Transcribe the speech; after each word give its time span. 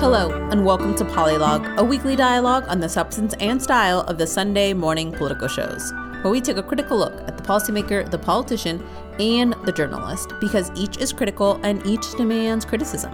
Hello, 0.00 0.30
and 0.50 0.64
welcome 0.64 0.94
to 0.94 1.04
Polylog, 1.04 1.76
a 1.76 1.84
weekly 1.84 2.16
dialogue 2.16 2.64
on 2.68 2.80
the 2.80 2.88
substance 2.88 3.34
and 3.38 3.62
style 3.62 4.00
of 4.08 4.16
the 4.16 4.26
Sunday 4.26 4.72
morning 4.72 5.12
political 5.12 5.46
shows, 5.46 5.92
where 6.22 6.30
we 6.30 6.40
take 6.40 6.56
a 6.56 6.62
critical 6.62 6.96
look 6.96 7.12
at 7.28 7.36
the 7.36 7.42
policymaker, 7.42 8.10
the 8.10 8.16
politician, 8.16 8.82
and 9.18 9.54
the 9.66 9.72
journalist, 9.72 10.32
because 10.40 10.70
each 10.74 10.96
is 10.96 11.12
critical 11.12 11.60
and 11.64 11.86
each 11.86 12.12
demands 12.12 12.64
criticism. 12.64 13.12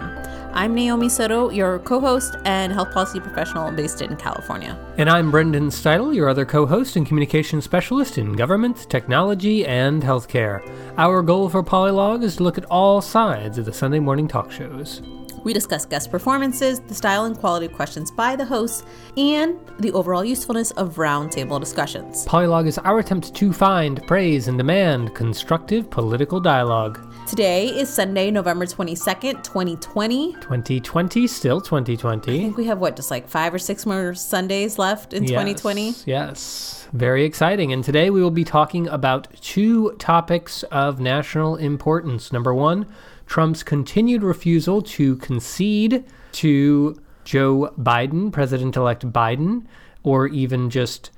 I'm 0.53 0.73
Naomi 0.73 1.09
Soto, 1.09 1.49
your 1.49 1.79
co 1.79 1.99
host 1.99 2.37
and 2.45 2.71
health 2.71 2.93
policy 2.93 3.19
professional 3.19 3.69
based 3.73 4.01
in 4.01 4.15
California. 4.15 4.79
And 4.97 5.09
I'm 5.09 5.29
Brendan 5.29 5.67
Steidel, 5.67 6.15
your 6.15 6.29
other 6.29 6.45
co 6.45 6.65
host 6.65 6.95
and 6.95 7.05
communications 7.05 7.65
specialist 7.65 8.17
in 8.17 8.31
government, 8.31 8.89
technology, 8.89 9.65
and 9.65 10.01
healthcare. 10.01 10.65
Our 10.97 11.21
goal 11.21 11.49
for 11.49 11.63
Polylog 11.63 12.23
is 12.23 12.37
to 12.37 12.43
look 12.43 12.57
at 12.57 12.63
all 12.71 13.01
sides 13.01 13.57
of 13.57 13.65
the 13.65 13.73
Sunday 13.73 13.99
morning 13.99 14.29
talk 14.29 14.53
shows. 14.53 15.01
We 15.47 15.53
discuss 15.53 15.85
guest 15.85 16.11
performances, 16.11 16.81
the 16.81 16.93
style 16.93 17.23
and 17.23 17.33
quality 17.33 17.67
of 17.67 17.71
questions 17.71 18.11
by 18.11 18.35
the 18.35 18.43
hosts, 18.43 18.83
and 19.15 19.57
the 19.79 19.93
overall 19.93 20.25
usefulness 20.25 20.71
of 20.71 20.95
roundtable 20.95 21.57
discussions. 21.57 22.25
Polylog 22.25 22.67
is 22.67 22.77
our 22.79 22.99
attempt 22.99 23.33
to 23.33 23.53
find, 23.53 24.05
praise, 24.07 24.49
and 24.49 24.57
demand 24.57 25.15
constructive 25.15 25.89
political 25.89 26.41
dialogue. 26.41 26.99
Today 27.27 27.67
is 27.67 27.87
Sunday, 27.87 28.29
November 28.29 28.65
22nd, 28.65 29.41
2020. 29.41 30.33
2020, 30.33 31.27
still 31.27 31.61
2020. 31.61 32.39
I 32.39 32.41
think 32.41 32.57
we 32.57 32.65
have 32.65 32.79
what, 32.79 32.97
just 32.97 33.09
like 33.09 33.29
five 33.29 33.53
or 33.53 33.59
six 33.59 33.85
more 33.85 34.15
Sundays 34.15 34.77
left 34.77 35.13
in 35.13 35.25
2020? 35.25 35.87
Yes, 35.87 36.03
yes. 36.05 36.87
Very 36.91 37.23
exciting. 37.23 37.71
And 37.71 37.85
today 37.85 38.09
we 38.09 38.21
will 38.21 38.31
be 38.31 38.43
talking 38.43 38.89
about 38.89 39.29
two 39.39 39.93
topics 39.93 40.63
of 40.63 40.99
national 40.99 41.55
importance. 41.55 42.33
Number 42.33 42.53
one, 42.53 42.85
Trump's 43.27 43.61
continued 43.61 44.23
refusal 44.23 44.81
to 44.81 45.17
concede 45.17 46.05
to 46.33 46.99
Joe 47.23 47.73
Biden, 47.77 48.31
President 48.31 48.75
elect 48.75 49.11
Biden, 49.11 49.65
or 50.03 50.27
even 50.27 50.69
just 50.69 51.11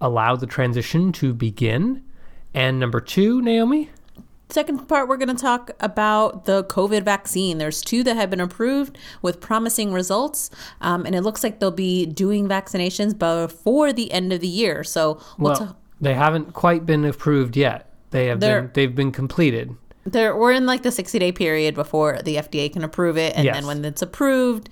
allow 0.00 0.36
the 0.36 0.46
transition 0.46 1.12
to 1.12 1.32
begin. 1.32 2.02
And 2.52 2.78
number 2.78 3.00
two, 3.00 3.40
Naomi? 3.40 3.90
Second 4.50 4.86
part, 4.86 5.08
we're 5.08 5.16
going 5.16 5.34
to 5.34 5.40
talk 5.40 5.70
about 5.80 6.44
the 6.44 6.64
COVID 6.64 7.04
vaccine. 7.04 7.56
There's 7.56 7.80
two 7.80 8.02
that 8.02 8.16
have 8.16 8.28
been 8.28 8.40
approved 8.40 8.98
with 9.22 9.40
promising 9.40 9.94
results, 9.94 10.50
um, 10.82 11.06
and 11.06 11.14
it 11.14 11.22
looks 11.22 11.42
like 11.42 11.58
they'll 11.58 11.70
be 11.70 12.04
doing 12.04 12.48
vaccinations 12.48 13.18
before 13.18 13.94
the 13.94 14.12
end 14.12 14.30
of 14.30 14.40
the 14.40 14.48
year. 14.48 14.84
So 14.84 15.18
we'll 15.38 15.52
Well, 15.52 15.56
ta- 15.56 15.76
they 16.02 16.12
haven't 16.12 16.52
quite 16.52 16.84
been 16.84 17.06
approved 17.06 17.56
yet. 17.56 17.88
They 18.10 18.26
have 18.26 18.40
been 18.40 18.70
they've 18.74 18.94
been 18.94 19.10
completed. 19.10 19.74
There 20.04 20.36
we're 20.36 20.52
in 20.52 20.66
like 20.66 20.82
the 20.82 20.90
60 20.90 21.18
day 21.18 21.32
period 21.32 21.74
before 21.74 22.20
the 22.22 22.36
FDA 22.36 22.72
can 22.72 22.84
approve 22.84 23.16
it, 23.16 23.34
and 23.36 23.44
Yes. 23.44 23.54
then 23.56 23.66
when 23.66 23.84
it's 23.84 24.02
approved, 24.02 24.68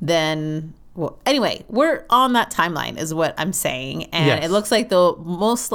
then 0.00 0.74
well, 0.96 1.18
anyway, 1.26 1.64
we're 1.68 2.04
on 2.08 2.34
that 2.34 2.52
timeline, 2.52 2.96
is 2.98 3.12
what 3.12 3.34
I'm 3.36 3.52
saying, 3.52 4.04
and 4.12 4.26
Yes. 4.26 4.44
it 4.44 4.50
looks 4.50 4.70
like 4.70 4.88
there'll 4.90 5.16
most 5.24 5.72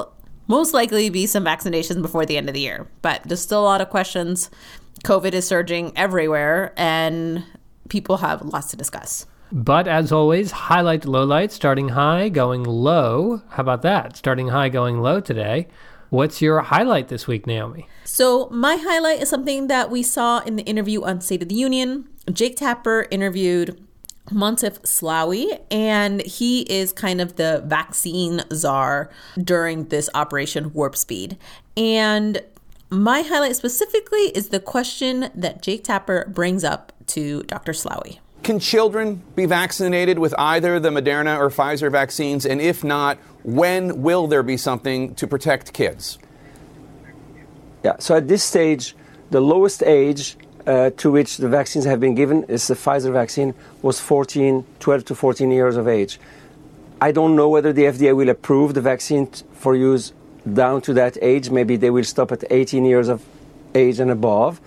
most 0.48 0.74
likely 0.74 1.10
be 1.10 1.28
some 1.28 1.46
vaccinations 1.46 2.02
before 2.02 2.26
the 2.26 2.36
end 2.38 2.48
of 2.50 2.54
the 2.56 2.62
year, 2.62 2.88
but 3.04 3.22
there's 3.26 3.42
still 3.42 3.62
a 3.62 3.66
lot 3.66 3.82
of 3.82 3.90
questions. 3.90 4.50
COVID 5.04 5.34
is 5.34 5.46
surging 5.48 5.92
everywhere, 5.96 6.74
and 6.76 7.44
people 7.90 8.18
have 8.18 8.42
lots 8.44 8.68
to 8.72 8.76
discuss. 8.76 9.26
But 9.52 9.88
as 9.88 10.12
always, 10.12 10.52
highlight 10.52 11.04
lowlight, 11.04 11.52
starting 11.52 11.90
high, 11.90 12.30
going 12.30 12.64
low. 12.64 13.42
How 13.50 13.62
about 13.62 13.82
that? 13.84 14.16
Starting 14.18 14.48
high, 14.50 14.70
going 14.70 15.02
low 15.02 15.20
today. 15.20 15.68
What's 16.10 16.42
your 16.42 16.62
highlight 16.62 17.10
this 17.10 17.28
week, 17.28 17.46
Naomi? 17.46 17.88
So, 18.04 18.50
my 18.50 18.78
highlight 18.78 19.22
is 19.22 19.30
something 19.30 19.68
that 19.68 19.92
we 19.92 20.02
saw 20.02 20.40
in 20.40 20.56
the 20.56 20.64
interview 20.64 21.04
on 21.04 21.22
State 21.22 21.44
of 21.44 21.50
the 21.50 21.56
Union. 21.56 22.10
Jake 22.32 22.56
Tapper 22.58 23.06
interviewed 23.12 23.80
Moncef 24.30 24.80
Slaoui, 24.82 25.60
and 25.70 26.22
he 26.26 26.62
is 26.62 26.92
kind 26.92 27.22
of 27.22 27.36
the 27.36 27.64
vaccine 27.66 28.42
czar 28.54 29.12
during 29.38 29.90
this 29.90 30.10
Operation 30.16 30.74
Warp 30.74 30.96
Speed. 30.96 31.38
And 31.78 32.42
my 32.90 33.22
highlight 33.22 33.56
specifically 33.56 34.30
is 34.36 34.50
the 34.50 34.60
question 34.60 35.30
that 35.36 35.62
Jake 35.62 35.84
Tapper 35.84 36.26
brings 36.34 36.64
up 36.64 36.92
to 37.08 37.44
Dr. 37.44 37.74
Slaoui. 37.74 38.18
Can 38.50 38.60
children 38.60 39.22
be 39.36 39.46
vaccinated 39.46 40.18
with 40.18 40.34
either 40.40 40.80
the 40.80 40.90
Moderna 40.90 41.38
or 41.38 41.52
Pfizer 41.52 41.92
vaccines? 41.92 42.48
And 42.48 42.60
if 42.60 42.84
not, 42.84 43.20
when 43.44 44.02
will 44.02 44.26
there 44.26 44.42
be 44.42 44.58
something 44.58 45.14
to 45.22 45.28
protect 45.28 45.72
kids? 45.72 46.18
Yeah, 47.84 47.98
so 48.00 48.16
at 48.16 48.28
this 48.28 48.44
stage, 48.44 48.96
the 49.30 49.40
lowest 49.40 49.84
age 49.84 50.36
uh, 50.66 50.90
to 50.98 51.12
which 51.12 51.38
the 51.38 51.48
vaccines 51.48 51.86
have 51.86 52.00
been 52.00 52.16
given 52.16 52.44
is 52.46 52.66
the 52.66 52.74
Pfizer 52.74 53.14
vaccine 53.14 53.54
was 53.84 54.00
14, 54.00 54.66
12 54.80 55.06
to 55.06 55.14
14 55.14 55.52
years 55.52 55.78
of 55.78 55.88
age. 55.88 56.20
I 57.00 57.12
don't 57.12 57.36
know 57.36 57.50
whether 57.50 57.72
the 57.72 57.84
FDA 57.84 58.16
will 58.16 58.30
approve 58.30 58.74
the 58.74 58.82
vaccine 58.82 59.28
for 59.28 59.76
use 59.76 60.12
down 60.52 60.82
to 60.82 60.94
that 60.94 61.20
age. 61.22 61.52
Maybe 61.52 61.76
they 61.76 61.92
will 61.92 62.04
stop 62.04 62.32
at 62.32 62.44
18 62.50 62.84
years 62.84 63.10
of 63.10 63.24
age 63.76 64.00
and 64.00 64.10
above. 64.10 64.60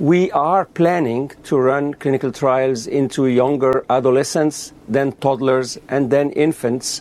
We 0.00 0.28
are 0.32 0.64
planning 0.64 1.30
to 1.44 1.56
run 1.56 1.94
clinical 1.94 2.32
trials 2.32 2.88
into 2.88 3.28
younger 3.28 3.84
adolescents, 3.88 4.72
then 4.88 5.12
toddlers, 5.12 5.78
and 5.88 6.10
then 6.10 6.30
infants 6.30 7.00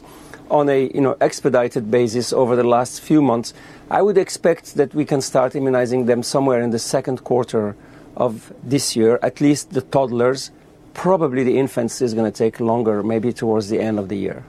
on 0.51 0.69
a 0.69 0.91
you 0.93 1.01
know 1.01 1.17
expedited 1.19 1.89
basis 1.89 2.31
over 2.31 2.55
the 2.55 2.63
last 2.63 3.01
few 3.01 3.19
months. 3.19 3.55
I 3.89 4.03
would 4.03 4.17
expect 4.19 4.75
that 4.75 4.93
we 4.93 5.05
can 5.05 5.21
start 5.21 5.55
immunizing 5.55 6.05
them 6.05 6.21
somewhere 6.21 6.61
in 6.61 6.69
the 6.69 6.77
second 6.77 7.23
quarter 7.23 7.75
of 8.15 8.53
this 8.63 8.95
year, 8.95 9.17
at 9.23 9.41
least 9.41 9.71
the 9.71 9.81
toddlers. 9.81 10.51
Probably 10.93 11.43
the 11.43 11.57
infants 11.57 11.99
is 11.99 12.13
going 12.13 12.31
to 12.31 12.37
take 12.37 12.59
longer, 12.59 13.01
maybe 13.01 13.33
towards 13.33 13.69
the 13.69 13.79
end 13.79 13.97
of 13.97 14.07
the 14.09 14.17
year. 14.17 14.43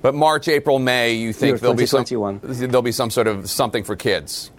But 0.00 0.14
March, 0.14 0.48
April, 0.48 0.78
May, 0.78 1.12
you 1.12 1.34
think 1.34 1.60
there'll 1.60 1.74
be 1.74 1.84
some 1.84 2.04
2021. 2.06 2.70
there'll 2.70 2.80
be 2.80 2.92
some 2.92 3.10
sort 3.10 3.26
of 3.26 3.50
something 3.50 3.84
for 3.84 3.94
kids. 3.94 4.50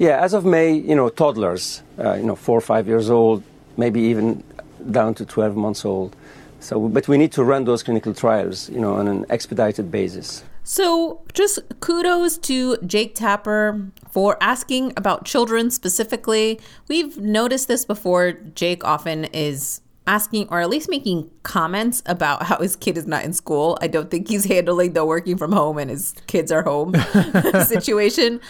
Yeah, 0.00 0.16
as 0.24 0.32
of 0.32 0.46
May, 0.46 0.72
you 0.72 0.94
know, 0.94 1.10
toddlers, 1.10 1.82
uh, 1.98 2.14
you 2.14 2.22
know, 2.22 2.34
four 2.34 2.56
or 2.56 2.62
five 2.62 2.88
years 2.88 3.10
old, 3.10 3.42
maybe 3.76 4.00
even 4.00 4.42
down 4.90 5.12
to 5.16 5.26
12 5.26 5.54
months 5.56 5.84
old. 5.84 6.16
So, 6.58 6.88
but 6.88 7.06
we 7.06 7.18
need 7.18 7.32
to 7.32 7.44
run 7.44 7.66
those 7.66 7.82
clinical 7.82 8.14
trials, 8.14 8.70
you 8.70 8.80
know, 8.80 8.94
on 8.94 9.08
an 9.08 9.26
expedited 9.28 9.90
basis. 9.90 10.42
So, 10.64 11.20
just 11.34 11.58
kudos 11.80 12.38
to 12.38 12.78
Jake 12.78 13.14
Tapper 13.14 13.92
for 14.10 14.38
asking 14.40 14.94
about 14.96 15.26
children 15.26 15.70
specifically. 15.70 16.58
We've 16.88 17.18
noticed 17.18 17.68
this 17.68 17.84
before. 17.84 18.32
Jake 18.54 18.82
often 18.82 19.26
is 19.26 19.82
asking 20.06 20.48
or 20.48 20.62
at 20.62 20.70
least 20.70 20.88
making 20.88 21.30
comments 21.42 22.02
about 22.06 22.44
how 22.44 22.56
his 22.56 22.74
kid 22.74 22.96
is 22.96 23.06
not 23.06 23.22
in 23.22 23.34
school. 23.34 23.76
I 23.82 23.86
don't 23.86 24.10
think 24.10 24.28
he's 24.28 24.46
handling 24.46 24.94
the 24.94 25.04
working 25.04 25.36
from 25.36 25.52
home 25.52 25.76
and 25.76 25.90
his 25.90 26.14
kids 26.26 26.50
are 26.50 26.62
home 26.62 26.94
situation. 27.66 28.40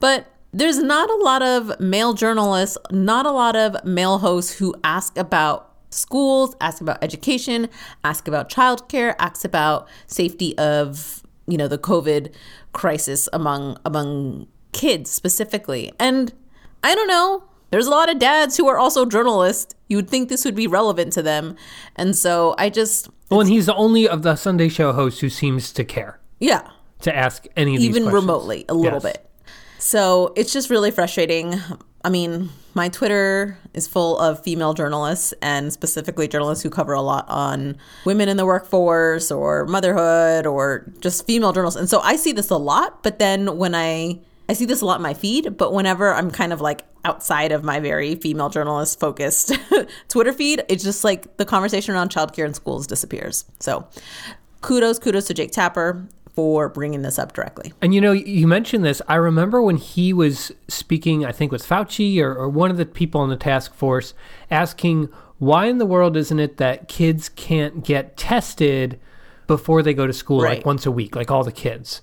But 0.00 0.26
there's 0.52 0.78
not 0.78 1.10
a 1.10 1.16
lot 1.16 1.42
of 1.42 1.78
male 1.80 2.14
journalists, 2.14 2.78
not 2.90 3.26
a 3.26 3.30
lot 3.30 3.56
of 3.56 3.84
male 3.84 4.18
hosts 4.18 4.52
who 4.58 4.74
ask 4.82 5.16
about 5.16 5.74
schools, 5.90 6.54
ask 6.60 6.80
about 6.80 7.02
education, 7.02 7.68
ask 8.04 8.28
about 8.28 8.48
childcare, 8.50 9.14
ask 9.18 9.44
about 9.44 9.88
safety 10.06 10.56
of, 10.58 11.22
you 11.46 11.56
know, 11.56 11.68
the 11.68 11.78
COVID 11.78 12.32
crisis 12.72 13.28
among 13.32 13.78
among 13.84 14.46
kids 14.72 15.10
specifically. 15.10 15.92
And 15.98 16.32
I 16.82 16.94
don't 16.94 17.08
know, 17.08 17.44
there's 17.70 17.86
a 17.86 17.90
lot 17.90 18.10
of 18.10 18.18
dads 18.18 18.56
who 18.56 18.68
are 18.68 18.78
also 18.78 19.04
journalists. 19.04 19.74
You 19.88 19.96
would 19.96 20.08
think 20.10 20.28
this 20.28 20.44
would 20.44 20.54
be 20.54 20.66
relevant 20.66 21.12
to 21.14 21.22
them. 21.22 21.56
And 21.96 22.14
so 22.16 22.54
I 22.58 22.70
just 22.70 23.08
Well, 23.30 23.40
and 23.40 23.48
he's 23.48 23.66
the 23.66 23.74
only 23.74 24.08
of 24.08 24.22
the 24.22 24.36
Sunday 24.36 24.68
show 24.68 24.92
hosts 24.92 25.20
who 25.20 25.28
seems 25.28 25.72
to 25.72 25.84
care 25.84 26.20
yeah, 26.40 26.68
to 27.00 27.14
ask 27.14 27.46
any 27.56 27.74
of 27.76 27.80
these 27.82 27.96
even 27.96 28.08
remotely 28.12 28.64
a 28.68 28.74
little 28.74 29.00
Yes. 29.02 29.12
bit. 29.14 29.27
So 29.78 30.32
it's 30.36 30.52
just 30.52 30.70
really 30.70 30.90
frustrating. 30.90 31.60
I 32.04 32.10
mean, 32.10 32.50
my 32.74 32.88
Twitter 32.88 33.58
is 33.74 33.86
full 33.86 34.18
of 34.18 34.42
female 34.42 34.74
journalists 34.74 35.34
and 35.42 35.72
specifically 35.72 36.28
journalists 36.28 36.62
who 36.62 36.70
cover 36.70 36.92
a 36.92 37.00
lot 37.00 37.26
on 37.28 37.76
women 38.04 38.28
in 38.28 38.36
the 38.36 38.46
workforce 38.46 39.30
or 39.30 39.66
motherhood 39.66 40.46
or 40.46 40.90
just 41.00 41.26
female 41.26 41.52
journalists. 41.52 41.78
And 41.78 41.88
so 41.88 42.00
I 42.00 42.16
see 42.16 42.32
this 42.32 42.50
a 42.50 42.56
lot, 42.56 43.02
but 43.02 43.18
then 43.18 43.58
when 43.58 43.74
I 43.74 44.20
I 44.50 44.54
see 44.54 44.64
this 44.64 44.80
a 44.80 44.86
lot 44.86 44.96
in 44.96 45.02
my 45.02 45.12
feed, 45.12 45.58
but 45.58 45.74
whenever 45.74 46.14
I'm 46.14 46.30
kind 46.30 46.54
of 46.54 46.60
like 46.60 46.84
outside 47.04 47.52
of 47.52 47.64
my 47.64 47.80
very 47.80 48.14
female 48.14 48.48
journalist 48.48 48.98
focused 48.98 49.52
Twitter 50.08 50.32
feed, 50.32 50.64
it's 50.68 50.82
just 50.82 51.04
like 51.04 51.36
the 51.36 51.44
conversation 51.44 51.94
around 51.94 52.10
childcare 52.10 52.46
and 52.46 52.56
schools 52.56 52.86
disappears. 52.86 53.44
So 53.60 53.86
kudos, 54.62 54.98
kudos 54.98 55.26
to 55.26 55.34
Jake 55.34 55.52
Tapper 55.52 56.06
for 56.38 56.68
bringing 56.68 57.02
this 57.02 57.18
up 57.18 57.32
directly. 57.32 57.72
And 57.82 57.92
you 57.92 58.00
know, 58.00 58.12
you 58.12 58.46
mentioned 58.46 58.84
this. 58.84 59.02
I 59.08 59.16
remember 59.16 59.60
when 59.60 59.76
he 59.76 60.12
was 60.12 60.52
speaking, 60.68 61.26
I 61.26 61.32
think 61.32 61.50
with 61.50 61.66
Fauci 61.66 62.20
or, 62.20 62.32
or 62.32 62.48
one 62.48 62.70
of 62.70 62.76
the 62.76 62.86
people 62.86 63.20
on 63.20 63.28
the 63.28 63.36
task 63.36 63.74
force, 63.74 64.14
asking 64.48 65.08
why 65.38 65.66
in 65.66 65.78
the 65.78 65.84
world 65.84 66.16
isn't 66.16 66.38
it 66.38 66.58
that 66.58 66.86
kids 66.86 67.28
can't 67.28 67.82
get 67.82 68.16
tested 68.16 69.00
before 69.48 69.82
they 69.82 69.92
go 69.92 70.06
to 70.06 70.12
school, 70.12 70.40
Right. 70.42 70.58
like 70.58 70.64
once 70.64 70.86
a 70.86 70.92
week, 70.92 71.16
like 71.16 71.28
all 71.28 71.42
the 71.42 71.50
kids? 71.50 72.02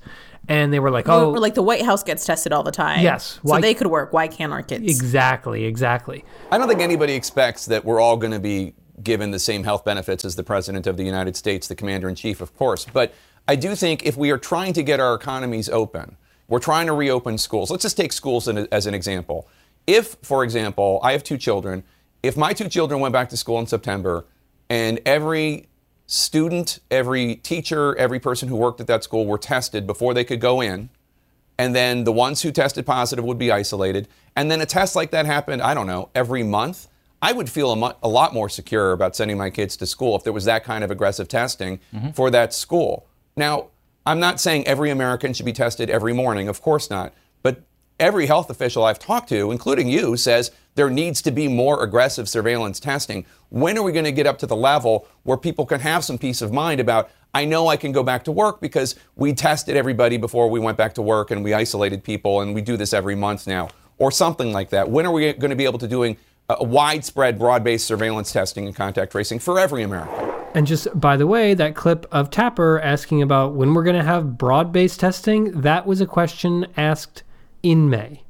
And 0.50 0.74
they 0.74 0.80
were 0.80 0.92
like, 0.92 1.08
Oh, 1.08 1.28
"Oh, 1.28 1.32
or 1.36 1.40
like 1.40 1.54
the 1.56 1.64
White 1.64 1.84
House 1.84 2.04
gets 2.04 2.26
tested 2.26 2.52
all 2.52 2.64
the 2.64 2.74
time. 2.74 3.00
Yes. 3.04 3.40
So 3.48 3.58
they 3.62 3.74
could 3.74 3.88
work. 3.88 4.12
Why 4.12 4.28
can't 4.28 4.52
our 4.52 4.64
kids? 4.64 4.84
exactly, 4.84 5.64
exactly." 5.64 6.26
I 6.52 6.58
don't 6.58 6.68
think 6.68 6.82
anybody 6.82 7.14
expects 7.14 7.68
that 7.68 7.86
we're 7.86 8.02
all 8.02 8.18
going 8.18 8.34
to 8.34 8.40
be 8.42 8.74
given 9.02 9.32
the 9.32 9.40
same 9.40 9.64
health 9.64 9.86
benefits 9.86 10.26
as 10.26 10.36
the 10.36 10.44
President 10.44 10.88
of 10.88 10.98
the 10.98 11.04
United 11.06 11.38
States, 11.38 11.70
the 11.70 11.76
Commander 11.76 12.10
in 12.10 12.16
Chief, 12.16 12.42
of 12.42 12.54
course. 12.58 12.86
But 12.92 13.14
I 13.48 13.56
do 13.56 13.76
think 13.76 14.04
if 14.04 14.18
we 14.18 14.32
are 14.32 14.38
trying 14.38 14.74
to 14.74 14.84
get 14.84 15.00
our 15.00 15.14
economies 15.14 15.70
open, 15.70 16.18
we're 16.48 16.60
trying 16.60 16.88
to 16.88 16.94
reopen 16.94 17.38
schools. 17.38 17.70
Let's 17.70 17.84
just 17.84 17.98
take 17.98 18.12
schools 18.12 18.48
as 18.48 18.86
an 18.86 18.94
example. 18.94 19.48
If, 19.88 20.18
for 20.24 20.44
example, 20.44 21.00
I 21.04 21.12
have 21.12 21.24
two 21.24 21.38
children, 21.38 21.84
if 22.24 22.36
my 22.36 22.54
two 22.54 22.70
children 22.70 23.00
went 23.00 23.14
back 23.14 23.30
to 23.30 23.38
school 23.38 23.60
in 23.60 23.68
September 23.68 24.26
and 24.70 25.00
every 25.06 25.68
student, 26.08 26.80
every 26.90 27.36
teacher, 27.36 27.96
every 27.98 28.20
person 28.20 28.48
who 28.48 28.56
worked 28.56 28.82
at 28.82 28.88
that 28.88 29.04
school 29.04 29.26
were 29.26 29.38
tested 29.38 29.86
before 29.86 30.14
they 30.14 30.24
could 30.24 30.40
go 30.40 30.62
in, 30.62 30.90
and 31.58 31.76
then 31.76 32.04
the 32.04 32.12
ones 32.12 32.42
who 32.42 32.52
tested 32.52 32.86
positive 32.86 33.24
would 33.24 33.38
be 33.38 33.52
isolated, 33.52 34.08
and 34.36 34.52
then 34.52 34.60
a 34.60 34.66
test 34.66 34.96
like 34.96 35.12
that 35.12 35.26
happened, 35.26 35.62
I 35.62 35.74
don't 35.74 35.88
know, 35.88 36.10
every 36.14 36.44
month, 36.44 36.88
I 37.22 37.32
would 37.32 37.50
feel 37.50 37.72
a, 37.72 37.96
a 38.04 38.10
lot 38.10 38.34
more 38.34 38.50
secure 38.50 38.92
about 38.92 39.16
sending 39.16 39.38
my 39.38 39.50
kids 39.50 39.78
to 39.78 39.86
school 39.86 40.16
if 40.16 40.24
there 40.24 40.34
was 40.34 40.46
that 40.46 40.64
kind 40.64 40.84
of 40.84 40.92
aggressive 40.92 41.28
testing 41.28 41.80
mm-hmm. 41.94 42.10
for 42.10 42.30
that 42.32 42.54
school. 42.54 43.08
Now, 43.36 43.68
I'm 44.06 44.20
not 44.20 44.40
saying 44.40 44.68
every 44.68 44.90
American 44.90 45.34
should 45.34 45.46
be 45.46 45.54
tested 45.54 45.90
every 45.90 46.14
morning, 46.14 46.48
of 46.48 46.62
course 46.62 46.90
not. 46.90 47.14
But 47.42 47.62
every 48.00 48.28
health 48.28 48.50
official 48.50 48.84
I've 48.84 49.00
talked 49.00 49.30
to, 49.30 49.52
including 49.52 49.88
you, 49.88 50.16
says 50.18 50.52
there 50.76 50.90
needs 50.90 51.22
to 51.24 51.32
be 51.32 51.48
more 51.48 51.84
aggressive 51.84 52.30
surveillance 52.30 52.80
testing. 52.80 53.26
When 53.50 53.78
are 53.78 53.84
we 53.84 53.92
going 53.92 54.06
to 54.06 54.12
get 54.12 54.28
up 54.28 54.38
to 54.40 54.48
the 54.48 54.56
level 54.56 55.08
where 55.24 55.38
people 55.38 55.66
can 55.66 55.80
have 55.80 56.04
some 56.04 56.18
peace 56.18 56.42
of 56.42 56.52
mind 56.52 56.80
about, 56.80 57.10
I 57.34 57.46
know 57.46 57.68
I 57.68 57.78
can 57.78 57.92
go 57.92 58.04
back 58.04 58.24
to 58.26 58.32
work 58.32 58.62
because 58.62 58.96
we 59.16 59.34
tested 59.34 59.76
everybody 59.76 60.18
before 60.18 60.50
we 60.50 60.60
went 60.60 60.78
back 60.78 60.94
to 60.96 61.02
work 61.02 61.32
and 61.32 61.44
we 61.44 61.54
isolated 61.54 62.04
people 62.04 62.42
and 62.42 62.54
we 62.54 62.62
do 62.62 62.78
this 62.78 62.94
every 62.94 63.16
month 63.16 63.48
now, 63.48 63.70
or 63.98 64.12
something 64.12 64.54
like 64.54 64.70
that? 64.70 64.90
When 64.90 65.06
are 65.06 65.12
we 65.12 65.34
going 65.34 65.50
to 65.50 65.56
be 65.56 65.66
able 65.66 65.80
to 65.80 65.88
doing 65.88 66.18
a 66.48 66.64
widespread, 66.64 67.40
broad-based 67.40 67.86
surveillance 67.86 68.32
testing 68.32 68.68
and 68.68 68.76
contact 68.76 69.12
tracing 69.12 69.40
for 69.40 69.60
every 69.60 69.84
American? 69.84 70.35
And 70.56 70.66
just 70.66 70.88
by 70.98 71.18
the 71.18 71.28
way, 71.28 71.54
that 71.54 71.75
clip 71.75 72.06
of 72.13 72.30
Tapper 72.30 72.80
asking 72.80 73.22
about 73.22 73.56
when 73.56 73.74
we're 73.74 73.84
going 73.84 73.98
to 73.98 74.04
have 74.04 74.38
broad 74.38 74.72
based 74.72 75.02
testing, 75.02 75.52
that 75.62 75.86
was 75.86 76.00
a 76.00 76.06
question 76.06 76.66
asked 76.78 77.24
in 77.62 77.90
May. 77.90 78.24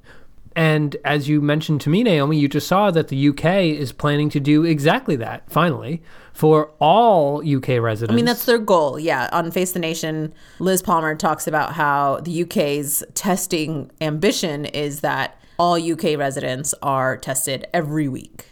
And 0.56 0.96
as 1.06 1.30
you 1.30 1.40
mentioned 1.40 1.82
to 1.82 1.90
me, 1.92 2.02
Naomi, 2.02 2.40
you 2.40 2.48
just 2.48 2.68
saw 2.68 2.90
that 2.90 3.10
the 3.10 3.30
UK 3.30 3.46
is 3.78 3.92
planning 3.92 4.30
to 4.30 4.40
do 4.40 4.64
exactly 4.64 5.16
that, 5.18 5.48
finally, 5.52 6.02
for 6.34 6.72
all 6.80 7.48
UK 7.48 7.80
residents. 7.80 8.14
I 8.14 8.16
mean, 8.16 8.26
that's 8.26 8.46
their 8.46 8.58
goal. 8.58 8.98
Yeah. 8.98 9.30
On 9.32 9.52
Face 9.52 9.74
the 9.74 9.80
Nation, 9.80 10.34
Liz 10.58 10.82
Palmer 10.82 11.14
talks 11.14 11.46
about 11.46 11.74
how 11.74 12.22
the 12.22 12.42
UK's 12.44 13.04
testing 13.14 13.92
ambition 14.02 14.66
is 14.66 15.02
that 15.02 15.40
all 15.60 15.76
UK 15.76 16.18
residents 16.18 16.74
are 16.82 17.18
tested 17.18 17.68
every 17.72 18.08
week. 18.08 18.46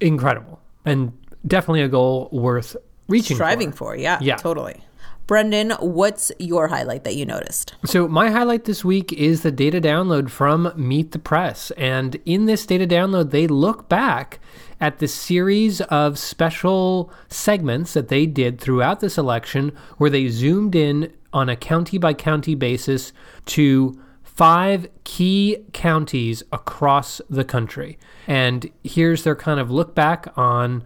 Incredible. 0.00 0.60
And 0.84 1.12
definitely 1.46 1.82
a 1.82 1.88
goal 1.88 2.28
worth 2.32 2.76
reaching 3.08 3.36
striving 3.36 3.70
for. 3.70 3.92
for. 3.92 3.96
Yeah, 3.96 4.18
yeah, 4.20 4.36
totally. 4.36 4.82
Brendan, 5.26 5.70
what's 5.80 6.30
your 6.38 6.68
highlight 6.68 7.04
that 7.04 7.16
you 7.16 7.24
noticed? 7.24 7.74
So, 7.86 8.06
my 8.06 8.30
highlight 8.30 8.64
this 8.64 8.84
week 8.84 9.10
is 9.12 9.42
the 9.42 9.50
data 9.50 9.80
download 9.80 10.28
from 10.28 10.70
Meet 10.76 11.12
the 11.12 11.18
Press. 11.18 11.70
And 11.72 12.16
in 12.26 12.44
this 12.44 12.66
data 12.66 12.86
download, 12.86 13.30
they 13.30 13.46
look 13.46 13.88
back 13.88 14.38
at 14.80 14.98
the 14.98 15.08
series 15.08 15.80
of 15.82 16.18
special 16.18 17.10
segments 17.28 17.94
that 17.94 18.08
they 18.08 18.26
did 18.26 18.60
throughout 18.60 19.00
this 19.00 19.16
election 19.16 19.72
where 19.96 20.10
they 20.10 20.28
zoomed 20.28 20.74
in 20.74 21.10
on 21.32 21.48
a 21.48 21.56
county 21.56 21.96
by 21.96 22.12
county 22.12 22.54
basis 22.54 23.12
to 23.46 23.98
five 24.22 24.86
key 25.04 25.64
counties 25.72 26.42
across 26.52 27.22
the 27.30 27.44
country. 27.44 27.98
And 28.26 28.70
here's 28.82 29.24
their 29.24 29.36
kind 29.36 29.58
of 29.58 29.70
look 29.70 29.94
back 29.94 30.26
on 30.36 30.84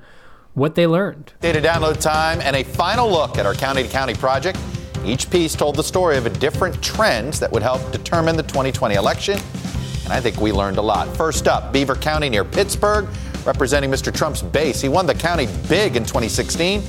what 0.59 0.75
they 0.75 0.87
learned. 0.87 1.33
Data 1.41 1.61
download 1.61 2.01
time 2.01 2.41
and 2.43 2.57
a 2.57 2.65
final 2.65 3.11
look 3.11 3.39
at 3.39 3.47
our 3.47 3.55
county 3.55 3.85
to 3.85 3.89
county 3.89 4.15
project. 4.15 4.59
Each 5.05 5.31
piece 5.31 5.55
told 5.55 5.77
the 5.77 5.83
story 5.83 6.19
of 6.19 6.27
a 6.27 6.31
different 6.31 6.83
trend 6.83 7.35
that 7.35 7.51
would 7.53 7.63
help 7.63 7.93
determine 7.93 8.37
the 8.37 8.43
2020 8.43 8.97
election. 8.97 9.39
And 10.05 10.13
I 10.13 10.21
think 10.21 10.41
we 10.41 10.53
learned 10.53 10.79
a 10.79 10.83
lot. 10.83 11.17
First 11.17 11.47
up, 11.47 11.73
Beaver 11.73 11.95
County 11.95 12.29
near 12.29 12.45
Pittsburgh, 12.45 13.09
representing 13.47 13.91
Mr. 13.91 14.13
Trump's 14.13 14.43
base. 14.43 14.81
He 14.81 14.89
won 14.89 15.07
the 15.07 15.15
county 15.15 15.47
big 15.69 15.97
in 15.97 16.05
2016, 16.05 16.83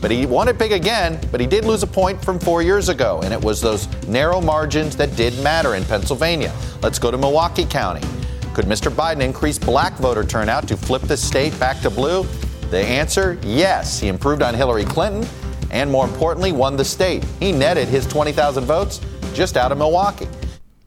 but 0.00 0.10
he 0.10 0.26
won 0.26 0.46
it 0.46 0.58
big 0.58 0.72
again, 0.72 1.18
but 1.32 1.40
he 1.40 1.46
did 1.46 1.64
lose 1.64 1.82
a 1.82 1.86
point 1.86 2.24
from 2.24 2.38
four 2.38 2.62
years 2.62 2.88
ago, 2.88 3.20
and 3.24 3.32
it 3.32 3.40
was 3.40 3.60
those 3.60 3.88
narrow 4.06 4.40
margins 4.40 4.96
that 4.96 5.16
did 5.16 5.36
matter 5.42 5.74
in 5.74 5.84
Pennsylvania. 5.84 6.54
Let's 6.82 6.98
go 6.98 7.10
to 7.10 7.18
Milwaukee 7.18 7.64
County. 7.64 8.06
Could 8.54 8.66
Mr. 8.66 8.90
Biden 8.90 9.20
increase 9.20 9.58
black 9.58 9.94
voter 9.94 10.24
turnout 10.24 10.68
to 10.68 10.76
flip 10.76 11.02
the 11.02 11.16
state 11.16 11.58
back 11.58 11.80
to 11.80 11.90
blue? 11.90 12.26
The 12.70 12.78
answer 12.78 13.38
yes. 13.42 14.00
He 14.00 14.08
improved 14.08 14.42
on 14.42 14.54
Hillary 14.54 14.84
Clinton 14.84 15.28
and, 15.70 15.90
more 15.90 16.04
importantly, 16.04 16.52
won 16.52 16.76
the 16.76 16.84
state. 16.84 17.24
He 17.40 17.52
netted 17.52 17.88
his 17.88 18.06
20,000 18.06 18.64
votes 18.64 19.00
just 19.34 19.56
out 19.56 19.72
of 19.72 19.78
Milwaukee. 19.78 20.28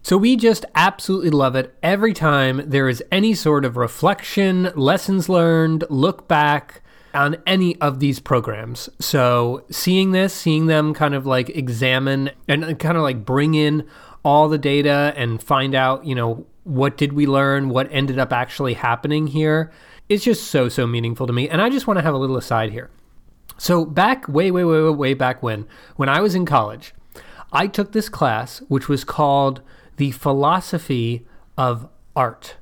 So 0.02 0.18
we 0.18 0.36
just 0.36 0.66
absolutely 0.76 1.30
love 1.30 1.56
it 1.56 1.78
every 1.84 2.14
time 2.14 2.64
there 2.66 2.90
is 2.90 3.04
any 3.12 3.34
sort 3.34 3.64
of 3.64 3.78
reflection, 3.78 4.72
lessons 4.76 5.30
learned, 5.30 5.84
look 5.90 6.28
back 6.28 6.82
on 7.14 7.38
any 7.46 7.80
of 7.82 8.00
these 8.00 8.20
programs. 8.20 8.90
So 9.00 9.66
seeing 9.70 10.12
this, 10.12 10.34
seeing 10.34 10.68
them 10.68 10.94
kind 10.94 11.14
of 11.14 11.26
like 11.26 11.50
examine 11.50 12.32
and 12.48 12.64
uh, 12.64 12.74
kind 12.74 12.98
of 12.98 13.04
like 13.04 13.26
bring 13.26 13.56
in 13.56 13.86
all 14.24 14.50
the 14.50 14.58
data 14.58 15.14
and 15.16 15.42
find 15.42 15.76
out, 15.76 16.06
you 16.06 16.16
know, 16.16 16.46
what 16.64 16.98
did 16.98 17.14
we 17.14 17.26
learn, 17.26 17.70
what 17.70 17.88
ended 17.92 18.20
up 18.20 18.32
actually 18.32 18.74
happening 18.74 19.28
here 19.28 19.72
it's 20.10 20.24
just 20.24 20.48
so 20.48 20.68
so 20.68 20.86
meaningful 20.86 21.28
to 21.28 21.34
me. 21.34 21.48
And 21.48 21.62
i 21.62 21.70
just 21.70 21.88
want 21.88 21.98
to 21.98 22.04
have 22.04 22.14
a 22.14 22.18
little 22.18 22.38
aside 22.38 22.72
here. 22.72 22.90
So 23.58 23.86
back 23.86 24.28
way 24.28 24.52
way 24.52 24.66
way 24.66 24.90
way 24.90 25.14
back 25.14 25.42
when 25.42 25.68
when 25.96 26.10
i 26.10 26.20
was 26.20 26.36
in 26.36 26.46
college 26.46 26.94
i 27.54 27.68
took 27.68 27.92
this 27.92 28.10
class 28.10 28.60
which 28.68 28.90
was 28.90 29.04
called 29.04 29.62
the 29.98 30.12
philosophy 30.12 31.26
of 31.58 31.88
art. 32.16 32.56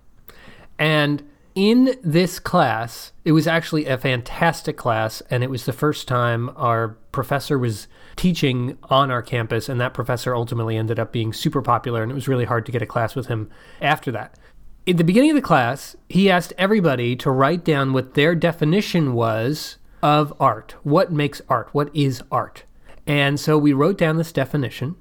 And 0.77 1.23
in 1.55 1.97
this 2.03 2.37
class 2.37 3.13
it 3.25 3.31
was 3.31 3.47
actually 3.47 3.85
a 3.85 3.97
fantastic 3.97 4.77
class 4.77 5.21
and 5.29 5.43
it 5.43 5.49
was 5.49 5.65
the 5.65 5.73
first 5.73 6.07
time 6.07 6.51
our 6.55 6.89
professor 7.11 7.57
was 7.57 7.87
teaching 8.15 8.77
on 8.83 9.09
our 9.09 9.23
campus 9.23 9.67
and 9.69 9.81
that 9.81 9.93
professor 9.93 10.35
ultimately 10.35 10.77
ended 10.77 10.99
up 10.99 11.11
being 11.11 11.33
super 11.33 11.61
popular 11.61 12.03
and 12.03 12.11
it 12.11 12.15
was 12.15 12.27
really 12.27 12.45
hard 12.45 12.63
to 12.65 12.71
get 12.71 12.81
a 12.81 12.85
class 12.85 13.15
with 13.15 13.25
him 13.25 13.49
after 13.81 14.11
that 14.11 14.37
in 14.87 14.95
the 14.95 15.03
beginning 15.03 15.31
of 15.31 15.35
the 15.35 15.41
class, 15.41 15.97
he 16.07 16.31
asked 16.31 16.53
everybody 16.57 17.15
to 17.17 17.29
write 17.29 17.65
down 17.65 17.91
what 17.91 18.13
their 18.13 18.33
definition 18.33 19.13
was 19.13 19.77
of 20.01 20.33
art. 20.39 20.75
What 20.83 21.11
makes 21.11 21.41
art? 21.49 21.67
What 21.73 21.93
is 21.93 22.23
art? 22.31 22.63
And 23.05 23.37
so 23.37 23.57
we 23.57 23.73
wrote 23.73 23.97
down 23.97 24.15
this 24.15 24.31
definition. 24.31 24.95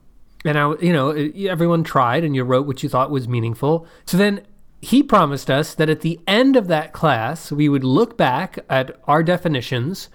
And 0.45 0.59
I, 0.59 0.75
you 0.81 0.93
know, 0.93 1.11
everyone 1.49 1.85
tried 1.85 2.25
and 2.25 2.35
you 2.35 2.43
wrote 2.43 2.66
what 2.66 2.83
you 2.83 2.88
thought 2.88 3.12
was 3.12 3.28
meaningful. 3.28 3.87
So 4.07 4.16
then 4.16 4.45
he 4.83 5.05
promised 5.05 5.50
us 5.50 5.73
that 5.75 5.88
at 5.88 6.00
the 6.00 6.19
end 6.26 6.57
of 6.57 6.66
that 6.66 6.93
class, 6.93 7.52
we 7.52 7.69
would 7.69 7.85
look 7.85 8.16
back 8.16 8.59
at 8.69 8.99
our 9.05 9.23
definitions 9.23 10.09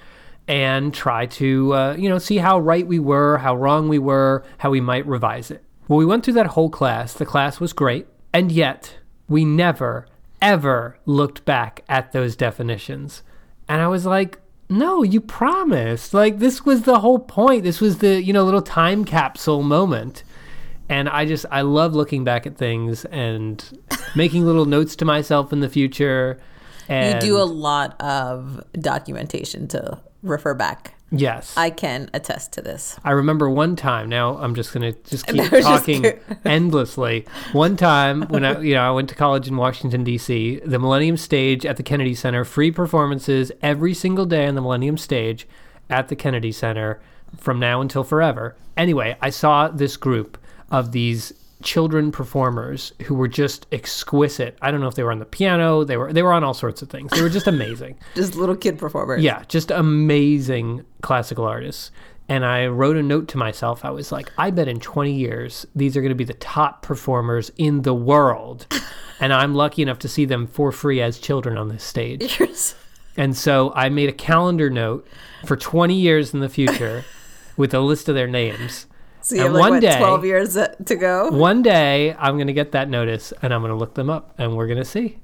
and 0.49 0.93
try 0.93 1.27
to, 1.27 1.73
uh, 1.73 1.95
you 1.97 2.09
know, 2.09 2.17
see 2.17 2.37
how 2.37 2.59
right 2.59 2.85
we 2.85 2.99
were, 2.99 3.37
how 3.37 3.55
wrong 3.55 3.87
we 3.87 3.99
were, 3.99 4.43
how 4.57 4.69
we 4.69 4.81
might 4.81 5.07
revise 5.07 5.49
it. 5.49 5.63
Well, 5.87 5.99
we 5.99 6.05
went 6.05 6.25
through 6.25 6.33
that 6.33 6.47
whole 6.47 6.69
class. 6.69 7.13
The 7.13 7.25
class 7.25 7.61
was 7.61 7.71
great. 7.71 8.07
And 8.33 8.51
yet, 8.51 8.97
we 9.27 9.45
never, 9.45 10.07
ever 10.41 10.97
looked 11.05 11.45
back 11.45 11.83
at 11.87 12.11
those 12.11 12.35
definitions. 12.35 13.23
And 13.67 13.81
I 13.81 13.87
was 13.87 14.05
like, 14.05 14.39
no, 14.69 15.03
you 15.03 15.19
promised. 15.19 16.13
Like, 16.13 16.39
this 16.39 16.65
was 16.65 16.83
the 16.83 16.99
whole 16.99 17.19
point. 17.19 17.63
This 17.63 17.81
was 17.81 17.97
the, 17.97 18.21
you 18.21 18.33
know, 18.33 18.43
little 18.43 18.61
time 18.61 19.05
capsule 19.05 19.63
moment. 19.63 20.23
And 20.87 21.07
I 21.09 21.25
just, 21.25 21.45
I 21.51 21.61
love 21.61 21.93
looking 21.93 22.23
back 22.23 22.45
at 22.45 22.57
things 22.57 23.05
and 23.05 23.63
making 24.15 24.45
little 24.45 24.65
notes 24.65 24.95
to 24.97 25.05
myself 25.05 25.53
in 25.53 25.59
the 25.59 25.69
future. 25.69 26.39
And 26.87 27.21
you 27.23 27.29
do 27.29 27.37
a 27.37 27.43
lot 27.43 27.99
of 28.01 28.63
documentation 28.73 29.67
to 29.69 29.99
refer 30.23 30.53
back. 30.53 30.95
Yes. 31.11 31.55
I 31.57 31.69
can 31.69 32.09
attest 32.13 32.53
to 32.53 32.61
this. 32.61 32.97
I 33.03 33.11
remember 33.11 33.49
one 33.49 33.75
time, 33.75 34.07
now 34.07 34.37
I'm 34.37 34.55
just 34.55 34.73
going 34.73 34.93
to 34.93 35.09
just 35.09 35.27
keep 35.27 35.51
talking 35.61 36.03
just 36.03 36.17
endlessly. 36.45 37.25
One 37.51 37.75
time 37.75 38.23
when 38.23 38.45
I, 38.45 38.59
you 38.61 38.75
know, 38.75 38.81
I 38.81 38.91
went 38.91 39.09
to 39.09 39.15
college 39.15 39.47
in 39.47 39.57
Washington 39.57 40.03
D.C., 40.05 40.61
the 40.65 40.79
Millennium 40.79 41.17
Stage 41.17 41.65
at 41.65 41.75
the 41.75 41.83
Kennedy 41.83 42.15
Center, 42.15 42.45
free 42.45 42.71
performances 42.71 43.51
every 43.61 43.93
single 43.93 44.25
day 44.25 44.47
on 44.47 44.55
the 44.55 44.61
Millennium 44.61 44.97
Stage 44.97 45.47
at 45.89 46.07
the 46.07 46.15
Kennedy 46.15 46.53
Center 46.53 47.01
from 47.37 47.59
now 47.59 47.81
until 47.81 48.05
forever. 48.05 48.55
Anyway, 48.77 49.17
I 49.21 49.29
saw 49.29 49.67
this 49.67 49.97
group 49.97 50.37
of 50.69 50.93
these 50.93 51.33
children 51.63 52.11
performers 52.11 52.93
who 53.03 53.15
were 53.15 53.27
just 53.27 53.67
exquisite. 53.71 54.57
I 54.61 54.71
don't 54.71 54.81
know 54.81 54.87
if 54.87 54.95
they 54.95 55.03
were 55.03 55.11
on 55.11 55.19
the 55.19 55.25
piano, 55.25 55.83
they 55.83 55.97
were 55.97 56.11
they 56.11 56.23
were 56.23 56.33
on 56.33 56.43
all 56.43 56.53
sorts 56.53 56.81
of 56.81 56.89
things. 56.89 57.11
They 57.11 57.21
were 57.21 57.29
just 57.29 57.47
amazing. 57.47 57.97
just 58.15 58.35
little 58.35 58.55
kid 58.55 58.77
performers. 58.77 59.23
Yeah, 59.23 59.43
just 59.47 59.71
amazing 59.71 60.85
classical 61.01 61.45
artists. 61.45 61.91
And 62.29 62.45
I 62.45 62.67
wrote 62.67 62.95
a 62.95 63.03
note 63.03 63.27
to 63.29 63.37
myself. 63.37 63.83
I 63.83 63.89
was 63.89 64.11
like, 64.11 64.31
I 64.37 64.51
bet 64.51 64.67
in 64.67 64.79
20 64.79 65.11
years 65.11 65.65
these 65.75 65.97
are 65.97 66.01
going 66.01 66.11
to 66.11 66.15
be 66.15 66.23
the 66.23 66.33
top 66.35 66.81
performers 66.81 67.51
in 67.57 67.81
the 67.81 67.93
world. 67.93 68.67
and 69.19 69.33
I'm 69.33 69.53
lucky 69.53 69.81
enough 69.81 69.99
to 69.99 70.07
see 70.07 70.25
them 70.25 70.47
for 70.47 70.71
free 70.71 71.01
as 71.01 71.19
children 71.19 71.57
on 71.57 71.67
this 71.67 71.83
stage. 71.83 72.41
And 73.17 73.35
so 73.35 73.73
I 73.75 73.89
made 73.89 74.09
a 74.09 74.13
calendar 74.13 74.69
note 74.69 75.07
for 75.45 75.57
20 75.57 75.93
years 75.93 76.33
in 76.33 76.39
the 76.39 76.49
future 76.49 77.03
with 77.57 77.73
a 77.73 77.79
list 77.79 78.07
of 78.07 78.15
their 78.15 78.27
names. 78.27 78.87
So 79.21 79.35
you 79.35 79.41
And 79.41 79.47
have 79.47 79.53
like 79.53 79.61
one 79.61 79.71
what, 79.73 79.81
day- 79.81 79.97
12 79.97 80.25
years 80.25 80.57
uh, 80.57 80.67
to 80.85 80.95
go. 80.95 81.29
One 81.29 81.61
day 81.61 82.15
I'm 82.17 82.35
going 82.35 82.47
to 82.47 82.53
get 82.53 82.71
that 82.73 82.89
notice 82.89 83.33
and 83.41 83.53
I'm 83.53 83.61
going 83.61 83.71
to 83.71 83.77
look 83.77 83.93
them 83.95 84.09
up 84.09 84.33
and 84.37 84.55
we're 84.55 84.67
going 84.67 84.79
to 84.79 84.85
see. 84.85 85.19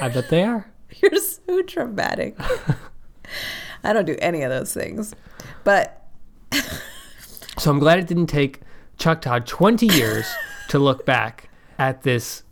I 0.00 0.08
bet 0.08 0.28
they 0.30 0.44
are. 0.44 0.70
You're 1.02 1.16
so 1.16 1.62
dramatic. 1.62 2.36
I 3.84 3.92
don't 3.92 4.06
do 4.06 4.16
any 4.20 4.42
of 4.42 4.50
those 4.50 4.72
things. 4.72 5.14
But 5.64 6.00
So 7.58 7.70
I'm 7.70 7.78
glad 7.78 7.98
it 7.98 8.06
didn't 8.06 8.26
take 8.26 8.60
Chuck 8.98 9.20
Todd 9.22 9.46
20 9.46 9.86
years 9.86 10.26
to 10.68 10.78
look 10.78 11.06
back 11.06 11.48
at 11.78 12.02
this 12.02 12.42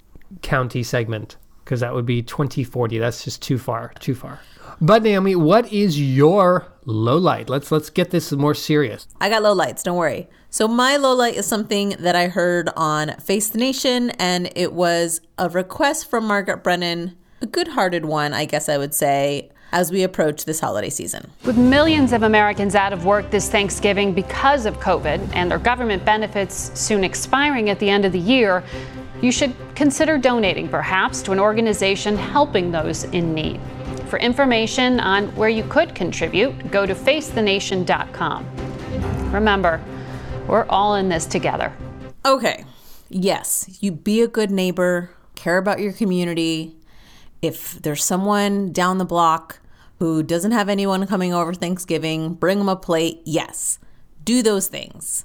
county 0.43 0.83
segment 0.83 1.37
because 1.65 1.81
that 1.81 1.93
would 1.95 2.07
be 2.07 2.23
2040. 2.23 2.99
That's 2.99 3.25
just 3.25 3.43
too 3.43 3.59
far, 3.59 3.93
too 4.01 4.15
far. 4.15 4.41
But 4.81 5.03
Naomi, 5.03 5.37
what 5.37 5.73
is 5.73 6.01
your 6.01 6.67
low 6.87 7.17
light? 7.17 7.49
Let's 7.49 7.71
let's 7.71 7.91
get 7.91 8.11
this 8.11 8.33
more 8.33 8.55
serious. 8.55 9.07
I 9.21 9.29
got 9.29 9.43
low 9.43 9.53
lights, 9.53 9.83
don't 9.83 9.97
worry. 9.97 10.29
So 10.53 10.69
my 10.69 10.99
light 10.99 11.37
is 11.37 11.47
something 11.47 11.97
that 11.99 12.15
I 12.15 12.29
heard 12.29 12.69
on 12.77 13.17
Face 13.17 13.49
the 13.49 13.57
Nation 13.57 14.11
and 14.19 14.51
it 14.55 14.75
was 14.75 15.23
a 15.39 15.49
request 15.49 16.11
from 16.11 16.27
Margaret 16.27 16.63
Brennan, 16.63 17.17
a 17.41 17.47
good-hearted 17.47 18.05
one, 18.05 18.35
I 18.35 18.45
guess 18.45 18.69
I 18.69 18.77
would 18.77 18.93
say, 18.93 19.49
as 19.73 19.91
we 19.91 20.03
approach 20.03 20.45
this 20.45 20.61
holiday 20.61 20.91
season. 20.91 21.31
With 21.47 21.57
millions 21.57 22.13
of 22.13 22.23
Americans 22.23 22.75
out 22.75 22.93
of 22.93 23.07
work 23.07 23.31
this 23.31 23.49
Thanksgiving 23.49 24.13
because 24.13 24.67
of 24.67 24.79
COVID 24.79 25.27
and 25.35 25.51
their 25.51 25.59
government 25.59 26.05
benefits 26.05 26.79
soon 26.79 27.03
expiring 27.03 27.71
at 27.71 27.79
the 27.79 27.89
end 27.89 28.05
of 28.05 28.13
the 28.13 28.19
year, 28.19 28.63
you 29.23 29.33
should 29.33 29.55
consider 29.75 30.19
donating 30.19 30.69
perhaps 30.69 31.23
to 31.23 31.33
an 31.33 31.41
organization 31.41 32.15
helping 32.15 32.71
those 32.71 33.05
in 33.05 33.33
need. 33.33 33.59
For 34.11 34.19
information 34.19 35.01
on 35.01 35.35
where 35.35 35.49
you 35.49 35.65
could 35.65 35.95
contribute, 35.95 36.71
go 36.71 36.85
to 36.85 36.95
facethenation.com. 36.95 38.47
Remember, 39.33 39.81
we're 40.47 40.67
all 40.69 40.95
in 40.95 41.09
this 41.09 41.27
together. 41.27 41.73
Okay. 42.25 42.65
Yes, 43.09 43.79
you 43.81 43.93
be 43.93 44.23
a 44.23 44.29
good 44.29 44.51
neighbor, 44.51 45.11
care 45.35 45.59
about 45.59 45.81
your 45.81 45.93
community. 45.93 46.77
If 47.43 47.83
there's 47.83 48.05
someone 48.05 48.73
down 48.73 48.99
the 48.99 49.05
block 49.05 49.61
who 49.99 50.23
doesn't 50.23 50.53
have 50.53 50.69
anyone 50.69 51.07
coming 51.07 51.35
over 51.35 51.53
Thanksgiving, 51.53 52.35
bring 52.35 52.59
them 52.59 52.69
a 52.69 52.77
plate. 52.77 53.21
Yes, 53.25 53.79
do 54.25 54.43
those 54.43 54.67
things. 54.67 55.25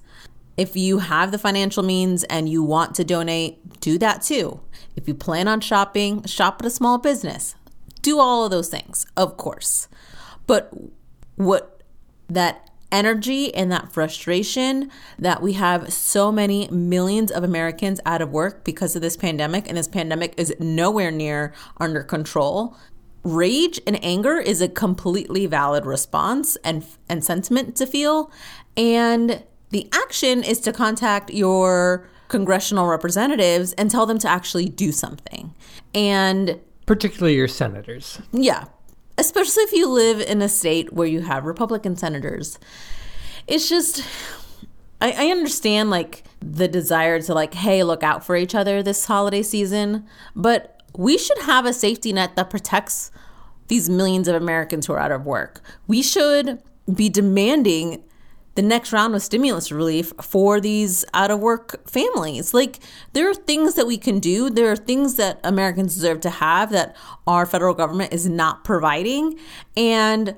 If 0.58 0.76
you 0.76 1.00
have 1.00 1.32
the 1.32 1.38
financial 1.38 1.84
means 1.84 2.24
and 2.26 2.50
you 2.50 2.64
want 2.64 2.96
to 2.96 3.04
donate, 3.04 3.80
do 3.80 3.98
that 4.00 4.22
too. 4.24 4.60
If 4.96 5.08
you 5.08 5.14
plan 5.14 5.48
on 5.48 5.62
shopping, 5.62 6.26
shop 6.26 6.58
at 6.60 6.66
a 6.66 6.72
small 6.72 6.98
business. 6.98 7.56
Do 8.02 8.20
all 8.20 8.44
of 8.44 8.52
those 8.52 8.70
things, 8.70 9.06
of 9.16 9.38
course. 9.38 9.88
But 10.48 10.74
what 11.36 11.84
that 12.28 12.67
energy 12.92 13.54
and 13.54 13.72
that 13.72 13.92
frustration 13.92 14.90
that 15.20 15.42
we 15.42 15.54
have 15.54 15.92
so 15.92 16.32
many 16.32 16.68
millions 16.70 17.32
of 17.32 17.44
Americans 17.44 18.00
out 18.06 18.22
of 18.22 18.32
work 18.32 18.64
because 18.64 18.96
of 18.96 19.02
this 19.02 19.18
pandemic, 19.18 19.68
and 19.68 19.78
this 19.78 19.88
pandemic 19.88 20.34
is 20.38 20.54
nowhere 20.60 21.12
near 21.12 21.54
under 21.78 22.04
control. 22.04 22.76
Rage 23.24 23.80
and 23.86 24.02
anger 24.04 24.38
is 24.38 24.62
a 24.62 24.70
completely 24.70 25.46
valid 25.48 25.86
response 25.86 26.56
and 26.64 26.86
and 27.10 27.24
sentiment 27.24 27.76
to 27.76 27.86
feel, 27.86 28.32
and 28.78 29.44
the 29.72 29.90
action 29.92 30.44
is 30.44 30.60
to 30.62 30.72
contact 30.72 31.30
your 31.32 32.08
congressional 32.30 32.88
representatives 32.88 33.74
and 33.74 33.92
tell 33.92 34.06
them 34.06 34.18
to 34.20 34.30
actually 34.30 34.70
do 34.70 34.92
something. 34.92 35.54
And 35.94 36.60
Particularly 36.86 37.36
your 37.36 37.50
senators. 37.50 38.22
yeah, 38.32 38.66
especially 39.18 39.64
if 39.64 39.74
you 39.74 39.90
live 39.90 40.22
in 40.22 40.42
a 40.42 40.50
state 40.50 40.94
where 40.94 41.08
you 41.08 41.22
have 41.22 41.46
Republican 41.46 41.96
senators. 41.96 42.60
It's 43.48 43.70
just, 43.70 44.04
I, 45.02 45.12
I 45.12 45.32
understand 45.32 45.90
like 45.90 46.24
the 46.42 46.68
desire 46.68 47.22
to 47.22 47.34
like, 47.34 47.54
hey, 47.54 47.84
look 47.84 48.04
out 48.04 48.24
for 48.24 48.36
each 48.36 48.54
other 48.54 48.84
this 48.84 49.06
holiday 49.06 49.42
season, 49.42 50.06
but 50.36 50.82
we 50.96 51.18
should 51.18 51.40
have 51.40 51.66
a 51.66 51.74
safety 51.74 52.14
net 52.14 52.36
that 52.36 52.50
protects 52.50 53.12
these 53.68 53.90
millions 53.90 54.28
of 54.28 54.36
Americans 54.36 54.86
who 54.86 54.94
are 54.94 55.00
out 55.00 55.12
of 55.12 55.26
work. 55.26 55.62
We 55.88 56.02
should 56.02 56.62
be 56.94 57.10
demanding 57.10 58.04
the 58.58 58.64
next 58.64 58.92
round 58.92 59.14
of 59.14 59.22
stimulus 59.22 59.72
relief 59.72 60.12
for 60.20 60.60
these 60.60 61.06
out 61.14 61.30
of 61.30 61.40
work 61.40 61.88
families. 61.88 62.56
Like, 62.56 62.80
there 63.14 63.30
are 63.30 63.36
things 63.36 63.76
that 63.76 63.86
we 63.86 64.00
can 64.00 64.20
do. 64.20 64.50
There 64.50 64.72
are 64.72 64.76
things 64.76 65.14
that 65.18 65.40
Americans 65.44 65.94
deserve 65.94 66.22
to 66.22 66.32
have 66.32 66.72
that 66.72 66.96
our 67.28 67.46
federal 67.46 67.76
government 67.76 68.14
is 68.14 68.28
not 68.28 68.64
providing. 68.64 69.38
And 69.78 70.36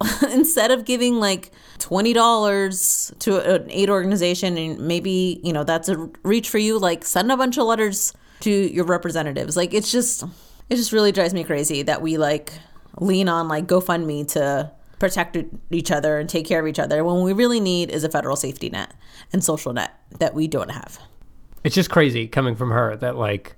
instead 0.32 0.72
of 0.72 0.84
giving 0.84 1.20
like 1.20 1.52
$20 1.78 3.18
to 3.20 3.54
an 3.54 3.70
aid 3.70 3.88
organization, 3.88 4.58
and 4.58 4.80
maybe, 4.80 5.40
you 5.44 5.52
know, 5.52 5.62
that's 5.62 5.88
a 5.88 6.10
reach 6.24 6.50
for 6.50 6.58
you, 6.58 6.80
like, 6.80 7.04
send 7.04 7.30
a 7.30 7.36
bunch 7.36 7.58
of 7.58 7.66
letters 7.66 8.12
to 8.40 8.50
your 8.50 8.86
representatives. 8.86 9.56
Like, 9.56 9.72
it's 9.72 9.92
just, 9.92 10.24
it 10.68 10.74
just 10.74 10.90
really 10.90 11.12
drives 11.12 11.32
me 11.32 11.44
crazy 11.44 11.82
that 11.82 12.02
we 12.02 12.18
like 12.18 12.54
lean 12.98 13.28
on 13.28 13.46
like 13.46 13.68
GoFundMe 13.68 14.26
to 14.32 14.72
protect 15.02 15.36
each 15.72 15.90
other 15.90 16.16
and 16.20 16.28
take 16.28 16.46
care 16.46 16.60
of 16.60 16.66
each 16.68 16.78
other 16.78 17.02
when 17.02 17.22
we 17.22 17.32
really 17.32 17.58
need 17.58 17.90
is 17.90 18.04
a 18.04 18.08
federal 18.08 18.36
safety 18.36 18.70
net 18.70 18.94
and 19.32 19.42
social 19.42 19.72
net 19.72 19.98
that 20.20 20.32
we 20.32 20.46
don't 20.46 20.70
have. 20.70 21.00
It's 21.64 21.74
just 21.74 21.90
crazy 21.90 22.28
coming 22.28 22.54
from 22.54 22.70
her 22.70 22.94
that 22.98 23.16
like 23.16 23.56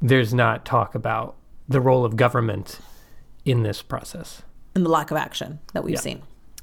there's 0.00 0.32
not 0.32 0.64
talk 0.64 0.94
about 0.94 1.36
the 1.68 1.82
role 1.82 2.02
of 2.06 2.16
government 2.16 2.78
in 3.44 3.62
this 3.62 3.82
process. 3.82 4.40
And 4.74 4.86
the 4.86 4.88
lack 4.88 5.10
of 5.10 5.18
action 5.18 5.58
that 5.74 5.84
we've 5.84 5.96
Yeah. 5.96 6.00
seen. 6.00 6.22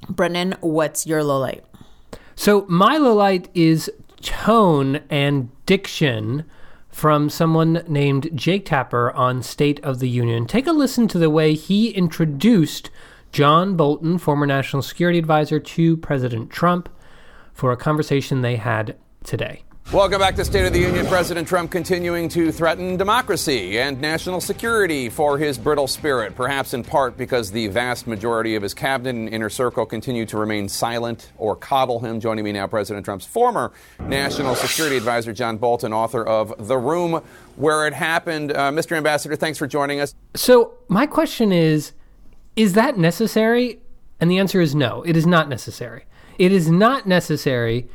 Brennan, 0.10 0.56
what's 0.62 1.06
your 1.06 1.24
low 1.24 1.38
light? 1.38 1.64
So 2.36 2.66
my 2.68 2.98
low 2.98 3.14
light 3.14 3.50
is 3.54 3.92
tone 4.20 5.02
and 5.12 5.50
diction 5.68 6.44
from 6.90 7.30
someone 7.30 7.84
named 7.88 8.32
Jake 8.34 8.66
Tapper 8.66 9.12
on 9.12 9.44
State 9.44 9.80
of 9.84 10.00
the 10.00 10.10
Union. 10.10 10.48
Take 10.48 10.66
a 10.66 10.72
listen 10.72 11.08
to 11.10 11.20
the 11.20 11.30
way 11.30 11.54
he 11.54 11.90
introduced 11.92 12.90
John 13.32 13.76
Bolton, 13.76 14.18
former 14.18 14.46
national 14.46 14.82
security 14.82 15.20
advisor 15.20 15.60
to 15.60 15.98
President 15.98 16.50
Trump, 16.50 16.90
for 17.54 17.72
a 17.72 17.78
conversation 17.78 18.42
they 18.42 18.56
had 18.56 18.96
today. 19.24 19.64
Welcome 19.94 20.20
back 20.20 20.36
to 20.36 20.44
State 20.44 20.66
of 20.66 20.74
the 20.74 20.82
Union. 20.82 21.06
President 21.06 21.48
Trump 21.48 21.72
continuing 21.72 22.28
to 22.30 22.52
threaten 22.52 22.98
democracy 22.98 23.80
and 23.80 24.02
national 24.02 24.42
security 24.42 25.08
for 25.08 25.38
his 25.38 25.58
brittle 25.58 25.88
spirit, 25.88 26.36
perhaps 26.36 26.74
in 26.74 26.84
part 26.84 27.16
because 27.16 27.52
the 27.52 27.68
vast 27.68 28.06
majority 28.06 28.56
of 28.56 28.64
his 28.64 28.74
cabinet 28.74 29.12
and 29.12 29.30
inner 29.30 29.50
circle 29.50 29.86
continue 29.86 30.26
to 30.26 30.38
remain 30.38 30.68
silent 30.68 31.32
or 31.38 31.56
coddle 31.56 32.02
him. 32.02 32.20
Joining 32.20 32.44
me 32.44 32.52
now, 32.52 32.68
President 32.68 33.06
Trump's 33.06 33.26
former 33.26 33.72
national 34.02 34.56
security 34.56 34.98
advisor, 34.98 35.32
John 35.32 35.56
Bolton, 35.56 35.94
author 35.94 36.22
of 36.22 36.68
The 36.68 36.78
Room 36.78 37.24
Where 37.56 37.88
It 37.88 37.94
Happened. 37.94 38.52
Uh, 38.52 38.72
Mr. 38.72 38.98
Ambassador, 38.98 39.38
thanks 39.38 39.58
for 39.58 39.68
joining 39.68 40.02
us. 40.02 40.14
So 40.36 40.74
my 40.90 41.08
question 41.08 41.54
is 41.54 41.94
is 42.58 42.74
that 42.74 42.98
necessary? 42.98 43.80
And 44.20 44.30
the 44.30 44.40
answer 44.40 44.60
is 44.60 44.76
no, 44.76 45.04
it 45.04 45.16
is 45.16 45.26
not 45.26 45.48
necessary. 45.48 46.06
It 46.38 46.52
is 46.52 46.70
not 46.70 47.08
necessary 47.08 47.88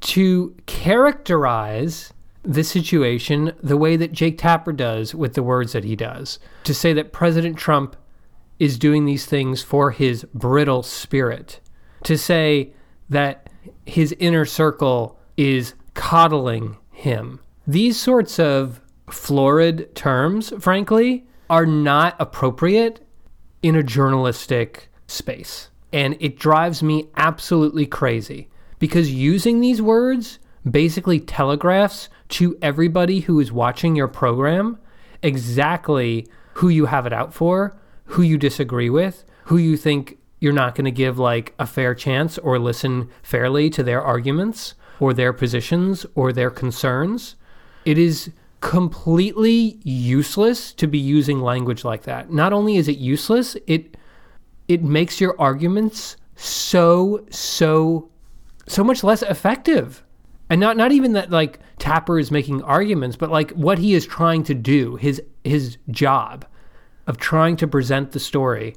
to 0.00 0.54
characterize 0.66 2.12
the 2.42 2.62
situation 2.62 3.52
the 3.62 3.76
way 3.76 3.96
that 3.96 4.12
Jake 4.12 4.38
Tapper 4.38 4.72
does 4.72 5.14
with 5.14 5.34
the 5.34 5.42
words 5.42 5.72
that 5.72 5.84
he 5.84 5.96
does. 5.96 6.38
To 6.64 6.74
say 6.74 6.92
that 6.92 7.12
President 7.12 7.56
Trump 7.56 7.96
is 8.58 8.78
doing 8.78 9.06
these 9.06 9.26
things 9.26 9.62
for 9.62 9.90
his 9.90 10.24
brittle 10.34 10.82
spirit. 10.82 11.60
To 12.04 12.16
say 12.16 12.72
that 13.08 13.50
his 13.86 14.14
inner 14.18 14.44
circle 14.44 15.18
is 15.36 15.74
coddling 15.94 16.76
him. 16.92 17.40
These 17.66 17.98
sorts 17.98 18.38
of 18.38 18.80
florid 19.10 19.94
terms, 19.94 20.52
frankly, 20.60 21.26
are 21.48 21.66
not 21.66 22.14
appropriate 22.18 23.00
in 23.62 23.76
a 23.76 23.82
journalistic 23.82 24.88
space. 25.06 25.70
And 25.92 26.16
it 26.20 26.38
drives 26.38 26.82
me 26.82 27.08
absolutely 27.16 27.86
crazy 27.86 28.48
because 28.78 29.12
using 29.12 29.60
these 29.60 29.82
words 29.82 30.38
basically 30.68 31.20
telegraphs 31.20 32.08
to 32.28 32.56
everybody 32.62 33.20
who 33.20 33.40
is 33.40 33.50
watching 33.50 33.96
your 33.96 34.08
program 34.08 34.78
exactly 35.22 36.26
who 36.54 36.68
you 36.68 36.86
have 36.86 37.06
it 37.06 37.12
out 37.12 37.34
for, 37.34 37.76
who 38.04 38.22
you 38.22 38.38
disagree 38.38 38.90
with, 38.90 39.24
who 39.44 39.56
you 39.56 39.76
think 39.76 40.18
you're 40.38 40.52
not 40.52 40.74
going 40.74 40.84
to 40.84 40.90
give 40.90 41.18
like 41.18 41.54
a 41.58 41.66
fair 41.66 41.94
chance 41.94 42.38
or 42.38 42.58
listen 42.58 43.08
fairly 43.22 43.68
to 43.70 43.82
their 43.82 44.02
arguments 44.02 44.74
or 44.98 45.12
their 45.12 45.32
positions 45.32 46.06
or 46.14 46.32
their 46.32 46.50
concerns. 46.50 47.36
It 47.84 47.98
is 47.98 48.30
completely 48.60 49.78
useless 49.82 50.72
to 50.74 50.86
be 50.86 50.98
using 50.98 51.40
language 51.40 51.84
like 51.84 52.02
that. 52.02 52.30
Not 52.30 52.52
only 52.52 52.76
is 52.76 52.88
it 52.88 52.98
useless, 52.98 53.56
it 53.66 53.96
it 54.68 54.82
makes 54.82 55.20
your 55.20 55.34
arguments 55.40 56.16
so 56.36 57.24
so 57.30 58.10
so 58.66 58.84
much 58.84 59.02
less 59.02 59.22
effective. 59.22 60.04
And 60.48 60.60
not 60.60 60.76
not 60.76 60.92
even 60.92 61.12
that 61.12 61.30
like 61.30 61.60
Tapper 61.78 62.18
is 62.18 62.30
making 62.30 62.62
arguments, 62.62 63.16
but 63.16 63.30
like 63.30 63.50
what 63.52 63.78
he 63.78 63.94
is 63.94 64.06
trying 64.06 64.42
to 64.44 64.54
do, 64.54 64.96
his 64.96 65.22
his 65.44 65.78
job 65.90 66.44
of 67.06 67.18
trying 67.18 67.56
to 67.56 67.66
present 67.66 68.12
the 68.12 68.20
story 68.20 68.76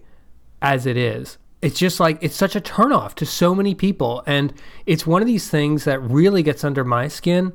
as 0.62 0.86
it 0.86 0.98
is. 0.98 1.38
It's 1.62 1.80
just 1.80 2.00
like 2.00 2.18
it's 2.22 2.36
such 2.36 2.56
a 2.56 2.62
turnoff 2.62 3.16
to 3.16 3.26
so 3.26 3.54
many 3.54 3.76
people. 3.76 4.24
And 4.26 4.54
it's 4.86 5.08
one 5.08 5.22
of 5.22 5.28
these 5.28 5.50
things 5.50 5.86
that 5.86 6.00
really 6.02 6.44
gets 6.44 6.64
under 6.64 6.84
my 6.84 7.08
skin, 7.08 7.54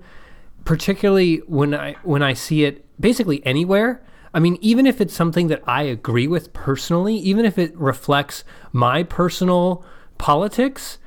particularly 0.68 1.38
when 1.46 1.72
I 1.72 1.94
when 2.02 2.22
I 2.22 2.34
see 2.34 2.64
it 2.64 2.84
basically 3.00 3.44
anywhere. 3.46 4.02
I 4.34 4.38
mean, 4.38 4.58
even 4.60 4.86
if 4.86 5.00
it's 5.00 5.14
something 5.14 5.46
that 5.46 5.62
I 5.66 5.84
agree 5.84 6.26
with 6.26 6.52
personally, 6.52 7.16
even 7.16 7.46
if 7.46 7.56
it 7.56 7.74
reflects 7.74 8.44
my 8.70 9.02
personal 9.02 9.82
politics, 10.18 10.98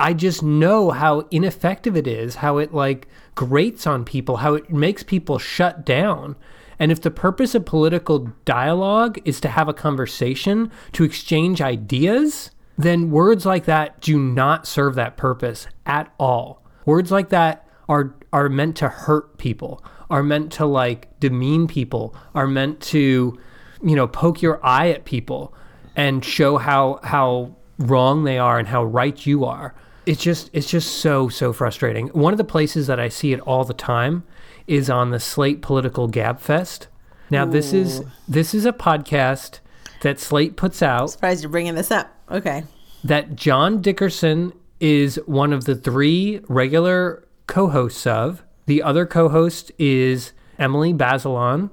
I 0.00 0.12
just 0.12 0.42
know 0.42 0.90
how 0.90 1.20
ineffective 1.30 1.96
it 1.96 2.08
is, 2.08 2.34
how 2.34 2.58
it 2.58 2.74
like 2.74 3.06
grates 3.36 3.86
on 3.86 4.04
people, 4.04 4.38
how 4.38 4.54
it 4.54 4.70
makes 4.70 5.04
people 5.04 5.38
shut 5.38 5.86
down. 5.86 6.34
And 6.80 6.90
if 6.90 7.00
the 7.00 7.12
purpose 7.12 7.54
of 7.54 7.64
political 7.64 8.32
dialogue 8.44 9.20
is 9.24 9.40
to 9.42 9.48
have 9.48 9.68
a 9.68 9.72
conversation, 9.72 10.72
to 10.94 11.04
exchange 11.04 11.62
ideas, 11.62 12.50
then 12.76 13.12
words 13.12 13.46
like 13.46 13.66
that 13.66 14.00
do 14.00 14.18
not 14.18 14.66
serve 14.66 14.96
that 14.96 15.16
purpose 15.16 15.68
at 15.86 16.12
all. 16.18 16.64
Words 16.84 17.12
like 17.12 17.28
that 17.28 17.65
are 17.88 18.14
are 18.32 18.48
meant 18.48 18.76
to 18.76 18.88
hurt 18.88 19.38
people, 19.38 19.82
are 20.10 20.22
meant 20.22 20.52
to 20.52 20.66
like 20.66 21.18
demean 21.20 21.66
people, 21.66 22.14
are 22.34 22.46
meant 22.46 22.80
to, 22.80 23.38
you 23.82 23.96
know, 23.96 24.06
poke 24.06 24.42
your 24.42 24.64
eye 24.64 24.90
at 24.90 25.04
people 25.04 25.54
and 25.94 26.24
show 26.24 26.58
how 26.58 27.00
how 27.02 27.54
wrong 27.78 28.24
they 28.24 28.38
are 28.38 28.58
and 28.58 28.68
how 28.68 28.84
right 28.84 29.26
you 29.26 29.44
are. 29.44 29.74
It's 30.06 30.22
just 30.22 30.50
it's 30.52 30.68
just 30.68 30.98
so 30.98 31.28
so 31.28 31.52
frustrating. 31.52 32.08
One 32.08 32.32
of 32.32 32.38
the 32.38 32.44
places 32.44 32.86
that 32.86 33.00
I 33.00 33.08
see 33.08 33.32
it 33.32 33.40
all 33.40 33.64
the 33.64 33.74
time 33.74 34.24
is 34.66 34.90
on 34.90 35.10
the 35.10 35.20
Slate 35.20 35.62
Political 35.62 36.10
Gabfest. 36.10 36.86
Now 37.30 37.44
this 37.44 37.72
is 37.72 38.02
this 38.28 38.54
is 38.54 38.66
a 38.66 38.72
podcast 38.72 39.60
that 40.02 40.20
Slate 40.20 40.56
puts 40.56 40.82
out 40.82 41.10
Surprised 41.10 41.42
you're 41.42 41.50
bringing 41.50 41.74
this 41.74 41.90
up. 41.90 42.14
Okay. 42.30 42.64
that 43.02 43.34
John 43.34 43.80
Dickerson 43.80 44.52
is 44.78 45.18
one 45.26 45.52
of 45.52 45.64
the 45.64 45.74
three 45.74 46.40
regular 46.48 47.25
co-hosts 47.46 48.06
of. 48.06 48.42
The 48.66 48.82
other 48.82 49.06
co-host 49.06 49.70
is 49.78 50.32
Emily 50.58 50.92
Bazelon 50.92 51.70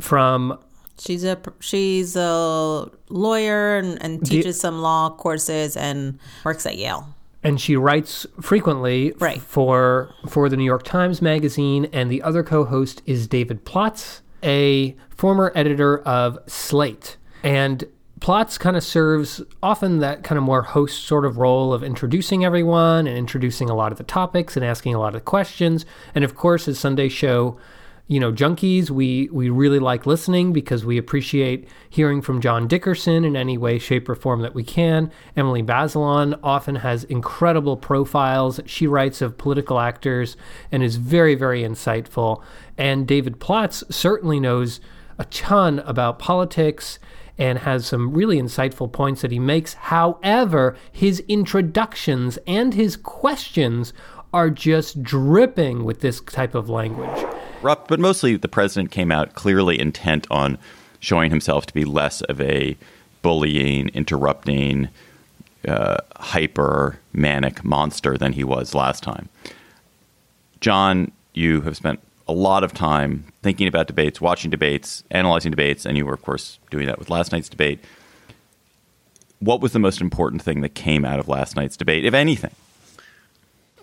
from 0.00 0.58
She's 0.98 1.24
a 1.24 1.38
she's 1.60 2.16
a 2.16 2.90
lawyer 3.10 3.76
and, 3.76 4.02
and 4.02 4.24
teaches 4.24 4.58
some 4.58 4.80
law 4.80 5.10
courses 5.10 5.76
and 5.76 6.18
works 6.44 6.64
at 6.64 6.78
Yale. 6.78 7.14
and 7.42 7.60
she 7.60 7.76
writes 7.76 8.26
frequently 8.40 9.12
Right. 9.18 9.40
for 9.40 10.10
for 10.28 10.48
the 10.48 10.56
New 10.56 10.64
York 10.64 10.84
Times 10.84 11.20
Magazine. 11.20 11.86
And 11.92 12.10
the 12.10 12.22
other 12.22 12.42
co-host 12.42 13.02
is 13.04 13.26
David 13.28 13.64
Plotz, 13.66 14.20
a 14.42 14.96
former 15.10 15.52
editor 15.54 15.98
of 15.98 16.38
Slate. 16.46 17.16
And 17.42 17.84
Plotz 18.26 18.58
kind 18.58 18.76
of 18.76 18.82
serves 18.82 19.40
often 19.62 20.00
that 20.00 20.24
kind 20.24 20.36
of 20.36 20.42
more 20.42 20.62
host 20.62 21.04
sort 21.04 21.24
of 21.24 21.38
role 21.38 21.72
of 21.72 21.84
introducing 21.84 22.44
everyone 22.44 23.06
and 23.06 23.16
introducing 23.16 23.70
a 23.70 23.74
lot 23.76 23.92
of 23.92 23.98
the 23.98 24.04
topics 24.04 24.56
and 24.56 24.66
asking 24.66 24.96
a 24.96 24.98
lot 24.98 25.14
of 25.14 25.20
the 25.20 25.20
questions. 25.20 25.86
And 26.12 26.24
of 26.24 26.34
course, 26.34 26.66
as 26.66 26.76
Sunday 26.76 27.08
show 27.08 27.56
you 28.08 28.18
know, 28.18 28.32
junkies, 28.32 28.90
we 28.90 29.28
we 29.30 29.48
really 29.48 29.78
like 29.78 30.06
listening 30.06 30.52
because 30.52 30.84
we 30.84 30.98
appreciate 30.98 31.68
hearing 31.88 32.20
from 32.20 32.40
John 32.40 32.66
Dickerson 32.66 33.24
in 33.24 33.36
any 33.36 33.56
way, 33.56 33.78
shape, 33.78 34.08
or 34.08 34.16
form 34.16 34.42
that 34.42 34.56
we 34.56 34.64
can. 34.64 35.12
Emily 35.36 35.62
Bazelon 35.62 36.36
often 36.42 36.74
has 36.74 37.04
incredible 37.04 37.76
profiles 37.76 38.58
she 38.66 38.88
writes 38.88 39.22
of 39.22 39.38
political 39.38 39.78
actors 39.78 40.36
and 40.72 40.82
is 40.82 40.96
very, 40.96 41.36
very 41.36 41.62
insightful. 41.62 42.42
And 42.76 43.06
David 43.06 43.38
Plotz 43.38 43.84
certainly 43.88 44.40
knows 44.40 44.80
a 45.16 45.24
ton 45.26 45.78
about 45.80 46.18
politics 46.18 46.98
and 47.38 47.58
has 47.60 47.86
some 47.86 48.12
really 48.12 48.40
insightful 48.40 48.90
points 48.90 49.22
that 49.22 49.30
he 49.30 49.38
makes. 49.38 49.74
However, 49.74 50.76
his 50.90 51.20
introductions 51.28 52.38
and 52.46 52.74
his 52.74 52.96
questions 52.96 53.92
are 54.32 54.50
just 54.50 55.02
dripping 55.02 55.84
with 55.84 56.00
this 56.00 56.20
type 56.20 56.54
of 56.54 56.68
language. 56.68 57.24
Rough, 57.62 57.86
but 57.88 58.00
mostly 58.00 58.36
the 58.36 58.48
president 58.48 58.90
came 58.90 59.10
out 59.10 59.34
clearly 59.34 59.80
intent 59.80 60.26
on 60.30 60.58
showing 61.00 61.30
himself 61.30 61.66
to 61.66 61.74
be 61.74 61.84
less 61.84 62.20
of 62.22 62.40
a 62.40 62.76
bullying, 63.22 63.88
interrupting, 63.88 64.88
uh, 65.66 65.96
hyper 66.16 66.98
manic 67.12 67.64
monster 67.64 68.16
than 68.16 68.32
he 68.32 68.44
was 68.44 68.74
last 68.74 69.02
time. 69.02 69.28
John, 70.60 71.12
you 71.34 71.62
have 71.62 71.76
spent 71.76 72.00
a 72.28 72.32
lot 72.32 72.64
of 72.64 72.74
time 72.74 73.24
thinking 73.42 73.68
about 73.68 73.86
debates, 73.86 74.20
watching 74.20 74.50
debates, 74.50 75.04
analyzing 75.10 75.50
debates, 75.50 75.86
and 75.86 75.96
you 75.96 76.04
were, 76.04 76.14
of 76.14 76.22
course, 76.22 76.58
doing 76.70 76.86
that 76.86 76.98
with 76.98 77.08
last 77.08 77.32
night's 77.32 77.48
debate. 77.48 77.78
What 79.38 79.60
was 79.60 79.72
the 79.72 79.78
most 79.78 80.00
important 80.00 80.42
thing 80.42 80.60
that 80.62 80.70
came 80.70 81.04
out 81.04 81.18
of 81.18 81.28
last 81.28 81.56
night's 81.56 81.76
debate, 81.76 82.04
if 82.04 82.14
anything? 82.14 82.52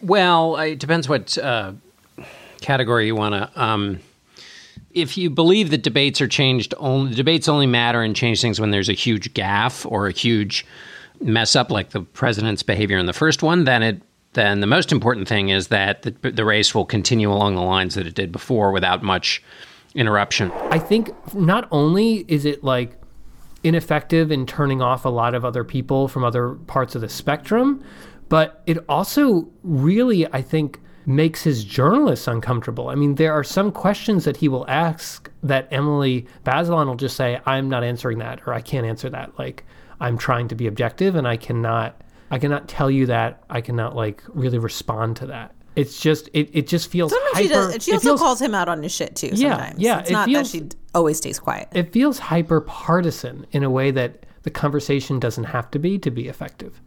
Well, 0.02 0.58
it 0.58 0.80
depends 0.80 1.08
what 1.08 1.38
uh, 1.38 1.74
category 2.60 3.06
you 3.06 3.16
want 3.16 3.36
to. 3.36 3.62
Um, 3.62 4.00
if 4.92 5.18
you 5.18 5.30
believe 5.30 5.72
that 5.72 5.82
debates 5.82 6.20
are 6.22 6.28
changed, 6.28 6.74
only 6.78 7.16
debates 7.16 7.48
only 7.48 7.68
matter 7.68 8.02
and 8.02 8.16
change 8.16 8.42
things 8.42 8.60
when 8.60 8.72
there's 8.72 8.90
a 8.90 8.94
huge 8.94 9.34
gaffe 9.34 9.90
or 9.90 10.08
a 10.08 10.12
huge 10.12 10.66
mess 11.22 11.56
up, 11.56 11.72
like 11.72 11.92
the 11.92 12.02
president's 12.02 12.64
behavior 12.64 12.98
in 12.98 13.06
the 13.06 13.14
first 13.14 13.42
one, 13.42 13.64
then 13.64 13.82
it 13.82 14.02
then 14.34 14.60
the 14.60 14.68
most 14.68 14.92
important 14.92 15.28
thing 15.28 15.50
is 15.50 15.68
that 15.68 16.04
the, 16.04 16.32
the 16.32 16.46
race 16.46 16.74
will 16.74 16.86
continue 16.86 17.32
along 17.32 17.56
the 17.56 17.62
lines 17.62 17.96
that 17.96 18.08
it 18.08 18.16
did 18.16 18.32
before 18.32 18.72
without 18.72 19.04
much 19.04 19.44
interruption. 19.96 20.52
I 20.70 20.80
think 20.80 21.12
not 21.34 21.68
only 21.72 22.26
is 22.28 22.46
it 22.46 22.64
like 22.64 22.98
ineffective 23.64 24.32
in 24.32 24.46
turning 24.46 24.82
off 24.82 25.06
a 25.06 25.10
lot 25.10 25.34
of 25.34 25.46
other 25.46 25.64
people 25.64 26.08
from 26.08 26.24
other 26.24 26.56
parts 26.68 26.96
of 26.96 27.02
the 27.02 27.10
spectrum, 27.10 27.84
but 28.30 28.62
it 28.66 28.78
also 28.90 29.48
really, 29.64 30.26
I 30.34 30.42
think, 30.42 30.80
makes 31.06 31.44
his 31.44 31.64
journalists 31.64 32.28
uncomfortable. 32.28 32.90
I 32.90 32.96
mean, 32.96 33.16
there 33.16 33.34
are 33.34 33.44
some 33.44 33.72
questions 33.72 34.26
that 34.26 34.38
he 34.38 34.48
will 34.48 34.66
ask 34.70 35.30
that 35.44 35.68
Emily 35.72 36.26
Bazelon 36.46 36.88
will 36.88 36.96
just 36.96 37.16
say, 37.18 37.40
I'm 37.46 37.70
not 37.70 37.84
answering 37.84 38.20
that, 38.20 38.42
or 38.48 38.54
I 38.54 38.62
can't 38.62 38.86
answer 38.86 39.10
that. 39.10 39.38
Like, 39.38 39.66
I'm 40.00 40.18
trying 40.18 40.48
to 40.50 40.56
be 40.56 40.68
objective 40.68 41.16
and 41.16 41.28
I 41.28 41.38
cannot 41.38 42.02
I 42.34 42.40
cannot 42.40 42.68
tell 42.68 42.90
you 42.90 43.06
that. 43.08 43.44
I 43.50 43.62
cannot 43.62 43.96
like 43.96 44.24
really 44.30 44.58
respond 44.58 45.18
to 45.18 45.28
that. 45.28 45.54
It's 45.76 46.00
just 46.00 46.30
it, 46.34 46.50
it 46.54 46.68
just 46.68 46.90
feels 46.90 47.12
Sometimes 47.12 47.34
hyper, 47.36 47.44
she 47.44 47.50
does. 47.50 47.84
She 47.84 47.92
also 47.94 48.08
feels- 48.10 48.20
calls 48.20 48.42
him 48.42 48.54
out 48.56 48.70
on 48.70 48.82
his 48.84 48.92
shit 48.92 49.16
too. 49.16 49.30
Yeah, 49.34 49.52
Sometimes. 49.58 49.80
yeah, 49.80 50.00
It's 50.00 50.10
it 50.10 50.14
not 50.14 50.26
feels- 50.28 50.52
that 50.52 50.58
she 50.58 50.70
always 50.96 51.18
stays 51.18 51.40
quiet. 51.40 51.68
it 51.74 51.92
feels 51.92 52.20
hyper 52.20 52.62
partisan 52.62 53.46
in 53.52 53.64
a 53.64 53.70
way 53.70 53.92
that 53.92 54.26
the 54.44 54.50
conversation 54.52 55.20
doesn't 55.20 55.46
have 55.46 55.70
to 55.72 55.80
be 55.80 55.98
to 56.00 56.12
be 56.12 56.28
effective. 56.28 56.82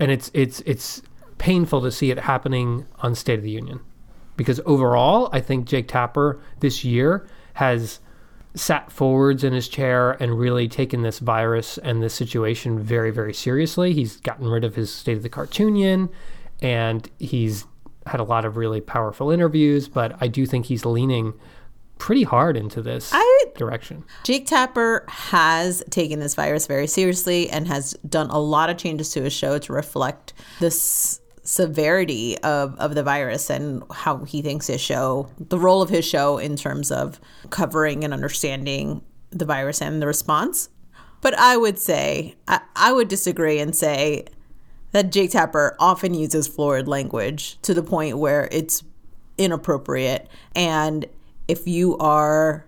And 0.00 0.10
it's 0.10 0.30
it's 0.34 0.60
it's 0.66 1.02
painful 1.38 1.82
to 1.82 1.90
see 1.92 2.10
it 2.10 2.18
happening 2.18 2.86
on 3.00 3.14
State 3.14 3.38
of 3.38 3.44
the 3.44 3.50
Union. 3.50 3.80
Because 4.36 4.60
overall, 4.66 5.28
I 5.32 5.40
think 5.40 5.66
Jake 5.66 5.88
Tapper 5.88 6.38
this 6.60 6.84
year 6.84 7.26
has 7.54 8.00
sat 8.56 8.90
forwards 8.90 9.44
in 9.44 9.52
his 9.52 9.68
chair 9.68 10.12
and 10.12 10.38
really 10.38 10.66
taken 10.66 11.02
this 11.02 11.18
virus 11.18 11.78
and 11.78 12.02
this 12.02 12.14
situation 12.14 12.78
very, 12.80 13.10
very 13.10 13.34
seriously. 13.34 13.92
He's 13.92 14.16
gotten 14.16 14.48
rid 14.48 14.64
of 14.64 14.74
his 14.74 14.92
State 14.92 15.18
of 15.18 15.22
the 15.22 15.28
Cartoonion 15.28 16.08
and 16.62 17.08
he's 17.18 17.66
had 18.06 18.18
a 18.18 18.24
lot 18.24 18.44
of 18.44 18.56
really 18.56 18.80
powerful 18.80 19.30
interviews, 19.30 19.88
but 19.88 20.16
I 20.20 20.28
do 20.28 20.46
think 20.46 20.66
he's 20.66 20.86
leaning 20.86 21.34
pretty 21.98 22.22
hard 22.22 22.56
into 22.56 22.80
this 22.80 23.10
I- 23.12 23.44
direction. 23.56 24.04
Jake 24.24 24.46
Tapper 24.46 25.04
has 25.08 25.82
taken 25.90 26.18
this 26.20 26.34
virus 26.34 26.66
very 26.66 26.86
seriously 26.86 27.50
and 27.50 27.68
has 27.68 27.92
done 28.08 28.30
a 28.30 28.38
lot 28.38 28.70
of 28.70 28.76
changes 28.76 29.10
to 29.10 29.22
his 29.22 29.32
show 29.32 29.58
to 29.58 29.72
reflect 29.72 30.32
this 30.60 31.20
severity 31.46 32.36
of, 32.38 32.76
of 32.78 32.94
the 32.94 33.02
virus 33.04 33.48
and 33.50 33.82
how 33.92 34.24
he 34.24 34.42
thinks 34.42 34.66
his 34.66 34.80
show, 34.80 35.30
the 35.38 35.58
role 35.58 35.80
of 35.80 35.88
his 35.88 36.04
show 36.04 36.38
in 36.38 36.56
terms 36.56 36.90
of 36.90 37.20
covering 37.50 38.02
and 38.02 38.12
understanding 38.12 39.00
the 39.30 39.44
virus 39.44 39.80
and 39.80 40.02
the 40.02 40.06
response. 40.06 40.68
But 41.20 41.38
I 41.38 41.56
would 41.56 41.78
say, 41.78 42.34
I, 42.48 42.60
I 42.74 42.92
would 42.92 43.08
disagree 43.08 43.60
and 43.60 43.74
say 43.74 44.26
that 44.90 45.12
Jake 45.12 45.30
Tapper 45.30 45.76
often 45.78 46.14
uses 46.14 46.48
florid 46.48 46.88
language 46.88 47.60
to 47.62 47.74
the 47.74 47.82
point 47.82 48.18
where 48.18 48.48
it's 48.50 48.82
inappropriate. 49.38 50.28
And 50.54 51.06
if 51.46 51.68
you 51.68 51.96
are 51.98 52.66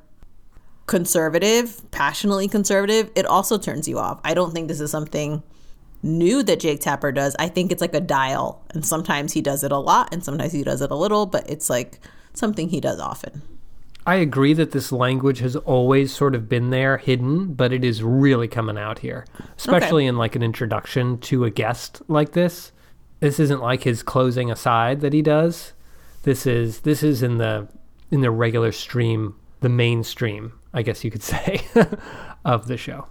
conservative, 0.87 1.83
passionately 1.91 2.47
conservative, 2.47 3.11
it 3.17 3.27
also 3.27 3.59
turns 3.59 3.89
you 3.89 3.99
off. 3.99 4.21
I 4.25 4.35
don't 4.35 4.53
think 4.53 4.69
this 4.69 4.81
is 4.81 4.91
something 4.91 5.43
new 6.03 6.43
that 6.43 6.61
Jake 6.61 6.81
Tapper 6.81 7.13
does. 7.13 7.35
I 7.39 7.49
think 7.49 7.73
it's 7.73 7.81
like 7.81 7.95
a 7.95 8.01
dial, 8.01 8.65
and 8.71 8.85
sometimes 8.85 9.33
he 9.33 9.41
does 9.41 9.65
it 9.65 9.73
a 9.73 9.79
lot, 9.79 10.13
and 10.13 10.25
sometimes 10.25 10.53
he 10.53 10.63
does 10.63 10.81
it 10.81 10.91
a 10.91 10.97
little, 10.97 11.27
but 11.27 11.49
it's 11.49 11.69
like 11.69 12.01
something 12.35 12.69
he 12.69 12.81
does 12.81 13.01
often. 13.01 13.43
I 14.07 14.15
agree 14.17 14.55
that 14.55 14.71
this 14.71 14.91
language 14.91 15.41
has 15.41 15.55
always 15.55 16.15
sort 16.15 16.35
of 16.35 16.49
been 16.49 16.71
there 16.71 16.97
hidden, 16.97 17.53
but 17.53 17.75
it 17.75 17.85
is 17.85 18.03
really 18.03 18.49
coming 18.49 18.79
out 18.79 19.01
here, 19.01 19.27
especially 19.59 20.07
in 20.07 20.17
like 20.17 20.35
an 20.35 20.43
introduction 20.43 21.19
to 21.19 21.45
a 21.45 21.51
guest 21.51 22.01
like 22.09 22.33
this. 22.33 22.73
This 23.21 23.39
isn't 23.39 23.61
like 23.61 23.83
his 23.83 24.03
closing 24.03 24.51
aside 24.51 25.03
that 25.03 25.13
he 25.13 25.21
does. 25.21 25.75
This 26.23 26.47
is 26.47 26.81
this 26.81 27.03
is 27.03 27.23
in 27.23 27.37
the 27.37 27.69
in 28.11 28.23
the 28.23 28.31
regular 28.31 28.73
stream, 28.73 29.35
the 29.61 29.69
mainstream. 29.69 30.53
I 30.73 30.81
guess 30.81 31.05
you 31.05 31.11
could 31.11 31.23
say, 31.35 31.61
of 32.47 32.67
the 32.67 32.79
show. 32.79 33.09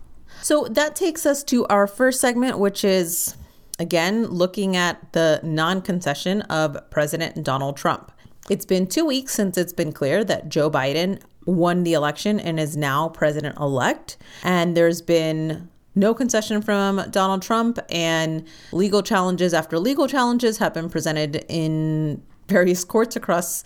So 0.47 0.65
that 0.69 0.95
takes 0.95 1.25
us 1.25 1.43
to 1.43 1.65
our 1.65 1.87
first 1.87 2.21
segment, 2.21 2.57
which 2.57 2.85
is 2.85 3.35
again 3.79 4.27
looking 4.27 4.77
at 4.77 5.11
the 5.11 5.41
non 5.43 5.81
concession 5.81 6.41
of 6.43 6.89
President 6.89 7.43
Donald 7.43 7.75
Trump. 7.75 8.13
It's 8.49 8.63
been 8.63 8.87
two 8.87 9.03
weeks 9.03 9.33
since 9.33 9.57
it's 9.57 9.73
been 9.73 9.91
clear 9.91 10.23
that 10.23 10.47
Joe 10.47 10.71
Biden 10.71 11.21
won 11.45 11.83
the 11.83 11.91
election 11.91 12.39
and 12.39 12.61
is 12.61 12.77
now 12.77 13.09
president 13.09 13.57
elect. 13.59 14.15
And 14.41 14.77
there's 14.77 15.01
been 15.01 15.67
no 15.95 16.13
concession 16.13 16.61
from 16.61 17.03
Donald 17.11 17.41
Trump, 17.41 17.77
and 17.89 18.47
legal 18.71 19.03
challenges 19.03 19.53
after 19.53 19.77
legal 19.77 20.07
challenges 20.07 20.59
have 20.59 20.73
been 20.73 20.89
presented 20.89 21.43
in 21.49 22.23
various 22.47 22.85
courts 22.85 23.17
across 23.17 23.65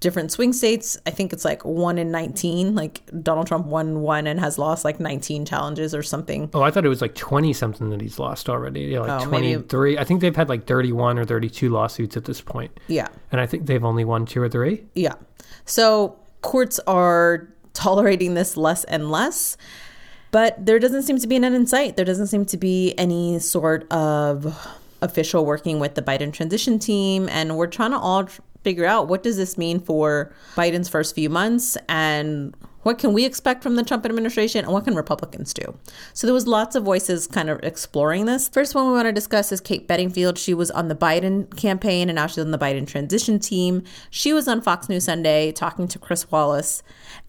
different 0.00 0.30
swing 0.30 0.52
states. 0.52 0.98
I 1.06 1.10
think 1.10 1.32
it's 1.32 1.44
like 1.44 1.64
one 1.64 1.96
in 1.98 2.10
19. 2.10 2.74
Like 2.74 3.00
Donald 3.22 3.46
Trump 3.46 3.66
won 3.66 4.00
one 4.00 4.26
and 4.26 4.38
has 4.40 4.58
lost 4.58 4.84
like 4.84 5.00
19 5.00 5.44
challenges 5.46 5.94
or 5.94 6.02
something. 6.02 6.50
Oh, 6.52 6.62
I 6.62 6.70
thought 6.70 6.84
it 6.84 6.90
was 6.90 7.00
like 7.00 7.14
20 7.14 7.52
something 7.54 7.88
that 7.90 8.00
he's 8.00 8.18
lost 8.18 8.48
already. 8.50 8.82
Yeah, 8.82 9.00
like 9.00 9.22
Oh, 9.26 9.30
maybe- 9.30 9.54
23. 9.54 9.98
I 9.98 10.04
think 10.04 10.20
they've 10.20 10.36
had 10.36 10.48
like 10.48 10.66
31 10.66 11.18
or 11.18 11.24
32 11.24 11.70
lawsuits 11.70 12.16
at 12.16 12.24
this 12.26 12.40
point. 12.40 12.78
Yeah. 12.88 13.08
And 13.32 13.40
I 13.40 13.46
think 13.46 13.66
they've 13.66 13.84
only 13.84 14.04
won 14.04 14.26
two 14.26 14.42
or 14.42 14.48
three. 14.48 14.84
Yeah. 14.94 15.14
So 15.64 16.16
courts 16.42 16.78
are 16.86 17.48
tolerating 17.72 18.34
this 18.34 18.56
less 18.56 18.84
and 18.84 19.10
less. 19.10 19.56
But 20.30 20.66
there 20.66 20.78
doesn't 20.78 21.02
seem 21.04 21.18
to 21.18 21.26
be 21.28 21.36
an 21.36 21.44
end 21.44 21.54
in 21.54 21.66
sight. 21.66 21.96
There 21.96 22.04
doesn't 22.04 22.26
seem 22.26 22.44
to 22.46 22.56
be 22.56 22.92
any 22.98 23.38
sort 23.38 23.90
of 23.92 24.54
official 25.00 25.46
working 25.46 25.78
with 25.78 25.94
the 25.94 26.02
Biden 26.02 26.32
transition 26.32 26.78
team. 26.78 27.28
And 27.30 27.56
we're 27.56 27.68
trying 27.68 27.92
to 27.92 27.98
all 27.98 28.28
figure 28.64 28.86
out 28.86 29.08
what 29.08 29.22
does 29.22 29.36
this 29.36 29.56
mean 29.56 29.78
for 29.78 30.32
Biden's 30.56 30.88
first 30.88 31.14
few 31.14 31.30
months 31.30 31.76
and 31.88 32.56
what 32.82 32.98
can 32.98 33.12
we 33.12 33.24
expect 33.24 33.62
from 33.62 33.76
the 33.76 33.82
Trump 33.82 34.04
administration 34.04 34.64
and 34.64 34.72
what 34.72 34.84
can 34.84 34.94
Republicans 34.94 35.54
do? 35.54 35.78
So 36.12 36.26
there 36.26 36.34
was 36.34 36.46
lots 36.46 36.76
of 36.76 36.84
voices 36.84 37.26
kind 37.26 37.48
of 37.48 37.60
exploring 37.62 38.26
this. 38.26 38.48
First 38.48 38.74
one 38.74 38.86
we 38.86 38.92
want 38.92 39.06
to 39.06 39.12
discuss 39.12 39.52
is 39.52 39.60
Kate 39.60 39.88
Bedingfield. 39.88 40.38
She 40.38 40.52
was 40.52 40.70
on 40.70 40.88
the 40.88 40.94
Biden 40.94 41.54
campaign 41.56 42.08
and 42.08 42.16
now 42.16 42.26
she's 42.26 42.44
on 42.44 42.50
the 42.50 42.58
Biden 42.58 42.86
transition 42.86 43.38
team. 43.38 43.82
She 44.10 44.32
was 44.32 44.46
on 44.46 44.60
Fox 44.60 44.88
News 44.88 45.04
Sunday 45.04 45.50
talking 45.50 45.88
to 45.88 45.98
Chris 45.98 46.30
Wallace. 46.30 46.82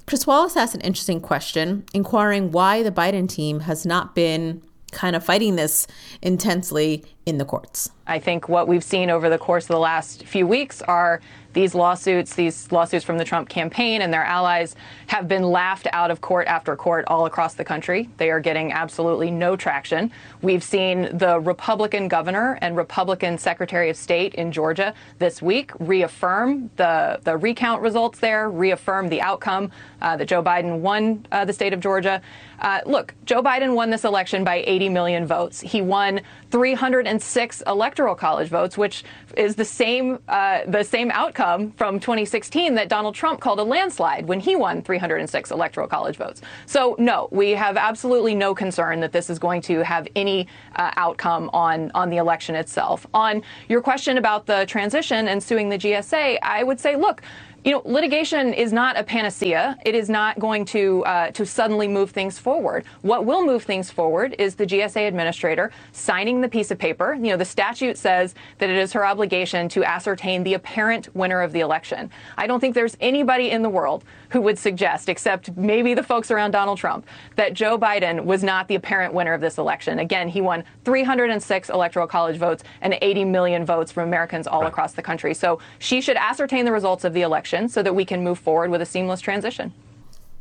Chris 0.05 0.27
Wallace 0.27 0.57
asked 0.57 0.75
an 0.75 0.81
interesting 0.81 1.21
question, 1.21 1.85
inquiring 1.93 2.51
why 2.51 2.83
the 2.83 2.91
Biden 2.91 3.27
team 3.27 3.61
has 3.61 3.85
not 3.85 4.13
been 4.13 4.61
kind 4.95 5.15
of 5.15 5.23
fighting 5.23 5.55
this 5.55 5.85
intensely 6.23 7.03
in 7.27 7.37
the 7.37 7.45
courts. 7.45 7.91
I 8.07 8.17
think 8.17 8.49
what 8.49 8.67
we've 8.67 8.83
seen 8.83 9.11
over 9.11 9.29
the 9.29 9.37
course 9.37 9.65
of 9.65 9.69
the 9.69 9.79
last 9.79 10.25
few 10.25 10.47
weeks 10.47 10.81
are 10.81 11.21
these 11.55 11.73
lawsuits, 11.73 12.35
these 12.35 12.69
lawsuits 12.71 13.05
from 13.05 13.17
the 13.17 13.23
Trump 13.23 13.47
campaign 13.47 14.01
and 14.01 14.13
their 14.13 14.25
allies 14.25 14.75
have 15.07 15.27
been 15.27 15.41
laughed 15.41 15.87
out 15.93 16.11
of 16.11 16.19
court 16.19 16.47
after 16.47 16.75
court 16.75 17.05
all 17.07 17.25
across 17.25 17.53
the 17.53 17.63
country. 17.63 18.09
They 18.17 18.29
are 18.29 18.41
getting 18.41 18.73
absolutely 18.73 19.31
no 19.31 19.55
traction. 19.55 20.11
We've 20.41 20.63
seen 20.63 21.17
the 21.17 21.39
Republican 21.39 22.09
governor 22.09 22.59
and 22.61 22.75
Republican 22.75 23.37
Secretary 23.37 23.89
of 23.89 23.95
State 23.95 24.35
in 24.35 24.51
Georgia 24.51 24.93
this 25.17 25.41
week 25.41 25.71
reaffirm 25.79 26.69
the, 26.75 27.21
the 27.23 27.37
recount 27.37 27.81
results 27.81 28.19
there, 28.19 28.49
reaffirm 28.49 29.07
the 29.07 29.21
outcome 29.21 29.71
uh, 30.01 30.17
that 30.17 30.27
Joe 30.27 30.43
Biden 30.43 30.79
won 30.79 31.25
uh, 31.31 31.45
the 31.45 31.53
state 31.53 31.71
of 31.71 31.79
Georgia. 31.79 32.21
Uh, 32.59 32.81
look, 32.85 33.13
Joe 33.25 33.41
Biden 33.41 33.75
won 33.75 33.89
this 33.89 34.03
election 34.03 34.43
by 34.43 34.63
80 34.67 34.89
million 34.89 35.25
votes. 35.25 35.61
He 35.61 35.81
won 35.81 36.21
306 36.51 37.63
electoral 37.65 38.15
college 38.15 38.49
votes, 38.49 38.77
which 38.77 39.03
is 39.37 39.55
the 39.55 39.65
same 39.65 40.19
uh, 40.27 40.61
the 40.67 40.83
same 40.83 41.11
outcome 41.11 41.44
from 41.75 41.99
2016 41.99 42.75
that 42.75 42.89
Donald 42.89 43.15
Trump 43.15 43.39
called 43.39 43.59
a 43.59 43.63
landslide 43.63 44.27
when 44.27 44.39
he 44.39 44.55
won 44.55 44.81
306 44.81 45.51
electoral 45.51 45.87
college 45.87 46.17
votes. 46.17 46.41
So 46.65 46.95
no, 46.97 47.27
we 47.31 47.51
have 47.51 47.77
absolutely 47.77 48.35
no 48.35 48.55
concern 48.55 48.99
that 49.01 49.11
this 49.11 49.29
is 49.29 49.37
going 49.39 49.61
to 49.63 49.83
have 49.83 50.07
any 50.15 50.47
uh, 50.75 50.91
outcome 50.95 51.49
on 51.53 51.91
on 51.93 52.09
the 52.09 52.17
election 52.17 52.55
itself. 52.55 53.05
On 53.13 53.41
your 53.69 53.81
question 53.81 54.17
about 54.17 54.45
the 54.45 54.65
transition 54.65 55.27
and 55.27 55.41
suing 55.41 55.69
the 55.69 55.77
GSA, 55.77 56.39
I 56.41 56.63
would 56.63 56.79
say, 56.79 56.95
look 56.95 57.21
you 57.65 57.71
know, 57.71 57.81
litigation 57.83 58.53
is 58.53 58.71
not 58.71 58.95
a 58.95 59.03
panacea. 59.03 59.75
It 59.83 59.95
is 59.95 60.07
not 60.07 60.37
going 60.37 60.65
to 60.65 61.03
uh, 61.05 61.31
to 61.31 61.47
suddenly 61.47 61.87
move 61.87 62.11
things 62.11 62.37
forward. 62.37 62.85
What 63.01 63.25
will 63.25 63.43
move 63.43 63.63
things 63.63 63.89
forward 63.89 64.35
is 64.37 64.53
the 64.53 64.67
GSA 64.67 65.07
administrator 65.07 65.71
signing 65.91 66.41
the 66.41 66.47
piece 66.47 66.69
of 66.69 66.77
paper. 66.77 67.15
You 67.15 67.31
know, 67.31 67.37
the 67.37 67.45
statute 67.45 67.97
says 67.97 68.35
that 68.59 68.69
it 68.69 68.77
is 68.77 68.93
her 68.93 69.03
obligation 69.03 69.67
to 69.69 69.83
ascertain 69.83 70.43
the 70.43 70.53
apparent 70.53 71.13
winner 71.15 71.41
of 71.41 71.53
the 71.53 71.61
election. 71.61 72.11
I 72.37 72.45
don't 72.45 72.59
think 72.59 72.75
there's 72.75 72.97
anybody 72.99 73.49
in 73.49 73.63
the 73.63 73.69
world 73.69 74.03
who 74.29 74.41
would 74.41 74.57
suggest, 74.57 75.09
except 75.09 75.55
maybe 75.57 75.93
the 75.93 76.03
folks 76.03 76.31
around 76.31 76.51
Donald 76.51 76.77
Trump, 76.77 77.05
that 77.35 77.53
Joe 77.53 77.77
Biden 77.77 78.25
was 78.25 78.43
not 78.43 78.67
the 78.67 78.75
apparent 78.75 79.13
winner 79.13 79.33
of 79.33 79.41
this 79.41 79.57
election. 79.57 79.99
Again, 79.99 80.27
he 80.27 80.41
won 80.41 80.63
306 80.83 81.69
electoral 81.69 82.07
college 82.07 82.37
votes 82.37 82.63
and 82.81 82.97
80 83.01 83.25
million 83.25 83.65
votes 83.65 83.91
from 83.91 84.07
Americans 84.07 84.47
all 84.47 84.65
across 84.65 84.93
the 84.93 85.01
country. 85.01 85.33
So 85.33 85.59
she 85.79 86.01
should 86.01 86.17
ascertain 86.17 86.65
the 86.65 86.71
results 86.71 87.03
of 87.03 87.13
the 87.13 87.21
election 87.21 87.69
so 87.69 87.83
that 87.83 87.95
we 87.95 88.05
can 88.05 88.23
move 88.23 88.39
forward 88.39 88.71
with 88.71 88.81
a 88.81 88.85
seamless 88.85 89.21
transition. 89.21 89.73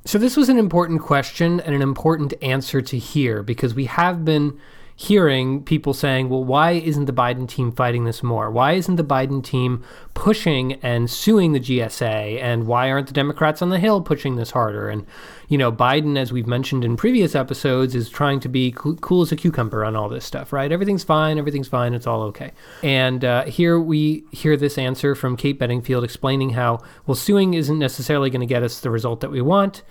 So, 0.07 0.19
this 0.19 0.37
was 0.37 0.51
an 0.51 0.59
important 0.59 1.01
question 1.01 1.61
and 1.61 1.75
an 1.75 1.81
important 1.81 2.35
answer 2.43 2.83
to 2.83 2.99
hear 2.99 3.43
because 3.43 3.75
we 3.75 3.87
have 3.87 4.23
been 4.23 4.61
hearing 4.97 5.63
people 5.65 5.93
saying, 5.93 6.29
well, 6.29 6.45
why 6.45 6.73
isn't 6.73 7.07
the 7.07 7.13
Biden 7.13 7.49
team 7.49 7.73
fighting 7.73 8.05
this 8.05 8.23
more? 8.23 8.51
Why 8.51 8.73
isn't 8.73 8.95
the 8.95 9.05
Biden 9.05 9.43
team 9.43 9.83
pushing 10.15 10.75
and 10.75 11.11
suing 11.11 11.53
the 11.53 11.59
GSA? 11.59 12.41
And 12.41 12.69
why 12.69 12.91
aren't 12.91 13.09
the 13.09 13.13
Democrats 13.13 13.61
on 13.61 13.71
the 13.71 13.81
Hill 13.81 14.03
pushing 14.03 14.37
this 14.37 14.53
harder? 14.53 14.89
And, 14.89 15.05
you 15.49 15.59
know, 15.59 15.73
Biden, 15.73 16.17
as 16.17 16.33
we've 16.33 16.47
mentioned 16.47 16.85
in 16.85 16.97
previous 16.97 17.35
episodes, 17.35 17.97
is 17.97 18.09
trying 18.09 18.39
to 18.41 18.49
be 18.49 18.71
coo- 18.71 18.95
cool 18.97 19.23
as 19.23 19.33
a 19.33 19.37
cucumber 19.37 19.85
on 19.85 19.97
all 19.97 20.09
this 20.09 20.25
stuff, 20.25 20.53
right? 20.53 20.71
Everything's 20.71 21.05
fine, 21.05 21.39
everything's 21.39 21.69
fine, 21.69 21.93
it's 21.93 22.07
all 22.07 22.23
okay. 22.23 22.53
And 22.85 23.25
uh, 23.25 23.45
here 23.47 23.81
we 23.81 24.23
hear 24.31 24.57
this 24.57 24.79
answer 24.79 25.17
from 25.17 25.37
Kate 25.37 25.59
Bedingfield 25.59 26.05
explaining 26.05 26.51
how, 26.51 26.79
well, 27.07 27.17
suing 27.17 27.55
isn't 27.55 27.81
necessarily 27.81 28.31
going 28.31 28.41
to 28.41 28.47
get 28.47 28.63
us 28.63 28.79
the 28.79 28.91
result 28.91 29.21
that 29.23 29.31
we 29.33 29.41
want. 29.41 29.83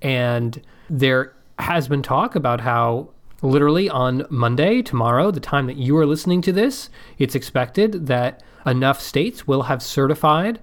And 0.00 0.62
there 0.88 1.34
has 1.58 1.88
been 1.88 2.02
talk 2.02 2.34
about 2.36 2.60
how 2.60 3.10
literally 3.42 3.88
on 3.88 4.26
Monday, 4.30 4.82
tomorrow, 4.82 5.30
the 5.30 5.40
time 5.40 5.66
that 5.66 5.76
you 5.76 5.96
are 5.96 6.06
listening 6.06 6.40
to 6.42 6.52
this, 6.52 6.88
it's 7.18 7.34
expected 7.34 8.06
that 8.06 8.42
enough 8.64 9.00
states 9.00 9.46
will 9.46 9.62
have 9.62 9.82
certified 9.82 10.60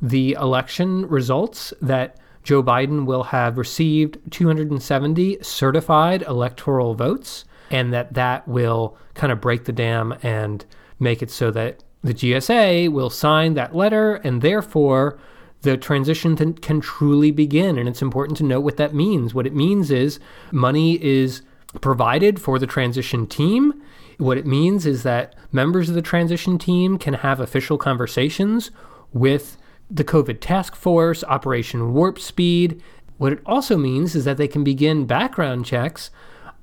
the 0.00 0.32
election 0.32 1.06
results 1.08 1.72
that 1.80 2.18
Joe 2.42 2.62
Biden 2.62 3.06
will 3.06 3.24
have 3.24 3.56
received 3.56 4.18
270 4.30 5.38
certified 5.42 6.22
electoral 6.22 6.94
votes 6.94 7.44
and 7.70 7.92
that 7.92 8.12
that 8.14 8.46
will 8.46 8.96
kind 9.14 9.32
of 9.32 9.40
break 9.40 9.64
the 9.64 9.72
dam 9.72 10.14
and 10.22 10.64
make 11.00 11.22
it 11.22 11.30
so 11.30 11.50
that 11.52 11.82
the 12.02 12.12
GSA 12.12 12.90
will 12.90 13.08
sign 13.08 13.54
that 13.54 13.74
letter 13.74 14.16
and 14.16 14.42
therefore 14.42 15.18
the 15.62 15.78
transition 15.78 16.36
can 16.36 16.80
truly 16.82 17.30
begin. 17.30 17.78
And 17.78 17.88
it's 17.88 18.02
important 18.02 18.36
to 18.38 18.44
note 18.44 18.60
what 18.60 18.76
that 18.76 18.94
means. 18.94 19.34
What 19.34 19.46
it 19.46 19.54
means 19.54 19.90
is 19.90 20.20
money 20.52 21.02
is 21.02 21.40
provided 21.80 22.40
for 22.40 22.58
the 22.58 22.66
transition 22.66 23.26
team. 23.26 23.82
What 24.18 24.38
it 24.38 24.46
means 24.46 24.86
is 24.86 25.02
that 25.02 25.34
members 25.52 25.88
of 25.88 25.94
the 25.94 26.02
transition 26.02 26.58
team 26.58 26.98
can 26.98 27.14
have 27.14 27.40
official 27.40 27.78
conversations 27.78 28.70
with 29.12 29.56
the 29.90 30.04
COVID 30.04 30.40
task 30.40 30.74
force, 30.74 31.24
Operation 31.24 31.92
Warp 31.92 32.18
Speed. 32.18 32.82
What 33.18 33.32
it 33.32 33.40
also 33.46 33.76
means 33.76 34.14
is 34.14 34.24
that 34.24 34.36
they 34.36 34.48
can 34.48 34.64
begin 34.64 35.06
background 35.06 35.64
checks 35.64 36.10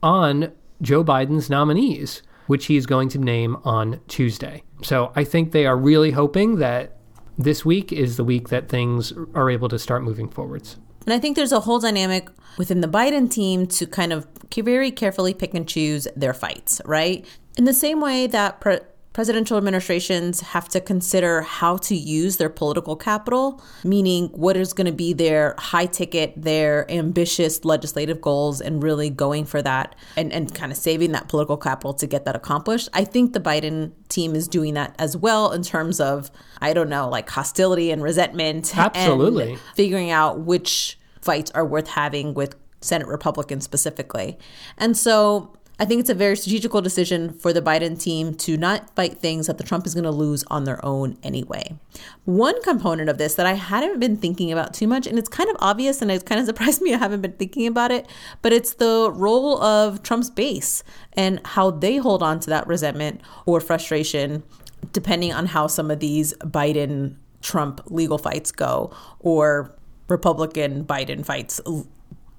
on 0.01 0.51
Joe 0.81 1.03
Biden's 1.03 1.49
nominees, 1.49 2.23
which 2.47 2.65
he 2.65 2.77
is 2.77 2.85
going 2.85 3.09
to 3.09 3.17
name 3.19 3.57
on 3.63 3.99
Tuesday. 4.07 4.63
So 4.81 5.11
I 5.15 5.23
think 5.23 5.51
they 5.51 5.65
are 5.65 5.77
really 5.77 6.11
hoping 6.11 6.57
that 6.57 6.97
this 7.37 7.63
week 7.63 7.93
is 7.93 8.17
the 8.17 8.23
week 8.23 8.49
that 8.49 8.69
things 8.69 9.13
are 9.33 9.49
able 9.49 9.69
to 9.69 9.79
start 9.79 10.03
moving 10.03 10.27
forwards. 10.27 10.77
And 11.05 11.13
I 11.13 11.19
think 11.19 11.35
there's 11.35 11.51
a 11.51 11.61
whole 11.61 11.79
dynamic 11.79 12.29
within 12.57 12.81
the 12.81 12.87
Biden 12.87 13.29
team 13.29 13.65
to 13.67 13.85
kind 13.85 14.13
of 14.13 14.27
very 14.53 14.91
carefully 14.91 15.33
pick 15.33 15.53
and 15.53 15.67
choose 15.67 16.07
their 16.15 16.33
fights, 16.33 16.81
right? 16.85 17.25
In 17.57 17.65
the 17.65 17.73
same 17.73 18.01
way 18.01 18.27
that 18.27 18.59
pre- 18.59 18.79
presidential 19.13 19.57
administrations 19.57 20.39
have 20.39 20.69
to 20.69 20.79
consider 20.79 21.41
how 21.41 21.77
to 21.77 21.95
use 21.95 22.37
their 22.37 22.49
political 22.49 22.95
capital, 22.95 23.61
meaning 23.83 24.27
what 24.29 24.55
is 24.55 24.71
going 24.73 24.85
to 24.85 24.93
be 24.93 25.13
their 25.13 25.55
high 25.57 25.85
ticket, 25.85 26.33
their 26.41 26.89
ambitious 26.89 27.65
legislative 27.65 28.21
goals, 28.21 28.61
and 28.61 28.81
really 28.81 29.09
going 29.09 29.45
for 29.45 29.61
that 29.61 29.95
and, 30.15 30.31
and 30.31 30.53
kind 30.55 30.71
of 30.71 30.77
saving 30.77 31.11
that 31.11 31.27
political 31.27 31.57
capital 31.57 31.93
to 31.93 32.07
get 32.07 32.23
that 32.25 32.35
accomplished. 32.35 32.87
I 32.93 33.03
think 33.03 33.33
the 33.33 33.41
Biden 33.41 33.91
team 34.07 34.35
is 34.35 34.47
doing 34.47 34.75
that 34.75 34.95
as 34.97 35.17
well 35.17 35.51
in 35.51 35.63
terms 35.63 35.99
of, 35.99 36.31
I 36.61 36.73
don't 36.73 36.89
know, 36.89 37.09
like 37.09 37.29
hostility 37.29 37.91
and 37.91 38.01
resentment. 38.01 38.77
Absolutely. 38.77 39.51
And 39.51 39.61
figuring 39.75 40.11
out 40.11 40.39
which 40.39 40.97
fights 41.21 41.51
are 41.51 41.65
worth 41.65 41.87
having 41.87 42.33
with 42.33 42.55
Senate 42.79 43.07
Republicans 43.07 43.63
specifically. 43.63 44.39
And 44.77 44.97
so 44.97 45.55
I 45.81 45.85
think 45.85 45.99
it's 45.99 46.11
a 46.11 46.13
very 46.13 46.37
strategical 46.37 46.79
decision 46.79 47.33
for 47.33 47.51
the 47.51 47.61
Biden 47.61 47.99
team 47.99 48.35
to 48.35 48.55
not 48.55 48.95
fight 48.95 49.17
things 49.17 49.47
that 49.47 49.57
the 49.57 49.63
Trump 49.63 49.87
is 49.87 49.95
going 49.95 50.03
to 50.03 50.11
lose 50.11 50.43
on 50.51 50.63
their 50.63 50.83
own 50.85 51.17
anyway. 51.23 51.75
One 52.25 52.61
component 52.61 53.09
of 53.09 53.17
this 53.17 53.33
that 53.33 53.47
I 53.47 53.53
hadn't 53.53 53.99
been 53.99 54.15
thinking 54.15 54.51
about 54.51 54.75
too 54.75 54.85
much, 54.85 55.07
and 55.07 55.17
it's 55.17 55.27
kind 55.27 55.49
of 55.49 55.55
obvious 55.57 55.99
and 56.03 56.11
it 56.11 56.23
kind 56.23 56.39
of 56.39 56.45
surprised 56.51 56.83
me 56.83 56.93
I 56.93 56.99
haven't 56.99 57.21
been 57.21 57.33
thinking 57.33 57.65
about 57.65 57.91
it, 57.91 58.05
but 58.43 58.53
it's 58.53 58.75
the 58.75 59.11
role 59.11 59.59
of 59.59 60.03
Trump's 60.03 60.29
base 60.29 60.83
and 61.13 61.41
how 61.45 61.71
they 61.71 61.97
hold 61.97 62.21
on 62.21 62.39
to 62.41 62.51
that 62.51 62.67
resentment 62.67 63.19
or 63.47 63.59
frustration 63.59 64.43
depending 64.93 65.33
on 65.33 65.47
how 65.47 65.65
some 65.65 65.89
of 65.89 65.99
these 65.99 66.35
Biden 66.41 67.15
Trump 67.41 67.81
legal 67.87 68.19
fights 68.19 68.51
go 68.51 68.95
or 69.19 69.75
Republican 70.09 70.85
Biden 70.85 71.25
fights 71.25 71.59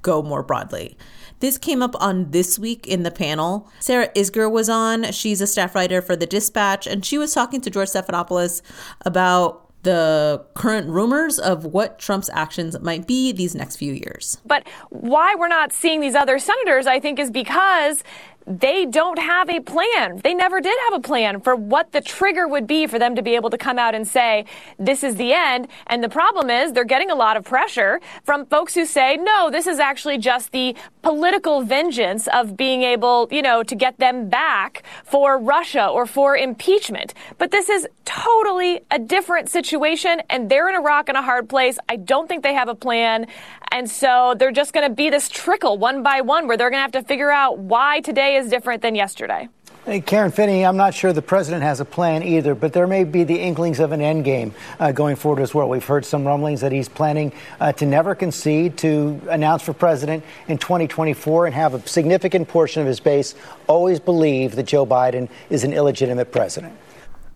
go 0.03 0.23
more 0.23 0.45
broadly. 0.45 0.97
This 1.43 1.59
came 1.59 1.83
up 1.83 2.01
on 2.01 2.31
This 2.31 2.57
Week 2.57 2.87
in 2.87 3.03
the 3.03 3.11
panel. 3.11 3.69
Sarah 3.81 4.09
Isgur 4.15 4.49
was 4.49 4.69
on. 4.69 5.11
She's 5.11 5.41
a 5.41 5.47
staff 5.49 5.75
writer 5.75 6.01
for 6.01 6.15
The 6.15 6.25
Dispatch, 6.25 6.87
and 6.87 7.05
she 7.05 7.19
was 7.19 7.35
talking 7.35 7.61
to 7.63 7.69
George 7.69 7.89
Stephanopoulos 7.89 8.63
about 9.05 9.69
the 9.83 10.47
current 10.55 10.89
rumors 10.89 11.41
of 11.41 11.65
what 11.65 11.99
Trump's 11.99 12.31
actions 12.33 12.79
might 12.79 13.09
be 13.09 13.33
these 13.33 13.57
next 13.57 13.75
few 13.75 13.93
years. 13.93 14.39
But 14.47 14.69
why 14.91 15.35
we're 15.37 15.49
not 15.49 15.73
seeing 15.73 16.01
these 16.01 16.15
other 16.15 16.39
senators, 16.39 16.87
I 16.87 17.01
think, 17.01 17.19
is 17.19 17.33
because 17.33 18.05
they 18.47 18.87
don't 18.87 19.19
have 19.19 19.49
a 19.49 19.61
plan. 19.61 20.21
They 20.23 20.35
never 20.35 20.61
did 20.61 20.77
have 20.85 20.95
a 20.95 21.01
plan 21.01 21.41
for 21.41 21.55
what 21.55 21.93
the 21.93 22.01
trigger 22.01 22.49
would 22.49 22.67
be 22.67 22.87
for 22.87 22.99
them 22.99 23.15
to 23.15 23.23
be 23.23 23.35
able 23.35 23.51
to 23.51 23.59
come 23.59 23.79
out 23.79 23.95
and 23.95 24.07
say, 24.07 24.45
this 24.79 25.05
is 25.05 25.17
the 25.17 25.33
end. 25.33 25.69
And 25.87 26.03
the 26.03 26.09
problem 26.09 26.51
is 26.51 26.73
they're 26.73 26.85
getting 26.85 27.11
a 27.11 27.15
lot 27.15 27.37
of 27.37 27.45
pressure 27.45 28.01
from 28.25 28.47
folks 28.47 28.75
who 28.75 28.85
say, 28.85 29.17
no, 29.17 29.51
this 29.51 29.67
is 29.67 29.79
actually 29.79 30.19
just 30.19 30.53
the 30.53 30.75
political 31.03 31.63
vengeance 31.63 32.29
of 32.29 32.57
being 32.57 32.83
able, 32.83 33.29
you 33.31 33.43
know, 33.43 33.63
to 33.63 33.75
get 33.75 33.99
them 33.99 34.29
back 34.29 34.83
for 35.05 35.39
Russia 35.39 35.87
or 35.87 36.07
for 36.07 36.37
impeachment. 36.37 37.15
But 37.39 37.51
this 37.51 37.69
is 37.69 37.89
totally 38.05 38.81
a 38.91 38.99
different 38.99 39.49
situation 39.49 40.23
and 40.29 40.51
they're 40.51 40.69
in 40.69 40.75
a 40.75 40.81
rock 40.81 41.09
and 41.09 41.17
a 41.17 41.23
hard 41.23 41.49
place. 41.49 41.79
I 41.89 41.97
don't 41.97 42.29
think 42.29 42.43
they 42.43 42.55
have 42.55 42.69
a 42.69 42.75
plan. 42.75 43.27
And 43.71 43.91
so 43.91 44.35
they're 44.39 44.53
just 44.53 44.73
going 44.73 44.89
to 44.89 44.95
be 44.95 45.11
this 45.11 45.29
trickle 45.29 45.79
one 45.79 46.03
by 46.03 46.21
one 46.21 46.47
where 46.47 46.57
they're 46.57 46.71
going 46.71 46.79
to 46.79 46.83
have 46.83 46.93
to 46.93 47.03
figure 47.03 47.31
out 47.31 47.59
why 47.59 48.01
today 48.01 48.32
is 48.35 48.49
different 48.49 48.83
than 48.83 48.95
yesterday. 48.95 49.49
Hey, 49.85 50.01
Karen 50.01 50.31
Finney, 50.31 50.65
I'm 50.65 50.77
not 50.77 50.95
sure 50.95 51.13
the 51.13 51.21
president 51.21 51.65
has 51.65 51.81
a 51.81 51.85
plan 51.85 52.23
either, 52.23 52.55
but 52.55 52.73
there 52.73 52.87
may 52.87 53.03
be 53.03 53.25
the 53.25 53.37
inklings 53.37 53.81
of 53.81 53.91
an 53.91 54.01
end 54.01 54.25
game 54.25 54.55
uh, 54.79 54.93
going 54.93 55.17
forward 55.17 55.43
as 55.43 55.53
well. 55.55 55.69
We've 55.69 55.85
heard 55.85 56.05
some 56.05 56.25
rumblings 56.25 56.61
that 56.61 56.71
he's 56.71 56.89
planning 56.89 57.33
uh, 57.59 57.73
to 57.73 57.85
never 57.85 58.15
concede, 58.15 58.77
to 58.79 59.21
announce 59.29 59.63
for 59.65 59.73
president 59.73 60.23
in 60.47 60.59
2024, 60.59 61.47
and 61.47 61.55
have 61.57 61.75
a 61.75 61.89
significant 61.89 62.47
portion 62.47 62.81
of 62.81 62.87
his 62.87 63.01
base 63.01 63.35
always 63.67 63.99
believe 63.99 64.55
that 64.55 64.67
Joe 64.67 64.87
Biden 64.87 65.29
is 65.51 65.65
an 65.65 65.73
illegitimate 65.73 66.31
president. 66.31 66.75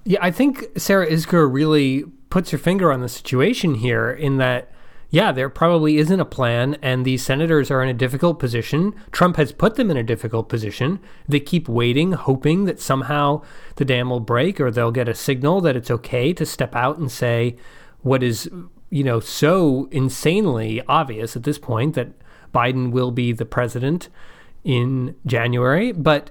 Yeah, 0.05 0.21
I 0.23 0.31
think 0.31 0.67
Sarah 0.77 1.11
Isgur 1.11 1.53
really 1.53 2.05
puts 2.31 2.53
her 2.53 2.59
finger 2.59 2.93
on 2.93 3.01
the 3.01 3.09
situation 3.09 3.75
here 3.75 4.09
in 4.13 4.37
that 4.37 4.71
yeah, 5.11 5.31
there 5.31 5.49
probably 5.49 5.99
isn't 5.99 6.21
a 6.21 6.25
plan, 6.25 6.77
and 6.83 7.05
these 7.05 7.25
senators 7.25 7.71
are 7.71 7.83
in 7.83 7.89
a 7.89 7.95
difficult 7.95 8.39
position. 8.39 8.95
Trump 9.13 9.37
has 9.37 9.53
put 9.53 9.77
them 9.77 9.91
in 9.91 9.97
a 9.97 10.03
difficult 10.03 10.49
position. 10.49 10.99
They 11.29 11.41
keep 11.41 11.69
waiting, 11.69 12.13
hoping 12.13 12.65
that 12.65 12.81
somehow 12.81 13.43
the 13.77 13.85
dam 13.85 14.11
will 14.11 14.21
break 14.21 14.61
or 14.61 14.71
they'll 14.71 14.91
get 14.91 15.09
a 15.09 15.15
signal 15.15 15.61
that 15.61 15.77
it's 15.77 15.91
okay 15.91 16.33
to 16.33 16.45
step 16.45 16.75
out 16.75 16.99
and 16.99 17.11
say 17.11 17.57
what 18.03 18.23
is, 18.23 18.51
you 18.91 19.05
know, 19.05 19.21
so 19.21 19.89
insanely 19.93 20.83
obvious 20.89 21.37
at 21.37 21.45
this 21.45 21.59
point 21.59 21.95
that 21.95 22.09
Biden 22.53 22.91
will 22.91 23.11
be 23.13 23.33
the 23.33 23.45
president 23.45 24.09
in 24.65 25.15
January. 25.25 25.93
But 25.93 26.31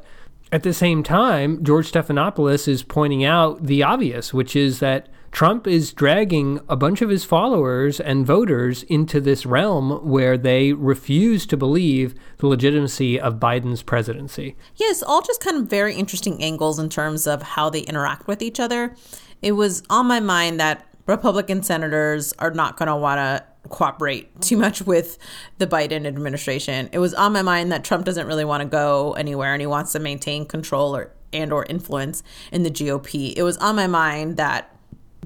at 0.51 0.63
the 0.63 0.73
same 0.73 1.01
time, 1.01 1.63
George 1.63 1.91
Stephanopoulos 1.91 2.67
is 2.67 2.83
pointing 2.83 3.23
out 3.23 3.63
the 3.63 3.83
obvious, 3.83 4.33
which 4.33 4.55
is 4.55 4.79
that 4.79 5.07
Trump 5.35 5.67
is 5.67 5.91
dragging 5.91 6.61
a 6.69 6.77
bunch 6.77 7.01
of 7.01 7.09
his 7.09 7.25
followers 7.25 7.99
and 7.99 8.25
voters 8.25 8.83
into 8.83 9.19
this 9.19 9.45
realm 9.45 9.91
where 10.09 10.37
they 10.37 10.71
refuse 10.71 11.45
to 11.45 11.57
believe 11.57 12.15
the 12.37 12.47
legitimacy 12.47 13.19
of 13.19 13.33
Biden's 13.33 13.83
presidency. 13.83 14.55
Yes, 14.77 15.03
all 15.03 15.21
just 15.21 15.43
kind 15.43 15.57
of 15.57 15.65
very 15.65 15.93
interesting 15.93 16.41
angles 16.41 16.79
in 16.79 16.87
terms 16.87 17.27
of 17.27 17.41
how 17.41 17.69
they 17.69 17.81
interact 17.81 18.27
with 18.27 18.41
each 18.41 18.61
other. 18.61 18.95
It 19.41 19.51
was 19.51 19.83
on 19.89 20.05
my 20.05 20.21
mind 20.21 20.57
that 20.61 20.87
Republican 21.05 21.63
senators 21.63 22.31
are 22.39 22.51
not 22.51 22.77
going 22.77 22.87
to 22.87 22.95
want 22.95 23.17
to 23.17 23.67
cooperate 23.67 24.39
too 24.39 24.55
much 24.55 24.83
with 24.83 25.17
the 25.57 25.67
Biden 25.67 26.07
administration. 26.07 26.87
It 26.93 26.99
was 26.99 27.13
on 27.13 27.33
my 27.33 27.41
mind 27.41 27.73
that 27.73 27.83
Trump 27.83 28.05
doesn't 28.05 28.25
really 28.25 28.45
want 28.45 28.63
to 28.63 28.69
go 28.69 29.11
anywhere 29.15 29.51
and 29.51 29.61
he 29.61 29.67
wants 29.67 29.91
to 29.91 29.99
maintain 29.99 30.45
control 30.45 30.95
or 30.95 31.11
and 31.33 31.51
or 31.51 31.65
influence 31.65 32.23
in 32.53 32.63
the 32.63 32.71
GOP. 32.71 33.33
It 33.35 33.43
was 33.43 33.57
on 33.57 33.75
my 33.75 33.87
mind 33.87 34.37
that 34.37 34.74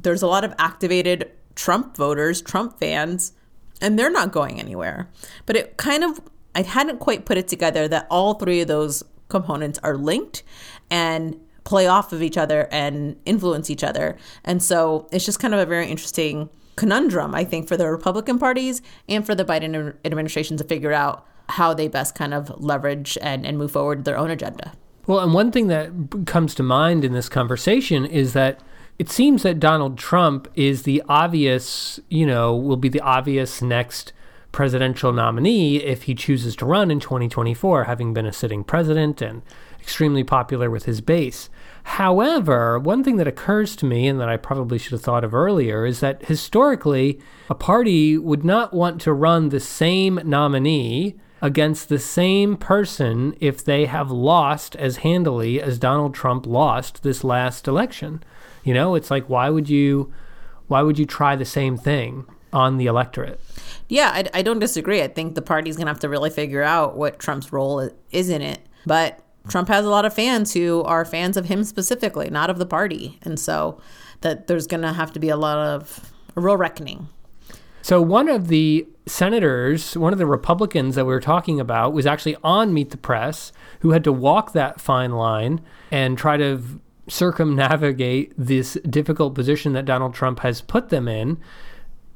there's 0.03 0.21
a 0.21 0.27
lot 0.27 0.43
of 0.43 0.53
activated 0.57 1.31
Trump 1.55 1.95
voters, 1.97 2.41
Trump 2.41 2.79
fans, 2.79 3.33
and 3.81 3.97
they're 3.97 4.11
not 4.11 4.31
going 4.31 4.59
anywhere. 4.59 5.09
But 5.45 5.55
it 5.55 5.77
kind 5.77 6.03
of, 6.03 6.21
I 6.55 6.61
hadn't 6.61 6.99
quite 6.99 7.25
put 7.25 7.37
it 7.37 7.47
together 7.47 7.87
that 7.87 8.07
all 8.09 8.35
three 8.35 8.61
of 8.61 8.67
those 8.67 9.03
components 9.29 9.79
are 9.83 9.97
linked 9.97 10.43
and 10.89 11.39
play 11.63 11.87
off 11.87 12.13
of 12.13 12.23
each 12.23 12.37
other 12.37 12.67
and 12.71 13.15
influence 13.25 13.69
each 13.69 13.83
other. 13.83 14.17
And 14.43 14.63
so 14.63 15.07
it's 15.11 15.25
just 15.25 15.39
kind 15.39 15.53
of 15.53 15.59
a 15.59 15.65
very 15.65 15.87
interesting 15.87 16.49
conundrum, 16.75 17.35
I 17.35 17.43
think, 17.43 17.67
for 17.67 17.77
the 17.77 17.89
Republican 17.89 18.39
parties 18.39 18.81
and 19.07 19.25
for 19.25 19.35
the 19.35 19.45
Biden 19.45 19.93
administration 20.05 20.57
to 20.57 20.63
figure 20.63 20.93
out 20.93 21.27
how 21.49 21.73
they 21.73 21.87
best 21.87 22.15
kind 22.15 22.33
of 22.33 22.49
leverage 22.61 23.17
and, 23.21 23.45
and 23.45 23.57
move 23.57 23.71
forward 23.71 24.05
their 24.05 24.17
own 24.17 24.31
agenda. 24.31 24.71
Well, 25.07 25.19
and 25.19 25.33
one 25.33 25.51
thing 25.51 25.67
that 25.67 25.91
comes 26.25 26.53
to 26.55 26.63
mind 26.63 27.03
in 27.03 27.13
this 27.13 27.29
conversation 27.29 28.05
is 28.05 28.33
that 28.33 28.61
it 28.99 29.09
seems 29.09 29.43
that 29.43 29.61
Donald 29.61 29.97
Trump 29.97 30.49
is 30.55 30.83
the 30.83 31.01
obvious, 31.07 32.01
you 32.09 32.25
know, 32.25 32.53
will 32.53 32.77
be 32.77 32.89
the 32.89 32.99
obvious 32.99 33.61
next 33.61 34.11
presidential 34.51 35.13
nominee 35.13 35.77
if 35.77 36.03
he 36.03 36.13
chooses 36.13 36.53
to 36.57 36.65
run 36.65 36.91
in 36.91 36.99
2024, 36.99 37.85
having 37.85 38.13
been 38.13 38.25
a 38.25 38.33
sitting 38.33 38.61
president 38.61 39.21
and 39.21 39.41
extremely 39.79 40.23
popular 40.23 40.69
with 40.69 40.83
his 40.83 40.99
base. 40.99 41.49
However, 41.83 42.77
one 42.77 43.03
thing 43.03 43.15
that 43.15 43.27
occurs 43.27 43.75
to 43.77 43.85
me 43.85 44.05
and 44.05 44.19
that 44.19 44.27
I 44.27 44.35
probably 44.35 44.77
should 44.77 44.91
have 44.91 45.01
thought 45.01 45.23
of 45.23 45.33
earlier 45.33 45.85
is 45.85 46.01
that 46.01 46.25
historically, 46.25 47.19
a 47.49 47.55
party 47.55 48.17
would 48.17 48.43
not 48.43 48.73
want 48.73 48.99
to 49.01 49.13
run 49.13 49.47
the 49.47 49.61
same 49.61 50.19
nominee 50.25 51.15
against 51.41 51.87
the 51.87 51.99
same 51.99 52.57
person 52.57 53.33
if 53.39 53.63
they 53.63 53.85
have 53.85 54.11
lost 54.11 54.75
as 54.75 54.97
handily 54.97 55.61
as 55.61 55.79
Donald 55.79 56.13
Trump 56.13 56.45
lost 56.45 57.01
this 57.01 57.23
last 57.23 57.65
election. 57.65 58.21
You 58.69 58.75
know, 58.75 58.93
it's 58.93 59.09
like 59.09 59.27
why 59.27 59.49
would 59.49 59.67
you 59.67 60.13
why 60.67 60.83
would 60.83 60.99
you 60.99 61.07
try 61.07 61.35
the 61.35 61.43
same 61.43 61.75
thing 61.75 62.27
on 62.53 62.77
the 62.77 62.85
electorate? 62.85 63.39
Yeah, 63.87 64.11
I, 64.13 64.25
I 64.31 64.41
don't 64.43 64.59
disagree. 64.59 65.01
I 65.01 65.07
think 65.07 65.33
the 65.33 65.41
party's 65.41 65.75
going 65.75 65.87
to 65.87 65.91
have 65.91 66.01
to 66.01 66.07
really 66.07 66.29
figure 66.29 66.61
out 66.61 66.95
what 66.95 67.17
Trump's 67.17 67.51
role 67.51 67.89
is 68.11 68.29
in 68.29 68.43
it. 68.43 68.59
But 68.85 69.23
Trump 69.47 69.69
has 69.69 69.85
a 69.85 69.89
lot 69.89 70.05
of 70.05 70.13
fans 70.13 70.53
who 70.53 70.83
are 70.83 71.03
fans 71.03 71.35
of 71.35 71.45
him 71.45 71.63
specifically, 71.63 72.29
not 72.29 72.51
of 72.51 72.59
the 72.59 72.65
party. 72.67 73.17
And 73.23 73.39
so 73.39 73.81
that 74.21 74.45
there's 74.45 74.67
going 74.67 74.83
to 74.83 74.93
have 74.93 75.11
to 75.13 75.19
be 75.19 75.29
a 75.29 75.35
lot 75.35 75.57
of 75.57 76.11
a 76.35 76.41
real 76.41 76.55
reckoning. 76.55 77.07
So 77.81 78.03
one 78.03 78.29
of 78.29 78.49
the 78.49 78.87
senators, 79.07 79.97
one 79.97 80.13
of 80.13 80.19
the 80.19 80.27
Republicans 80.27 80.93
that 80.93 81.05
we 81.05 81.11
were 81.11 81.19
talking 81.19 81.59
about 81.59 81.91
was 81.91 82.05
actually 82.05 82.37
on 82.43 82.71
Meet 82.71 82.91
the 82.91 82.97
Press 82.97 83.51
who 83.79 83.93
had 83.93 84.03
to 84.03 84.13
walk 84.13 84.53
that 84.53 84.79
fine 84.79 85.13
line 85.13 85.61
and 85.89 86.19
try 86.19 86.37
to 86.37 86.61
circumnavigate 87.09 88.33
this 88.37 88.77
difficult 88.89 89.35
position 89.35 89.73
that 89.73 89.85
Donald 89.85 90.13
Trump 90.13 90.39
has 90.39 90.61
put 90.61 90.89
them 90.89 91.07
in. 91.07 91.37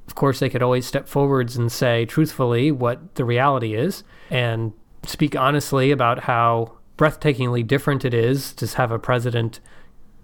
Of 0.07 0.15
course, 0.15 0.39
they 0.39 0.49
could 0.49 0.63
always 0.63 0.85
step 0.85 1.07
forwards 1.07 1.57
and 1.57 1.71
say 1.71 2.05
truthfully 2.05 2.71
what 2.71 3.15
the 3.15 3.25
reality 3.25 3.73
is 3.73 4.03
and 4.29 4.73
speak 5.05 5.35
honestly 5.35 5.91
about 5.91 6.21
how 6.21 6.77
breathtakingly 6.97 7.65
different 7.65 8.05
it 8.05 8.13
is 8.13 8.53
to 8.53 8.67
have 8.77 8.91
a 8.91 8.99
president 8.99 9.59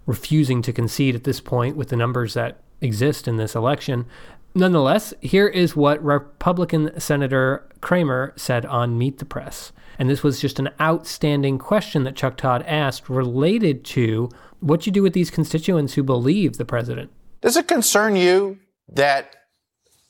refusing 0.06 0.62
to 0.62 0.72
concede 0.72 1.14
at 1.14 1.24
this 1.24 1.40
point 1.40 1.76
with 1.76 1.88
the 1.88 1.96
numbers 1.96 2.34
that 2.34 2.60
exist 2.80 3.28
in 3.28 3.36
this 3.36 3.54
election. 3.54 4.06
Nonetheless, 4.54 5.14
here 5.20 5.46
is 5.46 5.76
what 5.76 6.02
Republican 6.02 6.98
Senator 6.98 7.68
Cramer 7.80 8.32
said 8.36 8.66
on 8.66 8.98
Meet 8.98 9.18
the 9.18 9.24
Press. 9.24 9.72
And 9.98 10.08
this 10.08 10.22
was 10.22 10.40
just 10.40 10.58
an 10.58 10.70
outstanding 10.80 11.58
question 11.58 12.04
that 12.04 12.16
Chuck 12.16 12.36
Todd 12.36 12.64
asked 12.66 13.08
related 13.08 13.84
to 13.86 14.30
what 14.60 14.86
you 14.86 14.92
do 14.92 15.02
with 15.02 15.12
these 15.12 15.30
constituents 15.30 15.94
who 15.94 16.02
believe 16.02 16.56
the 16.56 16.64
president. 16.64 17.10
Does 17.40 17.56
it 17.56 17.68
concern 17.68 18.16
you 18.16 18.58
that 18.88 19.34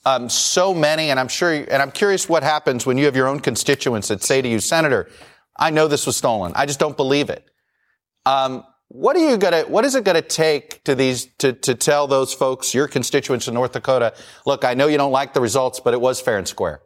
um, 0.05 0.29
so 0.29 0.75
many, 0.75 1.11
and 1.11 1.21
I'm 1.21 1.29
sure, 1.29 1.53
and 1.53 1.83
I'm 1.83 1.91
curious 1.91 2.29
what 2.29 2.43
happens 2.43 2.87
when 2.87 2.99
you 2.99 3.05
have 3.05 3.17
your 3.17 3.29
own 3.29 3.41
constituents 3.41 4.09
that 4.09 4.23
say 4.23 4.43
to 4.43 4.49
you, 4.49 4.59
Senator, 4.59 5.09
I 5.59 5.71
know 5.71 5.89
this 5.89 6.07
was 6.07 6.17
stolen. 6.17 6.53
I 6.57 6.67
just 6.67 6.81
don't 6.81 6.97
believe 6.97 7.31
it. 7.31 7.45
Um, 8.25 8.65
what 8.89 9.15
are 9.15 9.21
you 9.21 9.37
gonna? 9.37 9.63
What 9.63 9.85
is 9.85 9.95
it 9.95 10.03
gonna 10.03 10.21
take 10.21 10.83
to 10.83 10.97
these 10.97 11.27
to 11.39 11.53
to 11.53 11.77
tell 11.77 12.09
those 12.09 12.33
folks, 12.33 12.75
your 12.75 12.89
constituents 12.89 13.47
in 13.47 13.55
North 13.55 13.73
Dakota, 13.73 14.15
look, 14.47 14.65
I 14.65 14.75
know 14.75 14.89
you 14.89 14.97
don't 14.97 15.13
like 15.13 15.33
the 15.33 15.41
results, 15.41 15.79
but 15.79 15.95
it 15.95 16.01
was 16.01 16.21
fair 16.21 16.39
and 16.39 16.49
square. 16.49 16.81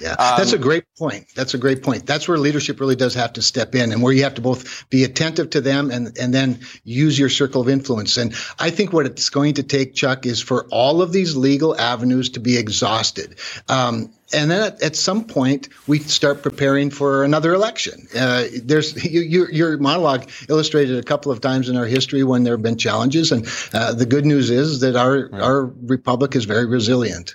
Yeah, 0.00 0.16
that's 0.16 0.52
a 0.52 0.56
Um, 0.56 0.62
great 0.62 0.84
point. 0.98 1.26
That's 1.34 1.54
a 1.54 1.58
great 1.58 1.82
point. 1.82 2.06
That's 2.06 2.26
where 2.26 2.38
leadership 2.38 2.80
really 2.80 2.96
does 2.96 3.14
have 3.14 3.34
to 3.34 3.42
step 3.42 3.74
in 3.74 3.92
and 3.92 4.02
where 4.02 4.12
you 4.12 4.22
have 4.22 4.34
to 4.36 4.40
both 4.40 4.88
be 4.90 5.04
attentive 5.04 5.50
to 5.50 5.60
them 5.60 5.90
and, 5.90 6.16
and 6.18 6.32
then 6.32 6.60
use 6.84 7.18
your 7.18 7.28
circle 7.28 7.60
of 7.60 7.68
influence. 7.68 8.16
And 8.16 8.34
I 8.58 8.70
think 8.70 8.92
what 8.92 9.06
it's 9.06 9.28
going 9.28 9.54
to 9.54 9.62
take, 9.62 9.94
Chuck, 9.94 10.26
is 10.26 10.40
for 10.40 10.66
all 10.70 11.02
of 11.02 11.12
these 11.12 11.36
legal 11.36 11.78
avenues 11.78 12.30
to 12.30 12.40
be 12.40 12.56
exhausted. 12.56 13.36
Um, 13.68 14.10
and 14.32 14.50
then 14.50 14.62
at, 14.62 14.82
at 14.82 14.96
some 14.96 15.24
point, 15.24 15.68
we 15.86 15.98
start 15.98 16.42
preparing 16.42 16.90
for 16.90 17.24
another 17.24 17.52
election. 17.52 18.06
Uh, 18.16 18.44
there's 18.62 19.04
you, 19.12 19.22
your, 19.22 19.50
your 19.50 19.78
monologue 19.78 20.30
illustrated 20.48 20.98
a 20.98 21.02
couple 21.02 21.32
of 21.32 21.40
times 21.40 21.68
in 21.68 21.76
our 21.76 21.86
history 21.86 22.22
when 22.24 22.44
there 22.44 22.54
have 22.54 22.62
been 22.62 22.78
challenges, 22.78 23.32
and 23.32 23.46
uh, 23.74 23.92
the 23.92 24.06
good 24.06 24.24
news 24.24 24.50
is 24.50 24.80
that 24.80 24.96
our 24.96 25.30
our 25.34 25.64
republic 25.82 26.36
is 26.36 26.44
very 26.44 26.66
resilient. 26.66 27.34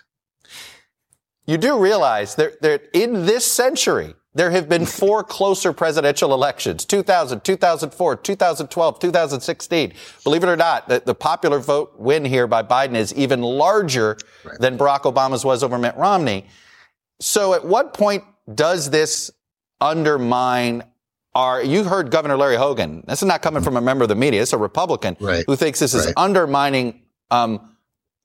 You 1.47 1.57
do 1.57 1.79
realize 1.79 2.35
that, 2.35 2.61
that 2.61 2.89
in 2.93 3.25
this 3.25 3.45
century, 3.45 4.15
there 4.33 4.51
have 4.51 4.67
been 4.67 4.85
four 5.01 5.23
closer 5.23 5.71
presidential 5.73 6.33
elections 6.33 6.85
2000, 6.85 7.43
2004, 7.43 8.15
2012, 8.17 8.99
2016. 8.99 9.93
Believe 10.23 10.43
it 10.43 10.47
or 10.49 10.55
not, 10.55 10.87
the, 10.89 11.01
the 11.05 11.15
popular 11.15 11.59
vote 11.59 11.93
win 11.97 12.25
here 12.25 12.47
by 12.47 12.63
Biden 12.63 12.95
is 12.95 13.13
even 13.13 13.41
larger 13.41 14.17
than 14.59 14.77
Barack 14.77 15.01
Obama's 15.01 15.45
was 15.45 15.63
over 15.63 15.77
Mitt 15.77 15.95
Romney. 15.95 16.45
So 17.19 17.53
at 17.53 17.63
what 17.63 17.93
point 17.93 18.23
does 18.53 18.89
this 18.89 19.31
undermine 19.79 20.83
our, 21.33 21.61
you 21.61 21.83
heard 21.83 22.11
Governor 22.11 22.37
Larry 22.37 22.55
Hogan. 22.55 23.03
This 23.07 23.21
is 23.21 23.27
not 23.27 23.41
coming 23.41 23.61
from 23.61 23.75
a 23.75 23.81
member 23.81 24.03
of 24.03 24.09
the 24.09 24.15
media. 24.15 24.41
It's 24.41 24.53
a 24.53 24.57
Republican 24.57 25.17
who 25.19 25.55
thinks 25.57 25.79
this 25.79 25.93
is 25.93 26.05
Right. 26.05 26.13
undermining 26.15 27.01
um, 27.29 27.75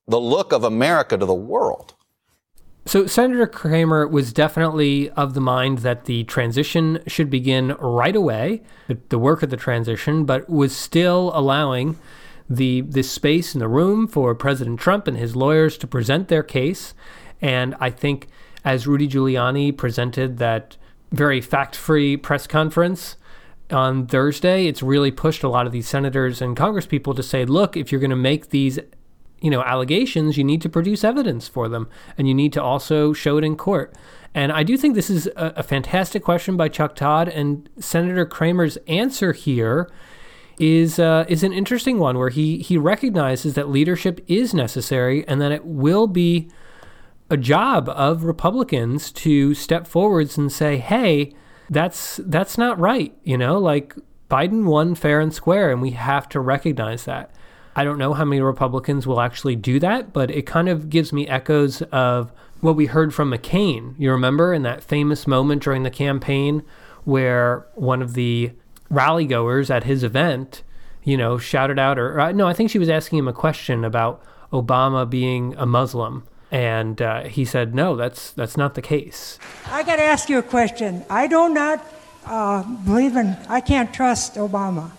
the 0.07 0.19
look 0.19 0.53
of 0.53 0.63
America 0.63 1.17
to 1.17 1.25
the 1.25 1.33
world. 1.33 1.93
So 2.85 3.05
Senator 3.05 3.45
Cramer 3.45 4.07
was 4.07 4.33
definitely 4.33 5.09
of 5.11 5.33
the 5.33 5.41
mind 5.41 5.79
that 5.79 6.05
the 6.05 6.23
transition 6.23 6.99
should 7.05 7.29
begin 7.29 7.75
right 7.79 8.15
away, 8.15 8.63
the, 9.09 9.19
work 9.19 9.43
of 9.43 9.49
the 9.51 9.57
transition, 9.57 10.25
but 10.25 10.49
was 10.49 10.75
still 10.75 11.31
allowing 11.33 11.97
the 12.49 12.81
the 12.81 13.03
space 13.03 13.53
in 13.53 13.59
the 13.59 13.67
room 13.67 14.07
for 14.07 14.35
President 14.35 14.77
Trump 14.79 15.07
and 15.07 15.15
his 15.15 15.37
lawyers 15.37 15.77
to 15.77 15.87
present 15.87 16.27
their 16.27 16.43
case. 16.43 16.93
And 17.41 17.75
I 17.79 17.89
think 17.91 18.27
as 18.65 18.87
Rudy 18.87 19.07
Giuliani 19.07 19.75
presented 19.75 20.37
that 20.39 20.75
very 21.11 21.39
fact-free 21.39 22.17
press 22.17 22.47
conference 22.47 23.15
on 23.69 24.05
Thursday, 24.05 24.67
it's 24.67 24.83
really 24.83 25.11
pushed 25.11 25.43
a 25.43 25.49
lot 25.49 25.65
of 25.65 25.71
these 25.71 25.87
senators 25.87 26.41
and 26.41 26.57
congresspeople 26.57 27.15
to 27.15 27.23
say, 27.23 27.45
look, 27.45 27.77
if 27.77 27.91
you're 27.91 28.01
going 28.01 28.09
to 28.09 28.17
make 28.17 28.49
these 28.49 28.79
you 29.41 29.49
know 29.49 29.61
allegations 29.63 30.37
you 30.37 30.43
need 30.43 30.61
to 30.61 30.69
produce 30.69 31.03
evidence 31.03 31.47
for 31.47 31.67
them 31.67 31.89
and 32.17 32.27
you 32.27 32.33
need 32.33 32.53
to 32.53 32.61
also 32.61 33.11
show 33.11 33.37
it 33.37 33.43
in 33.43 33.55
court 33.55 33.93
and 34.33 34.51
i 34.51 34.63
do 34.63 34.77
think 34.77 34.95
this 34.95 35.09
is 35.09 35.27
a, 35.35 35.53
a 35.57 35.63
fantastic 35.63 36.23
question 36.23 36.55
by 36.55 36.69
chuck 36.69 36.95
todd 36.95 37.27
and 37.27 37.69
senator 37.79 38.25
cramer's 38.25 38.77
answer 38.87 39.33
here 39.33 39.89
is 40.59 40.99
uh, 40.99 41.25
is 41.27 41.43
an 41.43 41.51
interesting 41.51 41.97
one 41.97 42.17
where 42.17 42.29
he 42.29 42.59
he 42.59 42.77
recognizes 42.77 43.55
that 43.55 43.67
leadership 43.67 44.23
is 44.27 44.53
necessary 44.53 45.27
and 45.27 45.41
that 45.41 45.51
it 45.51 45.65
will 45.65 46.05
be 46.05 46.49
a 47.31 47.37
job 47.37 47.89
of 47.89 48.25
Republicans 48.25 49.11
to 49.11 49.55
step 49.55 49.87
forwards 49.87 50.37
and 50.37 50.51
say, 50.51 50.77
"Hey, 50.77 51.33
that's 51.69 52.19
that's 52.25 52.57
not 52.57 52.79
right." 52.79 53.17
You 53.23 53.37
know, 53.37 53.57
like 53.57 53.95
Biden 54.29 54.65
won 54.65 54.93
fair 54.93 55.19
and 55.19 55.33
square, 55.33 55.71
and 55.71 55.81
we 55.81 55.91
have 55.91 56.29
to 56.29 56.39
recognize 56.39 57.05
that. 57.05 57.33
I 57.75 57.83
don't 57.83 57.97
know 57.97 58.13
how 58.13 58.25
many 58.25 58.41
Republicans 58.41 59.07
will 59.07 59.21
actually 59.21 59.55
do 59.55 59.79
that, 59.79 60.13
but 60.13 60.29
it 60.29 60.45
kind 60.45 60.67
of 60.69 60.89
gives 60.89 61.13
me 61.13 61.27
echoes 61.27 61.81
of 61.83 62.31
what 62.59 62.75
we 62.75 62.85
heard 62.87 63.13
from 63.13 63.31
McCain. 63.31 63.95
You 63.97 64.11
remember 64.11 64.53
in 64.53 64.63
that 64.63 64.83
famous 64.83 65.25
moment 65.25 65.63
during 65.63 65.83
the 65.83 65.89
campaign 65.89 66.63
where 67.05 67.65
one 67.75 68.01
of 68.01 68.13
the 68.13 68.51
rally 68.89 69.25
goers 69.25 69.71
at 69.71 69.85
his 69.85 70.03
event, 70.03 70.63
you 71.03 71.17
know, 71.17 71.37
shouted 71.37 71.79
out, 71.79 71.97
or, 71.97 72.19
or 72.19 72.33
no, 72.33 72.47
I 72.47 72.53
think 72.53 72.69
she 72.69 72.79
was 72.79 72.89
asking 72.89 73.19
him 73.19 73.27
a 73.27 73.33
question 73.33 73.83
about 73.83 74.21
Obama 74.51 75.09
being 75.09 75.55
a 75.57 75.65
Muslim, 75.65 76.27
and 76.51 77.01
uh, 77.01 77.23
he 77.23 77.45
said, 77.45 77.73
"No, 77.73 77.95
that's 77.95 78.31
that's 78.31 78.57
not 78.57 78.75
the 78.75 78.81
case." 78.81 79.39
I 79.67 79.83
got 79.83 79.95
to 79.95 80.03
ask 80.03 80.29
you 80.29 80.37
a 80.37 80.43
question. 80.43 81.03
I 81.09 81.27
do 81.27 81.49
not 81.49 81.83
uh, 82.25 82.63
believe 82.63 83.15
in, 83.15 83.37
I 83.47 83.61
can't 83.61 83.93
trust 83.93 84.35
Obama. 84.35 84.91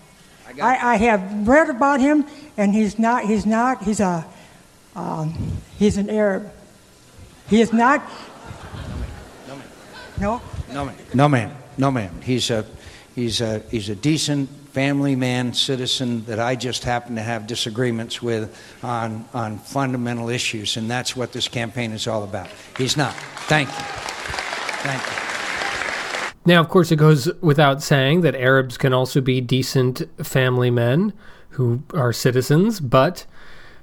I, 0.61 0.93
I 0.93 0.95
have 0.97 1.47
read 1.47 1.69
about 1.69 1.99
him, 1.99 2.25
and 2.57 2.73
he's 2.73 2.99
not, 2.99 3.25
he's 3.25 3.45
not, 3.45 3.83
he's 3.83 3.99
a, 3.99 4.25
um, 4.95 5.57
he's 5.77 5.97
an 5.97 6.09
Arab. 6.09 6.51
He 7.47 7.61
is 7.61 7.73
not. 7.73 8.01
No? 10.19 10.41
No, 10.71 10.85
ma'am. 10.85 10.95
No, 11.13 11.29
ma'am. 11.29 11.55
No, 11.77 11.91
ma'am. 11.91 12.21
He's 12.21 12.49
a, 12.49 12.65
he's 13.15 13.41
a, 13.41 13.59
he's 13.71 13.89
a 13.89 13.95
decent 13.95 14.49
family 14.73 15.15
man, 15.15 15.53
citizen 15.53 16.25
that 16.25 16.39
I 16.39 16.55
just 16.55 16.83
happen 16.83 17.15
to 17.15 17.21
have 17.21 17.45
disagreements 17.45 18.21
with 18.21 18.57
on, 18.83 19.25
on 19.33 19.59
fundamental 19.59 20.29
issues, 20.29 20.77
and 20.77 20.89
that's 20.89 21.15
what 21.15 21.31
this 21.31 21.47
campaign 21.47 21.91
is 21.91 22.07
all 22.07 22.23
about. 22.23 22.47
He's 22.77 22.97
not. 22.97 23.13
Thank 23.47 23.69
you. 23.69 23.75
Thank 23.75 25.01
you. 25.01 25.32
Now, 26.45 26.59
of 26.59 26.69
course, 26.69 26.91
it 26.91 26.97
goes 26.97 27.31
without 27.41 27.81
saying 27.81 28.21
that 28.21 28.35
Arabs 28.35 28.77
can 28.77 28.93
also 28.93 29.21
be 29.21 29.39
decent 29.39 30.01
family 30.25 30.69
men 30.69 31.13
who 31.49 31.83
are 31.93 32.11
citizens, 32.11 32.79
but 32.79 33.25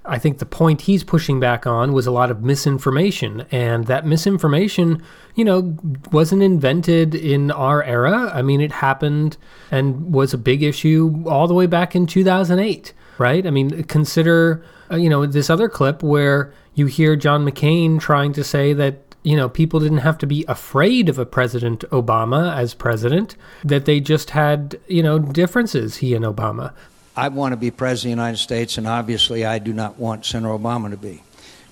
I 0.05 0.19
think 0.19 0.39
the 0.39 0.47
point 0.47 0.83
he's 0.83 1.05
pushing 1.05 1.41
back 1.41 1.67
on 1.67 1.93
was 1.93 2.07
a 2.07 2.11
lot 2.11 2.31
of 2.31 2.43
misinformation. 2.43 3.47
And 3.51 3.87
that 3.87 4.07
misinformation, 4.07 5.03
you 5.35 5.45
know, 5.45 5.77
wasn't 6.11 6.43
invented 6.43 7.15
in 7.15 7.51
our 7.51 7.83
era. 7.83 8.31
I 8.35 8.43
mean, 8.43 8.61
it 8.61 8.73
happened 8.73 9.37
and 9.71 10.13
was 10.13 10.33
a 10.33 10.39
big 10.39 10.63
issue 10.63 11.23
all 11.27 11.47
the 11.47 11.55
way 11.55 11.67
back 11.67 11.95
in 11.95 12.07
2008, 12.07 12.93
right? 13.19 13.47
I 13.47 13.51
mean, 13.51 13.85
consider, 13.85 14.65
uh, 14.91 14.97
you 14.97 15.11
know, 15.11 15.27
this 15.27 15.51
other 15.51 15.69
clip 15.69 16.03
where 16.03 16.53
you 16.75 16.87
hear 16.87 17.15
John 17.15 17.45
McCain 17.45 18.01
trying 18.01 18.33
to 18.33 18.45
say 18.45 18.73
that 18.73 19.10
you 19.23 19.37
know, 19.37 19.49
people 19.49 19.81
didn't 19.81 19.99
have 19.99 20.19
to 20.19 20.27
be 20.27 20.45
afraid 20.49 21.09
of 21.09 21.19
a 21.19 21.27
President 21.27 21.81
Obama 21.91 22.57
as 22.57 22.75
president, 22.75 23.37
that 23.65 23.85
they 23.85 24.01
just 24.01 24.31
had, 24.31 24.79
you 24.89 25.03
know, 25.03 25.19
differences, 25.19 25.97
he 25.97 26.15
and 26.15 26.25
Obama. 26.25 26.73
I 27.17 27.29
want 27.29 27.53
to 27.53 27.57
be 27.57 27.71
president 27.71 28.13
of 28.13 28.17
the 28.17 28.23
United 28.23 28.39
States, 28.39 28.79
and 28.79 28.87
obviously 28.87 29.45
I 29.45 29.59
do 29.59 29.73
not 29.73 29.99
want 29.99 30.25
Senator 30.25 30.55
Obama 30.55 30.91
to 30.91 30.97
be. 30.97 31.23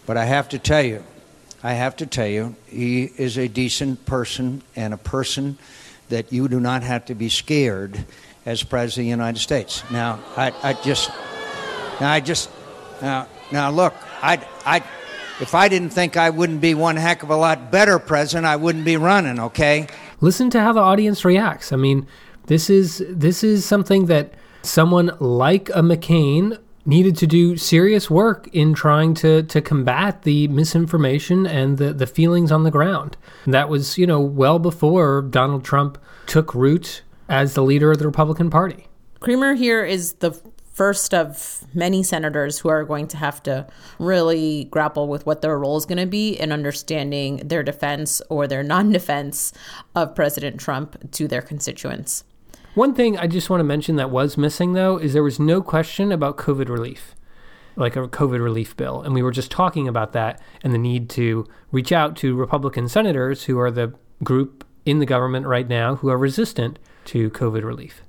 But 0.04 0.16
I 0.16 0.24
have 0.24 0.48
to 0.50 0.58
tell 0.58 0.82
you, 0.82 1.02
I 1.62 1.72
have 1.72 1.96
to 1.96 2.06
tell 2.06 2.26
you, 2.26 2.54
he 2.66 3.04
is 3.04 3.38
a 3.38 3.48
decent 3.48 4.04
person 4.04 4.62
and 4.76 4.92
a 4.92 4.98
person 4.98 5.58
that 6.08 6.32
you 6.32 6.48
do 6.48 6.61
not 6.61 6.82
have 6.82 7.06
to 7.06 7.14
be 7.14 7.28
scared 7.28 8.04
as 8.44 8.62
president 8.62 9.04
of 9.04 9.06
the 9.06 9.11
United 9.11 9.40
States. 9.40 9.82
Now, 9.90 10.20
I, 10.37 10.52
I 10.62 10.72
just, 10.74 11.11
now 12.00 12.11
I 12.11 12.20
just, 12.20 12.50
now, 13.00 13.26
now 13.52 13.70
look, 13.70 13.94
I, 14.22 14.46
I, 14.64 14.82
if 15.40 15.55
I 15.55 15.68
didn't 15.68 15.90
think 15.90 16.16
I 16.16 16.31
wouldn't 16.31 16.61
be 16.61 16.74
one 16.74 16.96
heck 16.96 17.22
of 17.22 17.31
a 17.31 17.37
lot 17.37 17.70
better 17.70 17.98
president, 17.98 18.46
I 18.46 18.57
wouldn't 18.57 18.85
be 18.85 18.96
running, 18.96 19.38
okay? 19.38 19.87
Listen 20.20 20.51
to 20.51 20.61
how 20.61 20.72
the 20.72 20.81
audience 20.81 21.24
reacts. 21.24 21.72
I 21.72 21.77
mean, 21.77 22.07
this 22.46 22.68
is 22.68 23.05
this 23.09 23.44
is 23.44 23.64
something 23.64 24.07
that 24.07 24.35
someone 24.62 25.12
like 25.20 25.68
a 25.70 25.83
McCain 25.83 26.59
needed 26.85 27.16
to 27.18 27.27
do 27.27 27.57
serious 27.57 28.09
work 28.09 28.48
in 28.53 28.74
trying 28.74 29.14
to 29.14 29.42
to 29.44 29.61
combat 29.61 30.22
the 30.22 30.48
misinformation 30.48 31.46
and 31.46 31.79
the 31.79 31.92
the 31.92 32.07
feelings 32.07 32.51
on 32.51 32.64
the 32.64 32.70
ground. 32.70 33.16
And 33.44 33.55
that 33.55 33.68
was, 33.68 33.98
you 33.98 34.07
know, 34.07 34.20
well 34.20 34.59
before 34.59 35.22
Donald 35.22 35.64
Trump 35.64 35.98
took 36.27 36.55
root 36.55 37.03
as 37.29 37.55
the 37.55 37.62
leader 37.62 37.92
of 37.92 37.98
the 37.98 38.07
Republican 38.07 38.51
Party. 38.51 38.87
Cramer 39.20 39.55
here 39.55 39.85
is 39.85 40.14
the 40.14 40.40
first 40.79 41.12
of 41.12 41.64
many 41.75 42.05
senators 42.05 42.61
who 42.61 42.69
are 42.69 42.85
going 42.85 43.09
to 43.09 43.17
have 43.17 43.43
to 43.43 43.67
really 43.99 44.69
grapple 44.71 45.09
with 45.09 45.27
what 45.27 45.43
their 45.43 45.59
role 45.59 45.77
is 45.77 45.85
going 45.85 45.99
to 45.99 46.07
be 46.07 46.38
in 46.38 46.53
understanding 46.53 47.38
their 47.38 47.64
defense 47.64 48.23
or 48.31 48.47
their 48.47 48.62
non 48.62 48.93
defense 48.93 49.53
of 49.97 50.14
President 50.14 50.61
Trump 50.61 51.11
to 51.11 51.27
their 51.27 51.43
constituents. 51.43 52.23
One 52.75 52.95
thing 52.95 53.19
I 53.19 53.27
just 53.27 53.51
want 53.51 53.59
to 53.59 53.64
mention 53.64 53.97
that 53.97 54.11
was 54.11 54.37
missing, 54.37 54.75
though, 54.75 54.99
is 54.99 55.14
there 55.14 55.23
was 55.25 55.41
no 55.41 55.61
question 55.61 56.12
about 56.12 56.37
COVID 56.37 56.69
relief, 56.69 57.17
like 57.75 57.97
a 57.97 58.07
COVID 58.07 58.41
relief 58.41 58.77
bill. 58.77 59.03
And 59.03 59.14
we 59.14 59.23
were 59.23 59.33
just 59.33 59.51
talking 59.51 59.88
about 59.88 60.12
that 60.12 60.41
and 60.62 60.72
the 60.72 60.79
need 60.79 61.11
to 61.11 61.45
reach 61.72 61.91
out 61.91 62.14
to 62.18 62.37
Republican 62.37 62.87
senators 62.89 63.45
who 63.45 63.59
are 63.59 63.72
the 63.72 63.95
group 64.22 64.64
in 64.87 65.01
the 65.01 65.07
government 65.07 65.47
right 65.47 65.68
now 65.68 65.97
who 65.97 66.09
are 66.09 66.16
resistant 66.16 66.79
to 67.07 67.31
COVID 67.31 67.64
relief. 67.64 68.03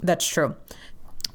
That's 0.00 0.26
true. 0.26 0.56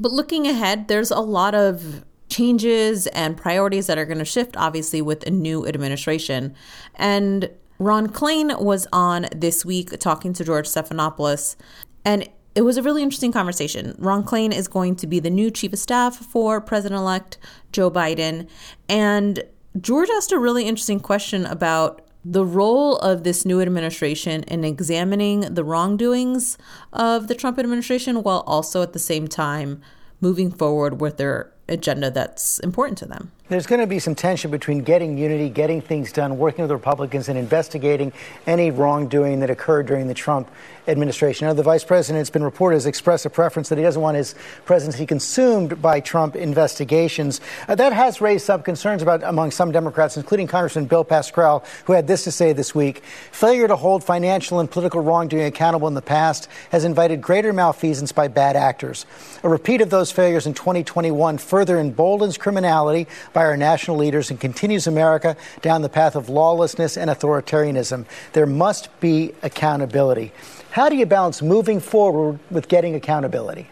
But 0.02 0.12
looking 0.12 0.48
ahead, 0.48 0.88
there's 0.88 1.12
a 1.12 1.20
lot 1.20 1.54
of 1.54 2.04
changes 2.28 3.06
and 3.08 3.38
priorities 3.38 3.86
that 3.86 4.00
are 4.00 4.06
going 4.06 4.18
to 4.18 4.26
shift, 4.26 4.58
obviously, 4.58 5.00
with 5.00 5.28
a 5.28 5.30
new 5.30 5.68
administration. 5.68 6.56
And 6.96 7.52
Ron 7.78 8.08
Klain 8.08 8.60
was 8.60 8.88
on 8.92 9.28
this 9.36 9.64
week 9.64 10.00
talking 10.00 10.34
to 10.34 10.44
George 10.44 10.68
Stephanopoulos, 10.68 11.56
and 12.04 12.28
it 12.56 12.62
was 12.64 12.78
a 12.78 12.84
really 12.84 13.04
interesting 13.04 13.32
conversation. 13.32 13.96
Ron 14.00 14.24
Klain 14.24 14.52
is 14.52 14.68
going 14.68 14.96
to 14.96 15.08
be 15.08 15.20
the 15.20 15.30
new 15.30 15.52
chief 15.52 15.72
of 15.72 15.80
staff 15.80 16.16
for 16.16 16.60
President 16.60 17.00
elect 17.00 17.38
Joe 17.72 17.92
Biden. 17.92 18.50
And 18.90 19.44
George 19.80 20.10
asked 20.10 20.32
a 20.32 20.40
really 20.40 20.68
interesting 20.68 21.00
question 21.00 21.46
about 21.46 22.02
the 22.24 22.46
role 22.46 22.98
of 22.98 23.24
this 23.24 23.46
new 23.46 23.62
administration 23.62 24.44
in 24.44 24.64
examining 24.64 25.42
the 25.42 25.64
wrongdoings 25.64 26.58
of 26.94 27.28
the 27.28 27.36
Trump 27.36 27.58
administration 27.58 28.24
while 28.24 28.44
also 28.46 28.82
at 28.82 28.94
the 28.94 29.00
same 29.00 29.28
time 29.28 29.82
moving 30.20 30.52
forward 30.52 31.02
with 31.02 31.18
their 31.18 31.52
agenda 31.68 32.12
that's 32.12 32.60
important 32.60 32.98
to 33.00 33.06
them. 33.06 33.32
There's 33.52 33.68
going 33.68 33.82
to 33.82 33.86
be 33.86 34.00
some 34.00 34.16
tension 34.16 34.50
between 34.50 34.80
getting 34.80 35.18
unity, 35.18 35.50
getting 35.50 35.82
things 35.82 36.14
done, 36.14 36.38
working 36.38 36.62
with 36.62 36.72
Republicans, 36.72 37.28
and 37.28 37.38
investigating 37.38 38.14
any 38.48 38.72
wrongdoing 38.72 39.42
that 39.42 39.50
occurred 39.50 39.88
during 39.88 40.08
the 40.08 40.14
Trump 40.14 40.50
administration. 40.88 41.48
Now, 41.48 41.54
the 41.54 41.62
vice 41.62 41.84
president 41.84 42.22
has 42.22 42.30
been 42.30 42.46
reported 42.46 42.78
has 42.78 42.86
expressed 42.86 43.26
a 43.26 43.30
preference 43.30 43.68
that 43.68 43.78
he 43.78 43.84
doesn't 43.84 44.02
want 44.02 44.16
his 44.16 44.36
presidency 44.64 45.06
consumed 45.06 45.82
by 45.82 46.00
Trump 46.00 46.38
investigations. 46.38 47.42
Uh, 47.68 47.76
that 47.76 47.92
has 47.92 48.22
raised 48.22 48.46
some 48.46 48.64
concerns 48.64 49.02
about 49.02 49.22
among 49.22 49.52
some 49.52 49.74
Democrats, 49.74 50.16
including 50.16 50.48
Congressman 50.48 50.86
Bill 50.86 51.04
Pascrell, 51.04 51.66
who 51.86 51.94
had 51.94 52.08
this 52.08 52.24
to 52.24 52.32
say 52.32 52.54
this 52.54 52.74
week: 52.74 53.04
"Failure 53.34 53.68
to 53.68 53.76
hold 53.76 54.02
financial 54.02 54.62
and 54.62 54.72
political 54.72 55.02
wrongdoing 55.02 55.44
accountable 55.44 55.90
in 55.90 55.94
the 55.94 56.02
past 56.02 56.48
has 56.70 56.86
invited 56.86 57.22
greater 57.22 57.52
malfeasance 57.52 58.14
by 58.14 58.30
bad 58.30 58.56
actors. 58.56 59.06
A 59.44 59.50
repeat 59.50 59.82
of 59.82 59.90
those 59.90 60.10
failures 60.10 60.48
in 60.48 60.54
2021 60.54 61.38
further 61.38 61.78
emboldens 61.78 62.38
criminality 62.38 63.08
by 63.34 63.41
our 63.46 63.58
national 63.58 63.98
leaders 63.98 64.32
and 64.32 64.40
continues 64.40 64.88
America 64.88 65.36
down 65.62 65.82
the 65.82 65.90
path 65.90 66.16
of 66.16 66.30
lawlessness 66.30 66.98
and 66.98 67.10
authoritarianism. 67.10 68.06
There 68.34 68.46
must 68.46 69.00
be 69.00 69.34
accountability. 69.44 70.32
How 70.72 70.90
do 70.90 70.96
you 70.96 71.06
balance 71.06 71.42
moving 71.42 71.80
forward 71.80 72.40
with 72.50 72.68
getting 72.68 72.96
accountability? 72.96 73.70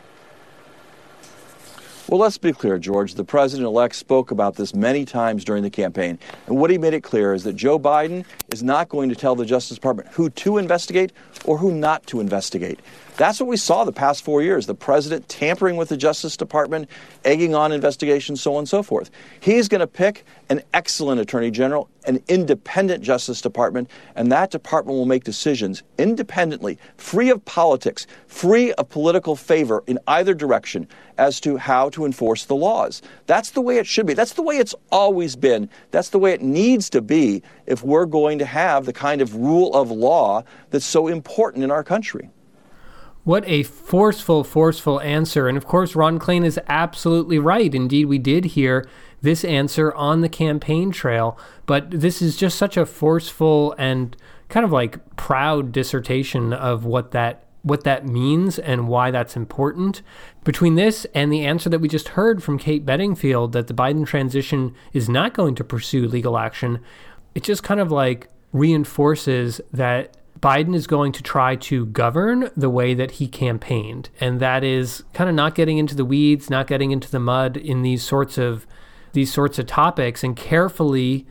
Well, 2.09 2.19
let's 2.19 2.39
be 2.39 2.53
clear, 2.53 2.79
George. 2.79 3.13
The 3.13 3.23
president 3.23 3.67
elect 3.67 3.93
spoke 3.95 4.31
about 4.31 4.55
this 4.55 4.73
many 4.73 5.05
times 5.05 5.45
during 5.45 5.61
the 5.61 5.69
campaign. 5.69 6.17
And 6.47 6.57
what 6.57 6.71
he 6.71 6.79
made 6.79 6.95
it 6.95 7.03
clear 7.03 7.35
is 7.35 7.43
that 7.43 7.53
Joe 7.53 7.77
Biden 7.77 8.25
is 8.51 8.63
not 8.63 8.89
going 8.89 9.09
to 9.09 9.15
tell 9.15 9.35
the 9.35 9.45
Justice 9.45 9.77
Department 9.77 10.09
who 10.13 10.31
to 10.31 10.57
investigate 10.57 11.11
or 11.45 11.59
who 11.59 11.71
not 11.71 12.07
to 12.07 12.19
investigate. 12.19 12.79
That's 13.19 13.37
what 13.41 13.49
we 13.49 13.57
saw 13.57 13.83
the 13.83 13.91
past 13.91 14.23
four 14.23 14.41
years 14.41 14.65
the 14.65 14.73
president 14.73 15.27
tampering 15.27 15.75
with 15.75 15.89
the 15.89 15.97
Justice 15.97 16.37
Department, 16.37 16.89
egging 17.25 17.53
on 17.53 17.73
investigations, 17.73 18.41
so 18.41 18.53
on 18.53 18.59
and 18.59 18.69
so 18.69 18.81
forth. 18.81 19.11
He's 19.41 19.67
going 19.67 19.81
to 19.81 19.87
pick 19.87 20.23
an 20.47 20.61
excellent 20.73 21.19
attorney 21.19 21.51
general, 21.51 21.89
an 22.05 22.23
independent 22.29 23.03
Justice 23.03 23.41
Department, 23.41 23.91
and 24.15 24.31
that 24.31 24.51
department 24.51 24.97
will 24.97 25.05
make 25.05 25.25
decisions 25.25 25.83
independently, 25.97 26.77
free 26.95 27.29
of 27.29 27.43
politics, 27.43 28.07
free 28.27 28.71
of 28.75 28.87
political 28.87 29.35
favor 29.35 29.83
in 29.85 29.99
either 30.07 30.33
direction 30.33 30.87
as 31.17 31.41
to 31.41 31.57
how 31.57 31.89
to 31.89 32.05
enforce 32.05 32.45
the 32.45 32.55
laws. 32.55 33.01
That's 33.27 33.49
the 33.49 33.59
way 33.59 33.79
it 33.79 33.85
should 33.85 34.05
be. 34.05 34.13
That's 34.13 34.31
the 34.31 34.43
way 34.43 34.55
it's 34.55 34.75
always 34.93 35.35
been. 35.35 35.69
That's 35.91 36.07
the 36.07 36.19
way 36.19 36.31
it 36.31 36.41
needs 36.41 36.89
to 36.91 37.01
be 37.01 37.43
if 37.65 37.83
we're 37.83 38.05
going 38.05 38.39
to 38.39 38.45
have 38.45 38.85
the 38.85 38.93
kind 38.93 39.19
of 39.19 39.35
rule 39.35 39.73
of 39.73 39.91
law 39.91 40.45
that's 40.69 40.85
so 40.85 41.09
important 41.09 41.65
in 41.65 41.69
our 41.69 41.83
country. 41.83 42.29
What 43.29 43.47
a 43.47 43.61
forceful, 43.61 44.43
forceful 44.43 44.99
answer. 45.01 45.47
And 45.47 45.55
of 45.55 45.67
course, 45.67 45.95
Ron 45.95 46.17
Klain 46.17 46.43
is 46.43 46.59
absolutely 46.67 47.37
right. 47.37 47.75
Indeed, 47.75 48.05
we 48.05 48.17
did 48.17 48.43
hear 48.43 48.89
this 49.21 49.45
answer 49.45 49.93
on 49.93 50.21
the 50.21 50.29
campaign 50.29 50.89
trail, 50.89 51.37
but 51.67 51.91
this 51.91 52.23
is 52.23 52.35
just 52.35 52.57
such 52.57 52.75
a 52.75 52.87
forceful 52.87 53.75
and 53.77 54.17
kind 54.47 54.63
of 54.63 54.71
like 54.71 55.15
proud 55.15 55.71
dissertation 55.71 56.53
of 56.53 56.85
what 56.85 57.11
that 57.11 57.43
what 57.61 57.83
that 57.83 58.07
means 58.07 58.57
and 58.57 58.87
why 58.87 59.11
that's 59.11 59.35
important. 59.35 60.01
Between 60.43 60.73
this 60.73 61.05
and 61.13 61.31
the 61.31 61.45
answer 61.45 61.69
that 61.69 61.81
we 61.81 61.87
just 61.87 62.07
heard 62.07 62.41
from 62.41 62.57
Kate 62.57 62.83
Bedingfield 62.83 63.51
that 63.51 63.67
the 63.67 63.75
Biden 63.75 64.07
transition 64.07 64.73
is 64.91 65.07
not 65.07 65.35
going 65.35 65.53
to 65.53 65.63
pursue 65.63 66.07
legal 66.07 66.35
action, 66.35 66.79
it 67.35 67.43
just 67.43 67.61
kind 67.61 67.79
of 67.79 67.91
like 67.91 68.27
reinforces 68.53 69.61
that 69.71 70.17
Biden 70.39 70.73
is 70.73 70.87
going 70.87 71.11
to 71.11 71.23
try 71.23 71.55
to 71.55 71.85
govern 71.87 72.49
the 72.55 72.69
way 72.69 72.93
that 72.93 73.11
he 73.11 73.27
campaigned. 73.27 74.09
And 74.19 74.39
that 74.39 74.63
is 74.63 75.03
kind 75.13 75.29
of 75.29 75.35
not 75.35 75.55
getting 75.55 75.77
into 75.77 75.95
the 75.95 76.05
weeds, 76.05 76.49
not 76.49 76.67
getting 76.67 76.91
into 76.91 77.11
the 77.11 77.19
mud 77.19 77.57
in 77.57 77.81
these 77.81 78.03
sorts 78.03 78.37
of 78.37 78.65
these 79.11 79.33
sorts 79.33 79.57
of 79.57 79.65
topics 79.65 80.23
and 80.23 80.35
carefully, 80.35 81.25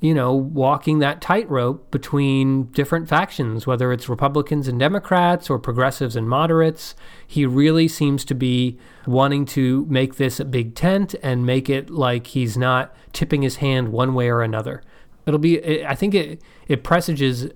you 0.00 0.12
know, 0.14 0.34
walking 0.34 0.98
that 0.98 1.22
tightrope 1.22 1.90
between 1.90 2.64
different 2.64 3.08
factions, 3.08 3.66
whether 3.66 3.90
it's 3.90 4.08
Republicans 4.08 4.68
and 4.68 4.78
Democrats 4.78 5.48
or 5.48 5.58
progressives 5.58 6.14
and 6.14 6.28
moderates. 6.28 6.94
He 7.26 7.46
really 7.46 7.88
seems 7.88 8.22
to 8.26 8.34
be 8.34 8.78
wanting 9.06 9.46
to 9.46 9.86
make 9.88 10.16
this 10.16 10.38
a 10.38 10.44
big 10.44 10.74
tent 10.74 11.14
and 11.22 11.46
make 11.46 11.70
it 11.70 11.88
like 11.88 12.28
he's 12.28 12.56
not 12.56 12.94
tipping 13.14 13.40
his 13.42 13.56
hand 13.56 13.88
one 13.88 14.12
way 14.12 14.28
or 14.28 14.42
another. 14.42 14.82
It'll 15.24 15.40
be 15.40 15.84
I 15.84 15.96
think 15.96 16.14
it 16.14 16.42
it 16.68 16.84
presages 16.84 17.48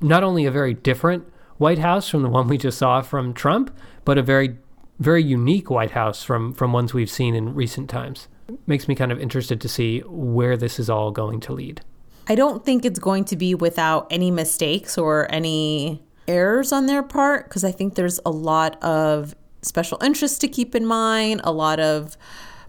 not 0.00 0.22
only 0.22 0.46
a 0.46 0.50
very 0.50 0.74
different 0.74 1.26
White 1.58 1.78
House 1.78 2.08
from 2.08 2.22
the 2.22 2.28
one 2.28 2.48
we 2.48 2.58
just 2.58 2.78
saw 2.78 3.00
from 3.02 3.32
Trump, 3.32 3.76
but 4.04 4.18
a 4.18 4.22
very, 4.22 4.56
very 4.98 5.22
unique 5.22 5.70
White 5.70 5.92
House 5.92 6.22
from, 6.22 6.52
from 6.52 6.72
ones 6.72 6.92
we've 6.92 7.10
seen 7.10 7.34
in 7.34 7.54
recent 7.54 7.88
times. 7.88 8.28
Makes 8.66 8.88
me 8.88 8.94
kind 8.94 9.10
of 9.10 9.20
interested 9.20 9.60
to 9.60 9.68
see 9.68 10.00
where 10.00 10.56
this 10.56 10.78
is 10.78 10.90
all 10.90 11.10
going 11.10 11.40
to 11.40 11.52
lead. 11.52 11.80
I 12.28 12.34
don't 12.34 12.64
think 12.64 12.84
it's 12.84 12.98
going 12.98 13.24
to 13.26 13.36
be 13.36 13.54
without 13.54 14.06
any 14.10 14.30
mistakes 14.30 14.98
or 14.98 15.32
any 15.32 16.02
errors 16.28 16.72
on 16.72 16.86
their 16.86 17.02
part, 17.02 17.44
because 17.44 17.64
I 17.64 17.72
think 17.72 17.94
there's 17.94 18.20
a 18.26 18.30
lot 18.30 18.82
of 18.82 19.34
special 19.62 19.98
interests 20.02 20.38
to 20.38 20.48
keep 20.48 20.74
in 20.74 20.86
mind, 20.86 21.40
a 21.44 21.52
lot 21.52 21.80
of 21.80 22.16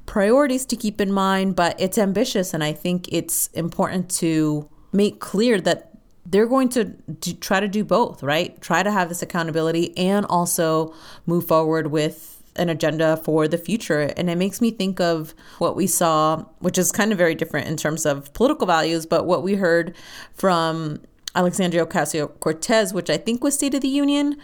priorities 0.05 0.65
to 0.67 0.75
keep 0.75 1.01
in 1.01 1.11
mind, 1.11 1.55
but 1.55 1.79
it's 1.79 1.97
ambitious. 1.97 2.53
And 2.53 2.63
I 2.63 2.71
think 2.71 3.07
it's 3.11 3.47
important 3.47 4.09
to 4.17 4.69
make 4.93 5.19
clear 5.19 5.59
that 5.61 5.86
they're 6.29 6.47
going 6.47 6.69
to 6.69 6.93
try 7.39 7.59
to 7.59 7.67
do 7.67 7.83
both, 7.83 8.21
right? 8.21 8.59
Try 8.61 8.83
to 8.83 8.91
have 8.91 9.07
this 9.09 9.21
accountability 9.21 9.97
and 9.97 10.25
also 10.25 10.93
move 11.25 11.47
forward 11.47 11.87
with 11.87 12.43
an 12.57 12.69
agenda 12.69 13.17
for 13.17 13.47
the 13.47 13.57
future. 13.57 14.13
And 14.17 14.29
it 14.29 14.37
makes 14.37 14.59
me 14.59 14.71
think 14.71 14.99
of 14.99 15.33
what 15.59 15.75
we 15.75 15.87
saw, 15.87 16.43
which 16.59 16.77
is 16.77 16.91
kind 16.91 17.11
of 17.11 17.17
very 17.17 17.35
different 17.35 17.67
in 17.67 17.77
terms 17.77 18.05
of 18.05 18.33
political 18.33 18.67
values, 18.67 19.05
but 19.05 19.25
what 19.25 19.43
we 19.43 19.55
heard 19.55 19.95
from 20.33 20.99
Alexandria 21.35 21.85
Ocasio 21.85 22.37
Cortez, 22.39 22.93
which 22.93 23.09
I 23.09 23.17
think 23.17 23.43
was 23.43 23.53
State 23.53 23.75
of 23.75 23.81
the 23.81 23.87
Union 23.87 24.37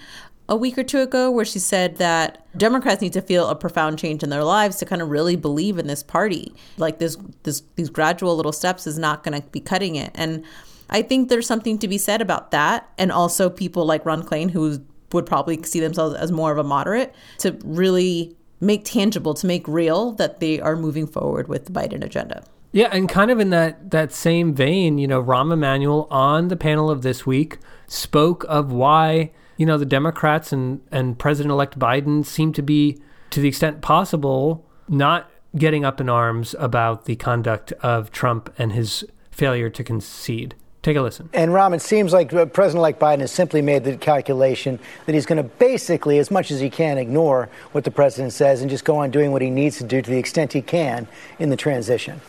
a 0.48 0.56
week 0.56 0.78
or 0.78 0.84
two 0.84 1.00
ago, 1.00 1.32
where 1.32 1.46
she 1.46 1.58
said 1.60 1.98
that 1.98 2.46
Democrats 2.58 3.02
need 3.02 3.14
to 3.14 3.22
feel 3.22 3.48
a 3.48 3.56
profound 3.56 3.98
change 3.98 4.24
in 4.24 4.30
their 4.30 4.44
lives 4.44 4.78
to 4.78 4.86
kind 4.86 5.02
of 5.02 5.10
really 5.10 5.36
believe 5.36 5.80
in 5.80 5.88
this 5.88 6.04
party. 6.04 6.54
Like 6.78 7.00
this, 7.00 7.18
this 7.44 7.64
these 7.76 7.90
gradual 7.90 8.36
little 8.36 8.52
steps 8.52 8.86
is 8.86 9.00
not 9.00 9.24
going 9.24 9.42
to 9.42 9.48
be 9.50 9.60
cutting 9.60 9.96
it. 9.96 10.12
And 10.14 10.44
I 10.90 11.02
think 11.02 11.30
there's 11.30 11.48
something 11.48 11.78
to 11.80 11.88
be 11.88 11.98
said 11.98 12.22
about 12.22 12.52
that. 12.52 12.90
And 12.98 13.12
also 13.12 13.50
people 13.50 13.86
like 13.86 14.06
Ron 14.06 14.24
Klain, 14.24 14.52
who 14.52 14.86
would 15.12 15.26
probably 15.26 15.62
see 15.64 15.80
themselves 15.80 16.16
as 16.16 16.32
more 16.32 16.52
of 16.52 16.58
a 16.58 16.64
moderate, 16.64 17.14
to 17.40 17.58
really 17.64 18.36
make 18.60 18.86
tangible, 18.86 19.34
to 19.36 19.46
make 19.46 19.68
real 19.68 20.12
that 20.14 20.40
they 20.40 20.60
are 20.60 20.76
moving 20.76 21.06
forward 21.06 21.48
with 21.48 21.66
the 21.66 21.72
Biden 21.72 22.04
agenda. 22.04 22.44
Yeah, 22.72 22.90
and 22.92 23.08
kind 23.08 23.30
of 23.30 23.40
in 23.40 23.52
that 23.52 23.92
that 23.92 24.12
same 24.12 24.56
vein, 24.56 24.98
you 24.98 25.08
know, 25.08 25.22
Rahm 25.22 25.54
Emanuel 25.54 26.08
on 26.10 26.48
the 26.48 26.56
panel 26.56 26.90
of 26.90 27.04
this 27.04 27.24
week 27.24 27.60
spoke 27.88 28.44
of 28.50 28.72
why, 28.72 29.32
you 29.58 29.66
know, 29.68 29.78
the 29.78 29.86
Democrats 29.86 30.52
and, 30.52 30.82
and 30.92 31.20
President 31.20 31.52
elect 31.52 31.78
Biden 31.78 32.26
seem 32.26 32.52
to 32.54 32.64
be, 32.64 33.00
to 33.30 33.40
the 33.40 33.48
extent 33.48 33.82
possible, 33.82 34.66
not 34.88 35.30
getting 35.56 35.86
up 35.86 36.02
in 36.02 36.10
arms 36.10 36.56
about 36.58 37.06
the 37.06 37.16
conduct 37.16 37.72
of 37.74 38.12
Trump 38.12 38.52
and 38.58 38.74
his 38.74 39.06
failure 39.30 39.70
to 39.70 39.84
concede. 39.84 40.56
Take 40.84 40.98
a 40.98 41.02
listen. 41.02 41.30
And 41.32 41.52
Rahm, 41.52 41.74
it 41.74 41.82
seems 41.82 42.12
like 42.12 42.34
uh, 42.34 42.46
President-elect 42.46 43.00
Biden 43.00 43.22
has 43.22 43.32
simply 43.32 43.62
made 43.62 43.86
the 43.86 43.96
calculation 43.96 44.80
that 45.06 45.16
he's 45.16 45.26
going 45.26 45.38
to 45.38 45.44
basically, 45.44 46.20
as 46.20 46.30
much 46.30 46.52
as 46.52 46.60
he 46.60 46.70
can, 46.70 46.98
ignore 46.98 47.48
what 47.72 47.86
the 47.86 47.92
president 47.92 48.34
says 48.34 48.62
and 48.62 48.70
just 48.70 48.84
go 48.84 48.98
on 48.98 49.10
doing 49.10 49.32
what 49.32 49.42
he 49.42 49.50
needs 49.50 49.78
to 49.78 49.86
do 49.86 50.02
to 50.02 50.12
the 50.12 50.18
extent 50.18 50.52
he 50.52 50.62
can 50.62 51.08
in 51.40 51.50
the 51.50 51.56
transition. 51.56 52.20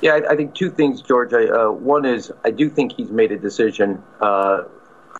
Yeah, 0.00 0.12
I, 0.12 0.32
I 0.32 0.36
think 0.36 0.54
two 0.54 0.70
things, 0.70 1.02
George. 1.02 1.34
I, 1.34 1.48
uh, 1.48 1.70
one 1.70 2.06
is 2.06 2.32
I 2.44 2.50
do 2.50 2.70
think 2.70 2.92
he's 2.92 3.10
made 3.10 3.30
a 3.30 3.38
decision 3.38 4.02
uh, 4.22 4.62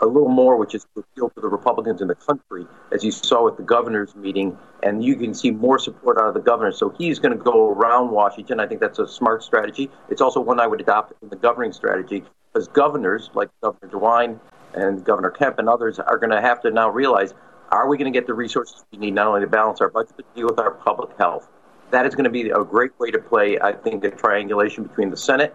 a 0.01 0.07
little 0.07 0.29
more, 0.29 0.57
which 0.57 0.75
is 0.75 0.87
to 0.95 1.01
appeal 1.01 1.31
to 1.31 1.41
the 1.41 1.49
Republicans 1.49 2.01
in 2.01 2.09
the 2.09 2.15
country, 2.15 2.67
as 2.93 3.05
you 3.05 3.11
saw 3.11 3.45
with 3.45 3.57
the 3.57 3.63
governor's 3.63 4.15
meeting, 4.15 4.57
and 4.83 5.05
you 5.05 5.17
can 5.17 5.35
see 5.35 5.51
more 5.51 5.79
support 5.79 6.19
out 6.19 6.29
of 6.29 6.35
the 6.35 6.41
governor. 6.41 6.73
So 6.73 6.91
he's 6.91 7.19
going 7.19 7.37
to 7.37 7.43
go 7.43 7.71
around 7.71 8.11
Washington. 8.11 8.61
I 8.61 8.67
think 8.67 8.81
that's 8.81 8.99
a 8.99 9.07
smart 9.07 9.43
strategy. 9.43 9.91
It's 10.09 10.21
also 10.21 10.41
one 10.41 10.61
I 10.61 10.67
would 10.67 10.81
adopt 10.81 11.13
in 11.23 11.29
the 11.29 11.37
governing 11.37 11.73
strategy, 11.73 12.25
because 12.53 12.69
governors 12.69 13.31
like 13.35 13.49
Governor 13.63 13.93
DeWine 13.93 14.41
and 14.75 15.05
Governor 15.05 15.31
Kemp 15.31 15.59
and 15.59 15.69
others 15.69 15.99
are 15.99 16.19
going 16.19 16.31
to 16.31 16.41
have 16.41 16.61
to 16.63 16.71
now 16.71 16.89
realize: 16.89 17.35
Are 17.71 17.89
we 17.89 17.99
going 17.99 18.13
to 18.13 18.17
get 18.17 18.27
the 18.27 18.35
resources 18.35 18.85
we 18.93 18.99
need 18.99 19.15
not 19.15 19.27
only 19.27 19.41
to 19.41 19.47
balance 19.47 19.81
our 19.81 19.91
budget 19.91 20.15
but 20.17 20.27
to 20.29 20.41
deal 20.41 20.47
with 20.49 20.59
our 20.59 20.71
public 20.71 21.11
health? 21.19 21.49
That 21.91 22.07
is 22.07 22.15
going 22.15 22.25
to 22.25 22.31
be 22.31 22.51
a 22.51 22.65
great 22.65 22.99
way 23.01 23.11
to 23.11 23.19
play, 23.19 23.59
I 23.59 23.73
think, 23.73 24.05
a 24.05 24.11
triangulation 24.11 24.85
between 24.85 25.11
the 25.11 25.17
Senate 25.17 25.55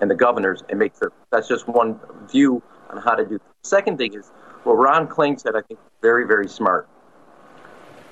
and 0.00 0.10
the 0.10 0.14
governors 0.14 0.62
and 0.68 0.78
make 0.78 0.92
sure 0.98 1.12
that's 1.30 1.46
just 1.46 1.68
one 1.68 2.00
view 2.30 2.62
on 2.90 2.98
how 2.98 3.14
to 3.14 3.24
do. 3.24 3.38
Second 3.64 3.96
thing 3.98 4.14
is, 4.14 4.30
well, 4.64 4.76
Ron 4.76 5.08
Klain 5.08 5.40
said, 5.40 5.56
I 5.56 5.62
think, 5.62 5.80
very, 6.02 6.26
very 6.26 6.48
smart. 6.48 6.88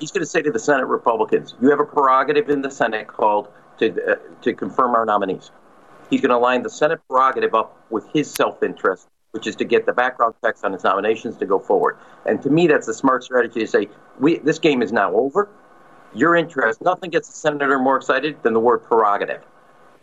He's 0.00 0.10
going 0.10 0.22
to 0.22 0.26
say 0.26 0.42
to 0.42 0.50
the 0.50 0.58
Senate 0.58 0.86
Republicans, 0.86 1.54
"You 1.60 1.70
have 1.70 1.78
a 1.78 1.84
prerogative 1.84 2.50
in 2.50 2.62
the 2.62 2.70
Senate 2.70 3.06
called 3.06 3.48
to 3.78 4.12
uh, 4.12 4.16
to 4.42 4.54
confirm 4.54 4.94
our 4.94 5.04
nominees. 5.04 5.50
he's 6.10 6.20
going 6.20 6.30
to 6.30 6.38
line 6.38 6.62
the 6.62 6.70
Senate 6.70 7.00
prerogative 7.08 7.54
up 7.54 7.76
with 7.90 8.08
his 8.12 8.30
self 8.30 8.62
interest, 8.62 9.08
which 9.32 9.46
is 9.46 9.56
to 9.56 9.64
get 9.64 9.86
the 9.86 9.92
background 9.92 10.34
checks 10.44 10.64
on 10.64 10.72
his 10.72 10.84
nominations 10.84 11.36
to 11.38 11.46
go 11.46 11.58
forward. 11.58 11.96
And 12.26 12.42
to 12.42 12.50
me, 12.50 12.66
that's 12.66 12.88
a 12.88 12.94
smart 12.94 13.24
strategy 13.24 13.60
to 13.60 13.66
say, 13.66 13.88
we, 14.18 14.38
this 14.38 14.58
game 14.58 14.82
is 14.82 14.92
now 14.92 15.12
over. 15.14 15.48
Your 16.14 16.36
interest, 16.36 16.82
nothing 16.82 17.10
gets 17.10 17.28
a 17.28 17.32
senator 17.32 17.78
more 17.78 17.96
excited 17.96 18.42
than 18.42 18.52
the 18.52 18.60
word 18.60 18.84
prerogative. 18.84 19.42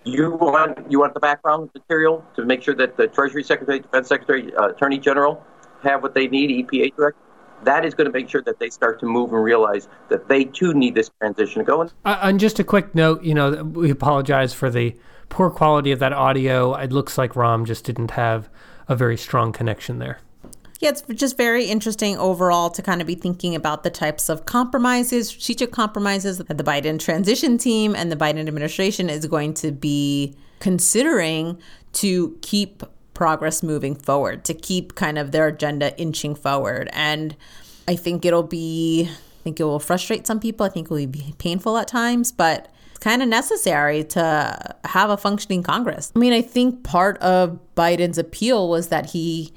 You 0.06 0.32
want 0.32 0.92
you 0.92 1.00
want 1.00 1.14
the 1.14 1.20
background 1.20 1.70
material 1.74 2.26
to 2.36 2.46
make 2.46 2.64
sure 2.64 2.76
that 2.76 2.98
the 2.98 3.08
Treasury 3.08 3.44
Secretary, 3.44 3.80
Defense 3.80 4.08
Secretary, 4.08 4.54
uh, 4.56 4.70
Attorney 4.70 4.98
General 4.98 5.44
have 5.84 6.02
what 6.02 6.14
they 6.14 6.28
need, 6.28 6.66
EPA 6.66 6.96
director. 6.96 7.20
That 7.64 7.86
is 7.86 7.94
going 7.94 8.06
to 8.06 8.14
make 8.14 8.30
sure 8.30 8.42
that 8.44 8.58
they 8.60 8.70
start 8.70 9.02
to 9.02 9.06
move 9.06 9.34
and 9.34 9.44
realize 9.44 9.90
that 10.08 10.30
they 10.30 10.46
too 10.46 10.74
need 10.74 10.96
this 10.96 11.12
transition 11.20 11.60
to 11.60 11.66
go. 11.66 11.82
Uh, 12.06 12.20
and 12.22 12.40
just 12.40 12.58
a 12.60 12.64
quick 12.64 12.96
note, 12.96 13.22
you 13.22 13.34
know, 13.34 13.64
we 13.66 13.92
apologize 13.92 14.54
for 14.54 14.70
the 14.70 14.96
poor 15.28 15.50
quality 15.50 15.92
of 15.92 16.00
that 16.00 16.14
audio. 16.14 16.74
It 16.76 16.94
looks 16.94 17.18
like 17.18 17.34
Rahm 17.34 17.66
just 17.66 17.84
didn't 17.84 18.12
have 18.12 18.50
a 18.88 18.96
very 18.96 19.18
strong 19.18 19.52
connection 19.52 20.00
there. 20.00 20.20
Yeah, 20.80 20.92
it's 20.92 21.02
just 21.14 21.36
very 21.36 21.66
interesting 21.66 22.18
overall 22.18 22.70
to 22.70 22.82
kind 22.82 23.02
of 23.02 23.08
be 23.08 23.16
thinking 23.16 23.54
about 23.54 23.84
the 23.84 23.90
types 23.90 24.30
of 24.30 24.46
compromises, 24.46 25.28
strategic 25.28 25.72
compromises 25.72 26.38
that 26.38 26.58
the 26.58 26.64
Biden 26.64 26.98
transition 26.98 27.58
team 27.58 27.96
and 27.96 28.10
the 28.10 28.16
Biden 28.16 28.48
administration 28.48 29.10
is 29.10 29.26
going 29.28 29.54
to 29.56 29.74
be 29.74 30.36
considering 30.60 31.60
to 31.92 32.38
keep 32.42 32.84
progress 33.14 33.62
moving 33.62 33.94
forward, 33.94 34.46
to 34.46 34.54
keep 34.54 34.96
kind 34.96 35.18
of 35.18 35.34
their 35.34 35.48
agenda 35.48 35.98
inching 36.00 36.34
forward. 36.34 36.90
And 36.94 37.36
I 37.86 37.98
think 37.98 38.24
it'll 38.24 38.44
be, 38.44 39.10
I 39.10 39.44
think 39.44 39.60
it 39.60 39.66
will 39.66 39.80
frustrate 39.80 40.26
some 40.26 40.40
people. 40.40 40.66
I 40.66 40.70
think 40.70 40.90
it 40.90 40.94
will 40.94 41.08
be 41.08 41.36
painful 41.40 41.78
at 41.78 41.90
times, 41.90 42.32
but 42.32 42.70
it's 42.92 43.00
kind 43.00 43.22
of 43.22 43.28
necessary 43.28 44.06
to 44.06 44.76
have 44.86 45.10
a 45.10 45.18
functioning 45.18 45.64
Congress. 45.64 46.14
I 46.16 46.20
mean, 46.20 46.32
I 46.32 46.42
think 46.42 46.84
part 46.86 47.18
of 47.18 47.60
Biden's 47.76 48.18
appeal 48.18 48.70
was 48.70 48.88
that 48.88 49.08
he 49.08 49.52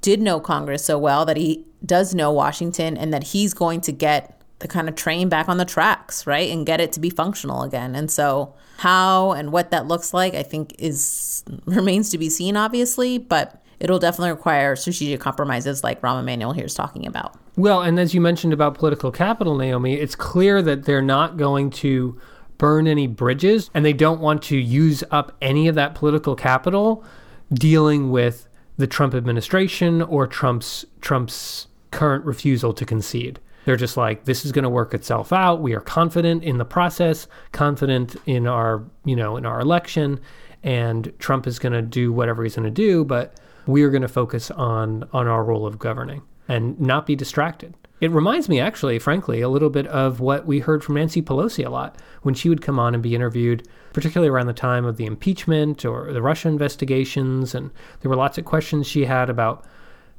did 0.00 0.20
know 0.20 0.40
Congress 0.40 0.84
so 0.84 0.98
well, 0.98 1.24
that 1.26 1.36
he 1.36 1.64
does 1.84 2.14
know 2.14 2.32
Washington, 2.32 2.96
and 2.96 3.12
that 3.12 3.24
he's 3.24 3.54
going 3.54 3.80
to 3.82 3.92
get 3.92 4.40
the 4.58 4.68
kind 4.68 4.88
of 4.88 4.96
train 4.96 5.28
back 5.28 5.48
on 5.48 5.58
the 5.58 5.64
tracks, 5.64 6.26
right? 6.26 6.50
And 6.50 6.66
get 6.66 6.80
it 6.80 6.92
to 6.92 7.00
be 7.00 7.10
functional 7.10 7.62
again. 7.62 7.94
And 7.94 8.10
so 8.10 8.54
how 8.78 9.32
and 9.32 9.52
what 9.52 9.70
that 9.70 9.86
looks 9.86 10.12
like, 10.12 10.34
I 10.34 10.42
think 10.42 10.74
is 10.78 11.44
remains 11.66 12.10
to 12.10 12.18
be 12.18 12.28
seen, 12.28 12.56
obviously, 12.56 13.18
but 13.18 13.62
it'll 13.80 13.98
definitely 13.98 14.30
require 14.30 14.74
strategic 14.74 15.20
compromises 15.20 15.84
like 15.84 16.00
Rahm 16.00 16.20
Emanuel 16.20 16.52
here 16.52 16.64
is 16.64 16.74
talking 16.74 17.06
about. 17.06 17.36
Well, 17.56 17.82
and 17.82 17.98
as 17.98 18.14
you 18.14 18.20
mentioned 18.20 18.52
about 18.52 18.74
political 18.74 19.10
capital, 19.12 19.56
Naomi, 19.56 19.94
it's 19.94 20.14
clear 20.14 20.62
that 20.62 20.84
they're 20.84 21.02
not 21.02 21.36
going 21.36 21.70
to 21.70 22.20
burn 22.56 22.88
any 22.88 23.06
bridges 23.06 23.70
and 23.72 23.84
they 23.84 23.92
don't 23.92 24.20
want 24.20 24.42
to 24.42 24.56
use 24.56 25.04
up 25.12 25.36
any 25.40 25.68
of 25.68 25.76
that 25.76 25.94
political 25.94 26.34
capital 26.34 27.04
dealing 27.52 28.10
with 28.10 28.47
the 28.78 28.86
Trump 28.86 29.14
administration 29.14 30.00
or 30.00 30.26
Trump's 30.26 30.86
Trump's 31.00 31.66
current 31.90 32.24
refusal 32.24 32.72
to 32.72 32.86
concede. 32.86 33.38
They're 33.64 33.76
just 33.76 33.98
like 33.98 34.24
this 34.24 34.46
is 34.46 34.52
going 34.52 34.62
to 34.62 34.70
work 34.70 34.94
itself 34.94 35.32
out. 35.32 35.60
We 35.60 35.74
are 35.74 35.80
confident 35.80 36.42
in 36.42 36.56
the 36.56 36.64
process, 36.64 37.26
confident 37.52 38.16
in 38.24 38.46
our, 38.46 38.84
you 39.04 39.14
know, 39.16 39.36
in 39.36 39.44
our 39.44 39.60
election 39.60 40.20
and 40.62 41.12
Trump 41.18 41.46
is 41.46 41.58
going 41.58 41.72
to 41.72 41.82
do 41.82 42.12
whatever 42.12 42.42
he's 42.42 42.56
going 42.56 42.64
to 42.64 42.70
do, 42.70 43.04
but 43.04 43.38
we 43.66 43.82
are 43.82 43.90
going 43.90 44.02
to 44.02 44.08
focus 44.08 44.50
on 44.50 45.08
on 45.12 45.26
our 45.26 45.44
role 45.44 45.66
of 45.66 45.78
governing 45.78 46.22
and 46.48 46.80
not 46.80 47.06
be 47.06 47.14
distracted. 47.14 47.74
It 48.00 48.10
reminds 48.12 48.48
me, 48.48 48.60
actually, 48.60 48.98
frankly, 48.98 49.40
a 49.40 49.48
little 49.48 49.70
bit 49.70 49.86
of 49.88 50.20
what 50.20 50.46
we 50.46 50.60
heard 50.60 50.84
from 50.84 50.94
Nancy 50.94 51.20
Pelosi 51.20 51.66
a 51.66 51.70
lot 51.70 51.96
when 52.22 52.34
she 52.34 52.48
would 52.48 52.62
come 52.62 52.78
on 52.78 52.94
and 52.94 53.02
be 53.02 53.14
interviewed, 53.14 53.66
particularly 53.92 54.28
around 54.28 54.46
the 54.46 54.52
time 54.52 54.84
of 54.84 54.96
the 54.96 55.06
impeachment 55.06 55.84
or 55.84 56.12
the 56.12 56.22
Russia 56.22 56.48
investigations. 56.48 57.54
And 57.54 57.70
there 58.00 58.08
were 58.08 58.16
lots 58.16 58.38
of 58.38 58.44
questions 58.44 58.86
she 58.86 59.04
had 59.04 59.28
about 59.28 59.64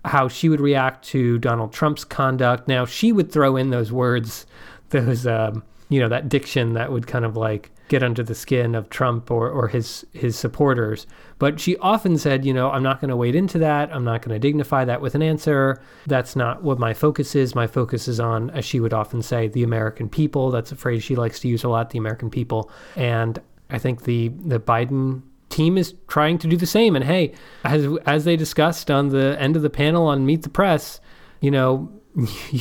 how 0.06 0.28
she 0.28 0.50
would 0.50 0.62
react 0.62 1.06
to 1.10 1.38
Donald 1.40 1.72
Trump's 1.72 2.04
conduct. 2.04 2.68
Now, 2.68 2.86
she 2.86 3.12
would 3.12 3.32
throw 3.32 3.56
in 3.56 3.70
those 3.70 3.92
words, 3.92 4.46
those, 4.90 5.26
um, 5.26 5.64
you 5.88 6.00
know, 6.00 6.10
that 6.10 6.28
diction 6.28 6.74
that 6.74 6.92
would 6.92 7.08
kind 7.08 7.24
of 7.24 7.38
like 7.38 7.72
get 7.90 8.04
under 8.04 8.24
the 8.24 8.36
skin 8.36 8.76
of 8.76 8.90
Trump 8.90 9.30
or, 9.30 9.50
or 9.50 9.68
his 9.68 10.06
his 10.14 10.38
supporters. 10.38 11.06
But 11.40 11.60
she 11.60 11.76
often 11.78 12.18
said, 12.18 12.46
you 12.46 12.54
know, 12.54 12.70
I'm 12.72 12.84
not 12.84 13.02
going 13.02 13.10
to 13.10 13.16
wade 13.16 13.36
into 13.36 13.60
that. 13.60 13.94
I'm 13.94 14.06
not 14.06 14.22
going 14.22 14.34
to 14.34 14.40
dignify 14.40 14.86
that 14.86 15.02
with 15.02 15.16
an 15.16 15.22
answer. 15.22 15.82
That's 16.06 16.36
not 16.36 16.64
what 16.64 16.80
my 16.80 16.94
focus 16.94 17.36
is. 17.36 17.56
My 17.56 17.68
focus 17.68 18.08
is 18.08 18.20
on, 18.20 18.50
as 18.52 18.64
she 18.66 18.80
would 18.80 18.94
often 18.94 19.22
say, 19.22 19.48
the 19.48 19.64
American 19.64 20.08
people. 20.10 20.52
That's 20.52 20.72
a 20.72 20.76
phrase 20.76 21.04
she 21.04 21.16
likes 21.16 21.40
to 21.42 21.48
use 21.48 21.64
a 21.64 21.70
lot, 21.70 21.90
the 21.90 22.00
American 22.00 22.30
people. 22.30 22.72
And 22.96 23.40
I 23.70 23.80
think 23.80 24.04
the 24.04 24.30
the 24.30 24.60
Biden 24.60 25.24
team 25.50 25.78
is 25.78 25.96
trying 26.08 26.38
to 26.38 26.48
do 26.48 26.56
the 26.56 26.68
same. 26.68 26.96
And 26.96 27.04
hey, 27.04 27.34
as 27.64 27.88
as 28.06 28.26
they 28.26 28.38
discussed 28.38 28.90
on 28.90 29.10
the 29.10 29.36
end 29.40 29.56
of 29.56 29.62
the 29.62 29.70
panel 29.70 30.08
on 30.08 30.26
Meet 30.26 30.44
the 30.44 30.50
Press, 30.50 31.02
you 31.42 31.52
know, 31.52 31.92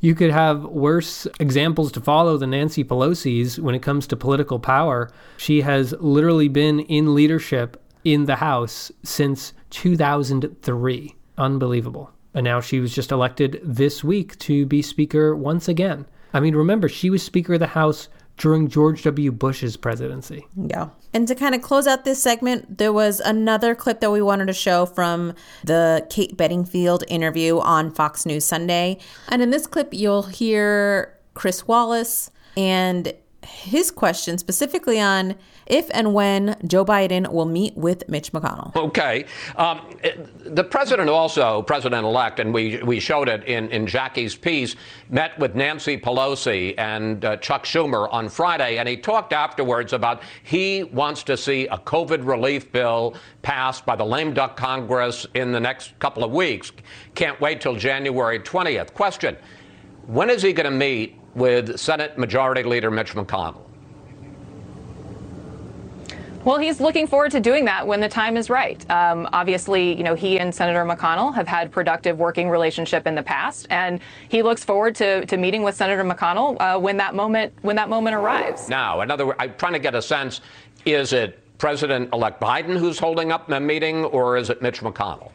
you, 0.00 0.14
could 0.14 0.30
have 0.30 0.64
worse 0.64 1.26
examples 1.38 1.92
to 1.92 2.00
follow 2.00 2.36
than 2.36 2.50
Nancy 2.50 2.84
Pelosi's 2.84 3.60
when 3.60 3.74
it 3.74 3.82
comes 3.82 4.06
to 4.06 4.16
political 4.16 4.58
power. 4.58 5.10
She 5.36 5.60
has 5.60 5.92
literally 6.00 6.48
been 6.48 6.80
in 6.80 7.14
leadership 7.14 7.82
in 8.04 8.24
the 8.24 8.36
House 8.36 8.90
since 9.02 9.52
2003. 9.70 11.14
Unbelievable. 11.36 12.10
And 12.34 12.44
now 12.44 12.60
she 12.60 12.80
was 12.80 12.94
just 12.94 13.12
elected 13.12 13.60
this 13.62 14.02
week 14.02 14.38
to 14.40 14.66
be 14.66 14.82
Speaker 14.82 15.36
once 15.36 15.68
again. 15.68 16.06
I 16.32 16.40
mean, 16.40 16.54
remember, 16.54 16.88
she 16.88 17.10
was 17.10 17.22
Speaker 17.22 17.54
of 17.54 17.60
the 17.60 17.68
House 17.68 18.08
during 18.38 18.68
George 18.68 19.02
W. 19.02 19.30
Bush's 19.32 19.76
presidency. 19.76 20.46
Yeah. 20.56 20.88
And 21.12 21.26
to 21.28 21.34
kind 21.34 21.54
of 21.54 21.62
close 21.62 21.86
out 21.86 22.04
this 22.04 22.22
segment, 22.22 22.78
there 22.78 22.92
was 22.92 23.20
another 23.20 23.74
clip 23.74 24.00
that 24.00 24.10
we 24.10 24.22
wanted 24.22 24.46
to 24.46 24.52
show 24.52 24.86
from 24.86 25.34
the 25.64 26.06
Kate 26.08 26.36
Bedingfield 26.36 27.04
interview 27.08 27.58
on 27.58 27.90
Fox 27.90 28.24
News 28.24 28.44
Sunday. 28.44 28.98
And 29.28 29.42
in 29.42 29.50
this 29.50 29.66
clip, 29.66 29.92
you'll 29.92 30.22
hear 30.22 31.18
Chris 31.34 31.66
Wallace 31.66 32.30
and 32.56 33.12
his 33.42 33.90
question 33.90 34.38
specifically 34.38 35.00
on 35.00 35.34
if 35.68 35.90
and 35.92 36.14
when 36.14 36.56
Joe 36.66 36.84
Biden 36.84 37.30
will 37.32 37.44
meet 37.44 37.76
with 37.76 38.08
Mitch 38.08 38.32
McConnell. 38.32 38.74
Okay. 38.74 39.24
Um, 39.56 39.80
the 40.44 40.64
president 40.64 41.08
also, 41.08 41.62
President 41.62 42.04
elect, 42.04 42.40
and 42.40 42.52
we, 42.52 42.82
we 42.82 43.00
showed 43.00 43.28
it 43.28 43.44
in, 43.44 43.68
in 43.70 43.86
Jackie's 43.86 44.34
piece, 44.34 44.76
met 45.10 45.38
with 45.38 45.54
Nancy 45.54 45.98
Pelosi 45.98 46.74
and 46.78 47.24
uh, 47.24 47.36
Chuck 47.36 47.64
Schumer 47.64 48.08
on 48.12 48.28
Friday, 48.28 48.78
and 48.78 48.88
he 48.88 48.96
talked 48.96 49.32
afterwards 49.32 49.92
about 49.92 50.22
he 50.42 50.84
wants 50.84 51.22
to 51.24 51.36
see 51.36 51.66
a 51.68 51.78
COVID 51.78 52.26
relief 52.26 52.72
bill 52.72 53.14
passed 53.42 53.84
by 53.84 53.94
the 53.96 54.04
lame 54.04 54.32
duck 54.34 54.56
Congress 54.56 55.26
in 55.34 55.52
the 55.52 55.60
next 55.60 55.98
couple 55.98 56.24
of 56.24 56.30
weeks. 56.30 56.72
Can't 57.14 57.40
wait 57.40 57.60
till 57.60 57.76
January 57.76 58.40
20th. 58.40 58.94
Question 58.94 59.36
When 60.06 60.30
is 60.30 60.42
he 60.42 60.52
going 60.52 60.70
to 60.70 60.76
meet 60.76 61.16
with 61.34 61.78
Senate 61.78 62.18
Majority 62.18 62.62
Leader 62.62 62.90
Mitch 62.90 63.14
McConnell? 63.14 63.67
Well, 66.48 66.56
he's 66.56 66.80
looking 66.80 67.06
forward 67.06 67.32
to 67.32 67.40
doing 67.40 67.66
that 67.66 67.86
when 67.86 68.00
the 68.00 68.08
time 68.08 68.34
is 68.38 68.48
right. 68.48 68.90
Um, 68.90 69.28
obviously, 69.34 69.94
you 69.94 70.02
know, 70.02 70.14
he 70.14 70.40
and 70.40 70.54
Senator 70.54 70.82
McConnell 70.82 71.34
have 71.34 71.46
had 71.46 71.70
productive 71.70 72.18
working 72.18 72.48
relationship 72.48 73.06
in 73.06 73.14
the 73.14 73.22
past, 73.22 73.66
and 73.68 74.00
he 74.30 74.42
looks 74.42 74.64
forward 74.64 74.94
to, 74.94 75.26
to 75.26 75.36
meeting 75.36 75.62
with 75.62 75.74
Senator 75.74 76.02
McConnell 76.02 76.56
uh, 76.58 76.78
when 76.78 76.96
that 76.96 77.14
moment 77.14 77.52
when 77.60 77.76
that 77.76 77.90
moment 77.90 78.16
arrives. 78.16 78.70
Now, 78.70 79.02
in 79.02 79.10
other 79.10 79.26
words, 79.26 79.36
I'm 79.38 79.52
trying 79.58 79.74
to 79.74 79.78
get 79.78 79.94
a 79.94 80.00
sense: 80.00 80.40
is 80.86 81.12
it 81.12 81.38
President-elect 81.58 82.40
Biden 82.40 82.78
who's 82.78 82.98
holding 82.98 83.30
up 83.30 83.46
the 83.46 83.60
meeting, 83.60 84.06
or 84.06 84.38
is 84.38 84.48
it 84.48 84.62
Mitch 84.62 84.80
McConnell? 84.80 85.32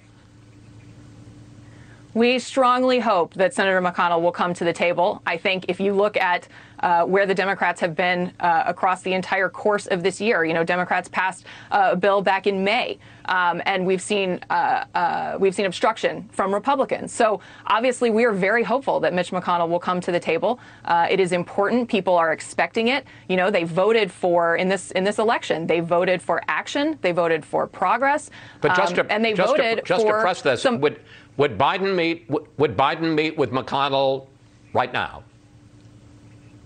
We 2.15 2.39
strongly 2.39 2.99
hope 2.99 3.35
that 3.35 3.53
Senator 3.53 3.81
McConnell 3.83 4.21
will 4.23 4.31
come 4.31 4.55
to 4.55 4.63
the 4.63 4.73
table. 4.73 5.21
I 5.27 5.37
think 5.37 5.65
if 5.67 5.79
you 5.79 5.93
look 5.93 6.17
at 6.17 6.47
uh, 6.83 7.05
where 7.05 7.25
the 7.25 7.33
Democrats 7.33 7.79
have 7.79 7.95
been 7.95 8.31
uh, 8.41 8.63
across 8.67 9.01
the 9.01 9.13
entire 9.13 9.49
course 9.49 9.87
of 9.87 10.03
this 10.03 10.19
year. 10.19 10.43
You 10.43 10.53
know, 10.53 10.63
Democrats 10.65 11.07
passed 11.07 11.45
uh, 11.71 11.89
a 11.93 11.95
bill 11.95 12.21
back 12.21 12.45
in 12.45 12.63
May, 12.63 12.99
um, 13.25 13.61
and 13.65 13.85
we've 13.85 14.01
seen 14.01 14.41
uh, 14.49 14.83
uh, 14.93 15.37
we've 15.39 15.55
seen 15.55 15.65
obstruction 15.65 16.29
from 16.33 16.53
Republicans. 16.53 17.13
So 17.13 17.39
obviously, 17.67 18.09
we 18.09 18.25
are 18.25 18.33
very 18.33 18.63
hopeful 18.63 18.99
that 18.99 19.13
Mitch 19.13 19.31
McConnell 19.31 19.69
will 19.69 19.79
come 19.79 20.01
to 20.01 20.11
the 20.11 20.19
table. 20.19 20.59
Uh, 20.83 21.07
it 21.09 21.21
is 21.21 21.31
important; 21.31 21.87
people 21.87 22.15
are 22.15 22.33
expecting 22.33 22.89
it. 22.89 23.05
You 23.29 23.37
know, 23.37 23.49
they 23.49 23.63
voted 23.63 24.11
for 24.11 24.57
in 24.57 24.67
this 24.67 24.91
in 24.91 25.05
this 25.05 25.19
election. 25.19 25.65
They 25.65 25.79
voted 25.79 26.21
for 26.21 26.41
action. 26.49 26.99
They 27.01 27.13
voted 27.13 27.45
for 27.45 27.65
progress. 27.65 28.29
But 28.59 28.75
just 28.75 28.97
um, 28.97 29.07
to, 29.07 29.13
and 29.13 29.23
they 29.23 29.33
just 29.33 29.55
voted 29.55 29.77
to, 29.77 29.83
just 29.83 30.05
for 30.05 30.17
to 30.17 30.21
press 30.21 30.41
this, 30.41 30.61
some, 30.61 30.81
would 30.81 30.99
would 31.37 31.57
Biden 31.57 31.95
meet 31.95 32.29
would 32.29 32.75
Biden 32.75 33.15
meet 33.15 33.37
with 33.37 33.51
McConnell 33.51 34.27
right 34.73 34.91
now? 34.91 35.23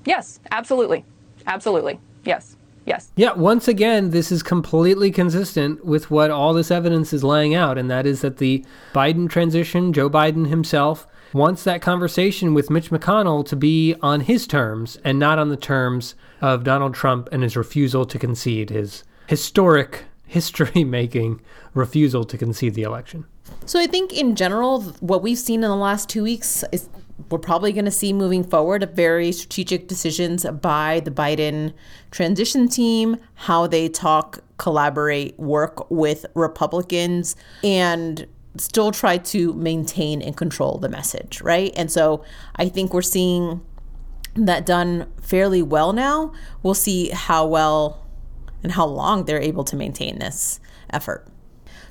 Yes, 0.07 0.39
absolutely. 0.51 1.03
Absolutely. 1.45 1.99
Yes. 2.23 2.55
Yes. 2.85 3.11
Yeah, 3.17 3.33
once 3.33 3.67
again, 3.67 4.11
this 4.11 4.31
is 4.31 4.41
completely 4.41 5.11
consistent 5.11 5.83
with 5.83 6.09
what 6.09 6.31
all 6.31 6.53
this 6.53 6.71
evidence 6.71 7.11
is 7.11 7.21
laying 7.21 7.53
out, 7.53 7.77
and 7.77 7.91
that 7.91 8.05
is 8.05 8.21
that 8.21 8.37
the 8.37 8.63
Biden 8.93 9.29
transition, 9.29 9.91
Joe 9.91 10.09
Biden 10.09 10.47
himself, 10.47 11.05
wants 11.33 11.65
that 11.65 11.81
conversation 11.81 12.53
with 12.53 12.69
Mitch 12.69 12.89
McConnell 12.89 13.45
to 13.47 13.57
be 13.57 13.95
on 14.01 14.21
his 14.21 14.47
terms 14.47 14.97
and 15.03 15.19
not 15.19 15.37
on 15.37 15.49
the 15.49 15.57
terms 15.57 16.15
of 16.39 16.63
Donald 16.63 16.93
Trump 16.93 17.27
and 17.33 17.43
his 17.43 17.57
refusal 17.57 18.05
to 18.05 18.17
concede 18.17 18.69
his 18.69 19.03
historic 19.27 20.05
history 20.25 20.85
making 20.85 21.41
refusal 21.73 22.23
to 22.23 22.37
concede 22.37 22.73
the 22.73 22.83
election. 22.83 23.25
So 23.65 23.81
I 23.81 23.87
think 23.87 24.13
in 24.13 24.37
general, 24.37 24.81
what 25.01 25.21
we've 25.21 25.37
seen 25.37 25.61
in 25.63 25.69
the 25.69 25.75
last 25.75 26.07
two 26.07 26.23
weeks 26.23 26.63
is 26.71 26.87
we're 27.29 27.39
probably 27.39 27.73
going 27.73 27.85
to 27.85 27.91
see 27.91 28.13
moving 28.13 28.43
forward 28.43 28.89
very 28.93 29.31
strategic 29.31 29.87
decisions 29.87 30.45
by 30.61 31.01
the 31.01 31.11
Biden 31.11 31.73
transition 32.11 32.67
team, 32.67 33.17
how 33.35 33.67
they 33.67 33.89
talk, 33.89 34.39
collaborate, 34.57 35.37
work 35.39 35.89
with 35.91 36.25
Republicans, 36.35 37.35
and 37.63 38.27
still 38.57 38.91
try 38.91 39.17
to 39.17 39.53
maintain 39.53 40.21
and 40.21 40.35
control 40.35 40.77
the 40.77 40.89
message, 40.89 41.41
right? 41.41 41.71
And 41.75 41.91
so 41.91 42.23
I 42.55 42.69
think 42.69 42.93
we're 42.93 43.01
seeing 43.01 43.61
that 44.35 44.65
done 44.65 45.11
fairly 45.21 45.61
well 45.61 45.93
now. 45.93 46.33
We'll 46.63 46.73
see 46.73 47.09
how 47.09 47.45
well 47.45 48.05
and 48.63 48.71
how 48.71 48.85
long 48.85 49.25
they're 49.25 49.41
able 49.41 49.63
to 49.65 49.75
maintain 49.75 50.19
this 50.19 50.59
effort. 50.89 51.27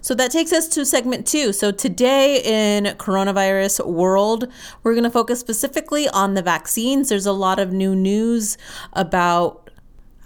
So 0.06 0.14
that 0.14 0.30
takes 0.30 0.52
us 0.52 0.68
to 0.68 0.86
segment 0.86 1.26
two. 1.26 1.52
So 1.52 1.72
today 1.72 2.40
in 2.44 2.94
coronavirus 2.96 3.84
world, 3.88 4.46
we're 4.84 4.92
going 4.92 5.02
to 5.02 5.10
focus 5.10 5.40
specifically 5.40 6.08
on 6.10 6.34
the 6.34 6.42
vaccines. 6.42 7.08
There's 7.08 7.26
a 7.26 7.32
lot 7.32 7.58
of 7.58 7.72
new 7.72 7.96
news 7.96 8.56
about 8.92 9.68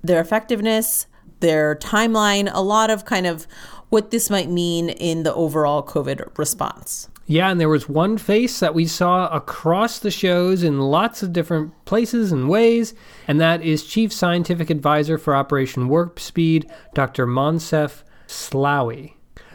their 0.03 0.21
effectiveness, 0.21 1.07
their 1.41 1.77
timeline, 1.77 2.51
a 2.53 2.61
lot 2.61 2.91
of 2.91 3.07
kind 3.07 3.27
of 3.27 3.47
what 3.89 4.11
this 4.11 4.29
might 4.29 4.51
mean 4.51 4.91
in 4.91 5.23
the 5.23 5.33
overall 5.33 5.83
COVID 5.83 6.37
response. 6.37 7.09
Yeah, 7.25 7.51
and 7.51 7.59
there 7.59 7.71
was 7.71 7.89
one 7.89 8.19
face 8.19 8.61
that 8.61 8.75
we 8.75 8.85
saw 8.85 9.29
across 9.29 9.99
the 9.99 10.11
shows 10.11 10.63
in 10.63 10.79
lots 10.79 11.23
of 11.23 11.33
different 11.33 11.73
places 11.87 12.33
and 12.33 12.51
ways, 12.51 12.93
and 13.27 13.41
that 13.41 13.63
is 13.63 13.87
Chief 13.87 14.13
Scientific 14.13 14.69
Advisor 14.69 15.17
for 15.17 15.35
Operation 15.35 15.89
Warp 15.89 16.21
Speed, 16.21 16.71
Dr. 16.93 17.27
Moncef 17.27 18.03
Slaoui. 18.29 19.15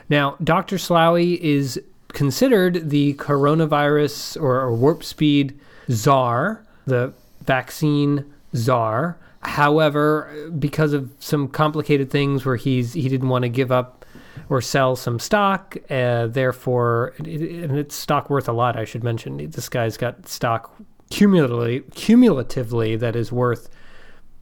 Now, 0.09 0.37
Dr. 0.43 0.77
Slaoui 0.77 1.37
is 1.39 1.81
considered 2.09 2.89
the 2.89 3.13
coronavirus 3.15 4.41
or, 4.41 4.61
or 4.61 4.73
warp 4.73 5.03
speed 5.03 5.59
czar, 5.91 6.65
the 6.85 7.13
vaccine 7.43 8.33
czar. 8.55 9.17
However, 9.41 10.49
because 10.57 10.93
of 10.93 11.11
some 11.19 11.47
complicated 11.47 12.09
things 12.09 12.45
where 12.45 12.55
he's 12.55 12.93
he 12.93 13.07
didn't 13.09 13.29
want 13.29 13.43
to 13.43 13.49
give 13.49 13.71
up 13.71 14.05
or 14.49 14.61
sell 14.61 14.95
some 14.95 15.19
stock, 15.19 15.77
uh, 15.89 16.27
therefore, 16.27 17.13
and 17.19 17.77
it's 17.77 17.95
stock 17.95 18.29
worth 18.29 18.47
a 18.47 18.53
lot. 18.53 18.75
I 18.75 18.85
should 18.85 19.03
mention 19.03 19.49
this 19.51 19.69
guy's 19.69 19.97
got 19.97 20.27
stock 20.27 20.75
cumulatively, 21.09 21.81
cumulatively 21.93 22.95
that 22.95 23.15
is 23.15 23.31
worth 23.31 23.69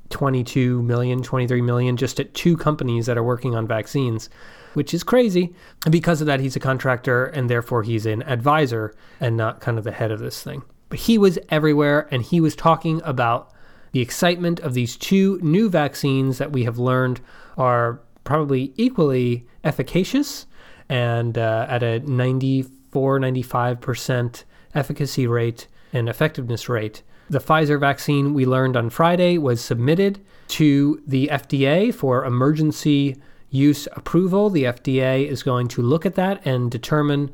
22 0.09 0.81
million, 0.83 1.21
23 1.21 1.61
million 1.61 1.97
just 1.97 2.19
at 2.19 2.33
two 2.33 2.55
companies 2.55 3.05
that 3.05 3.17
are 3.17 3.23
working 3.23 3.55
on 3.55 3.67
vaccines 3.67 4.29
which 4.73 4.93
is 4.93 5.03
crazy. 5.03 5.53
And 5.85 5.91
because 5.91 6.21
of 6.21 6.27
that, 6.27 6.39
he's 6.39 6.55
a 6.55 6.59
contractor 6.59 7.25
and 7.25 7.49
therefore 7.49 7.83
he's 7.83 8.05
an 8.05 8.23
advisor 8.23 8.93
and 9.19 9.37
not 9.37 9.61
kind 9.61 9.77
of 9.77 9.83
the 9.83 9.91
head 9.91 10.11
of 10.11 10.19
this 10.19 10.43
thing. 10.43 10.63
But 10.89 10.99
he 10.99 11.17
was 11.17 11.39
everywhere 11.49 12.07
and 12.11 12.21
he 12.21 12.39
was 12.39 12.55
talking 12.55 13.01
about 13.03 13.51
the 13.91 14.01
excitement 14.01 14.59
of 14.59 14.73
these 14.73 14.97
two 14.97 15.39
new 15.41 15.69
vaccines 15.69 16.39
that 16.39 16.51
we 16.51 16.63
have 16.63 16.77
learned 16.77 17.21
are 17.57 18.01
probably 18.23 18.73
equally 18.75 19.45
efficacious 19.63 20.45
and 20.89 21.37
uh, 21.37 21.65
at 21.69 21.83
a 21.83 21.99
94, 21.99 23.19
95% 23.19 24.43
efficacy 24.75 25.27
rate 25.27 25.67
and 25.93 26.09
effectiveness 26.09 26.67
rate. 26.67 27.03
The 27.29 27.39
Pfizer 27.39 27.79
vaccine 27.79 28.33
we 28.33 28.45
learned 28.45 28.75
on 28.75 28.89
Friday 28.89 29.37
was 29.37 29.63
submitted 29.63 30.19
to 30.49 31.01
the 31.07 31.29
FDA 31.31 31.93
for 31.93 32.25
emergency 32.25 33.15
use 33.53 33.87
approval. 33.93 34.49
The 34.49 34.63
FDA 34.63 35.25
is 35.27 35.43
going 35.43 35.67
to 35.69 35.81
look 35.81 36.05
at 36.05 36.15
that 36.15 36.45
and 36.45 36.69
determine 36.69 37.31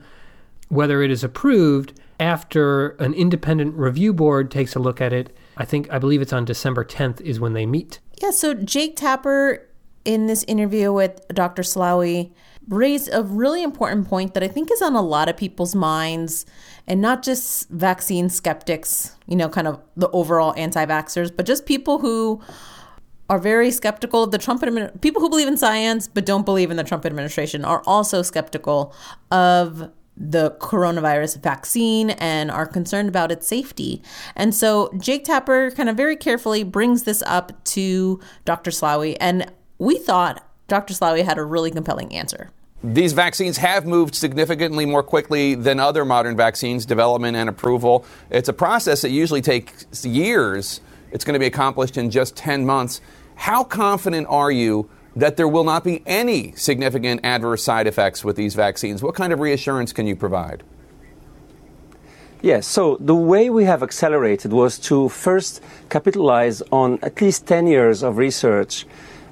whether 0.67 1.01
it 1.01 1.09
is 1.09 1.23
approved 1.23 1.99
after 2.19 2.89
an 2.97 3.13
independent 3.13 3.75
review 3.75 4.13
board 4.13 4.51
takes 4.51 4.75
a 4.75 4.79
look 4.79 4.99
at 5.01 5.13
it. 5.13 5.35
I 5.57 5.65
think, 5.65 5.91
I 5.91 5.97
believe 5.97 6.21
it's 6.21 6.33
on 6.33 6.45
December 6.45 6.83
10th 6.83 7.21
is 7.21 7.39
when 7.39 7.53
they 7.53 7.65
meet. 7.65 7.99
Yeah, 8.21 8.31
so 8.31 8.53
Jake 8.53 8.97
Tapper 8.97 9.65
in 10.03 10.27
this 10.27 10.43
interview 10.43 10.91
with 10.91 11.25
Dr. 11.29 11.61
Slaoui 11.61 12.31
raised 12.67 13.09
a 13.13 13.23
really 13.23 13.63
important 13.63 14.07
point 14.07 14.33
that 14.33 14.43
I 14.43 14.47
think 14.47 14.71
is 14.71 14.81
on 14.81 14.95
a 14.95 15.01
lot 15.01 15.29
of 15.29 15.37
people's 15.37 15.73
minds 15.73 16.45
and 16.85 17.01
not 17.01 17.23
just 17.23 17.69
vaccine 17.69 18.29
skeptics, 18.29 19.15
you 19.27 19.35
know, 19.35 19.49
kind 19.49 19.67
of 19.67 19.81
the 19.95 20.09
overall 20.09 20.53
anti 20.57 20.85
vaxxers, 20.85 21.35
but 21.35 21.45
just 21.45 21.65
people 21.65 21.99
who 21.99 22.41
are 23.29 23.39
very 23.39 23.71
skeptical 23.71 24.23
of 24.23 24.31
the 24.31 24.37
Trump 24.37 24.63
administration. 24.63 24.99
People 24.99 25.21
who 25.21 25.29
believe 25.29 25.47
in 25.47 25.57
science 25.57 26.07
but 26.07 26.25
don't 26.25 26.45
believe 26.45 26.71
in 26.71 26.77
the 26.77 26.83
Trump 26.83 27.05
administration 27.05 27.63
are 27.63 27.83
also 27.85 28.21
skeptical 28.21 28.93
of 29.31 29.91
the 30.17 30.51
coronavirus 30.59 31.41
vaccine 31.41 32.09
and 32.09 32.51
are 32.51 32.65
concerned 32.65 33.07
about 33.07 33.31
its 33.31 33.47
safety. 33.47 34.01
And 34.35 34.53
so 34.53 34.91
Jake 34.99 35.23
Tapper 35.23 35.71
kind 35.71 35.87
of 35.87 35.95
very 35.95 36.17
carefully 36.17 36.63
brings 36.63 37.03
this 37.03 37.23
up 37.25 37.63
to 37.65 38.19
Dr. 38.43 38.71
Slaoui, 38.71 39.15
and 39.21 39.49
we 39.77 39.97
thought 39.97 40.45
Dr. 40.67 40.93
Slaoui 40.93 41.23
had 41.23 41.37
a 41.37 41.43
really 41.43 41.71
compelling 41.71 42.13
answer. 42.13 42.49
These 42.83 43.13
vaccines 43.13 43.57
have 43.57 43.85
moved 43.85 44.15
significantly 44.15 44.85
more 44.85 45.03
quickly 45.03 45.55
than 45.55 45.79
other 45.79 46.03
modern 46.03 46.35
vaccines, 46.35 46.85
development 46.85 47.37
and 47.37 47.49
approval. 47.49 48.05
It's 48.29 48.49
a 48.49 48.53
process 48.53 49.01
that 49.01 49.11
usually 49.11 49.41
takes 49.41 50.05
years. 50.05 50.81
It's 51.11 51.25
going 51.25 51.33
to 51.33 51.39
be 51.39 51.45
accomplished 51.45 51.97
in 51.97 52.09
just 52.09 52.35
10 52.37 52.65
months. 52.65 53.01
How 53.39 53.63
confident 53.63 54.27
are 54.29 54.51
you 54.51 54.89
that 55.15 55.37
there 55.37 55.47
will 55.47 55.63
not 55.63 55.85
be 55.85 56.03
any 56.05 56.51
significant 56.57 57.21
adverse 57.23 57.63
side 57.63 57.87
effects 57.87 58.21
with 58.21 58.35
these 58.35 58.53
vaccines? 58.53 59.01
What 59.01 59.15
kind 59.15 59.31
of 59.31 59.39
reassurance 59.39 59.93
can 59.93 60.05
you 60.07 60.15
provide? 60.17 60.61
Yes, 62.41 62.67
so 62.67 62.97
the 62.99 63.15
way 63.15 63.49
we 63.49 63.63
have 63.63 63.81
accelerated 63.81 64.51
was 64.51 64.77
to 64.79 65.07
first 65.07 65.63
capitalize 65.89 66.61
on 66.73 66.99
at 67.01 67.21
least 67.21 67.47
10 67.47 67.67
years 67.67 68.03
of 68.03 68.17
research 68.17 68.85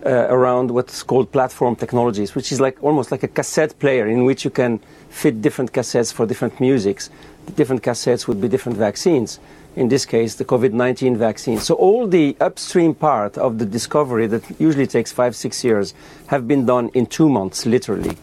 uh, 0.05 0.09
around 0.29 0.71
what's 0.71 1.03
called 1.03 1.29
platform 1.33 1.75
technologies, 1.75 2.33
which 2.33 2.53
is 2.53 2.61
like 2.61 2.81
almost 2.81 3.11
like 3.11 3.23
a 3.23 3.27
cassette 3.27 3.77
player 3.77 4.07
in 4.07 4.23
which 4.23 4.45
you 4.45 4.49
can 4.49 4.79
fit 5.09 5.41
different 5.41 5.73
cassettes 5.73 6.13
for 6.13 6.25
different 6.25 6.61
musics. 6.61 7.09
Different 7.57 7.83
cassettes 7.83 8.25
would 8.25 8.39
be 8.39 8.47
different 8.47 8.77
vaccines 8.77 9.41
in 9.77 9.89
this 9.89 10.05
case, 10.05 10.35
the 10.35 10.43
COVID 10.43 10.73
19 10.73 11.15
vaccine. 11.17 11.59
So, 11.59 11.75
all 11.75 12.07
the 12.07 12.35
upstream 12.41 12.95
part 12.95 13.37
of 13.37 13.59
the 13.59 13.65
discovery 13.65 14.25
that 14.27 14.43
usually 14.59 14.87
takes 14.87 15.11
five, 15.11 15.35
six 15.35 15.63
years 15.63 15.93
have 16.27 16.47
been 16.47 16.65
done 16.65 16.89
in 16.95 17.05
two 17.05 17.29
months, 17.29 17.65
literally. 17.65 18.17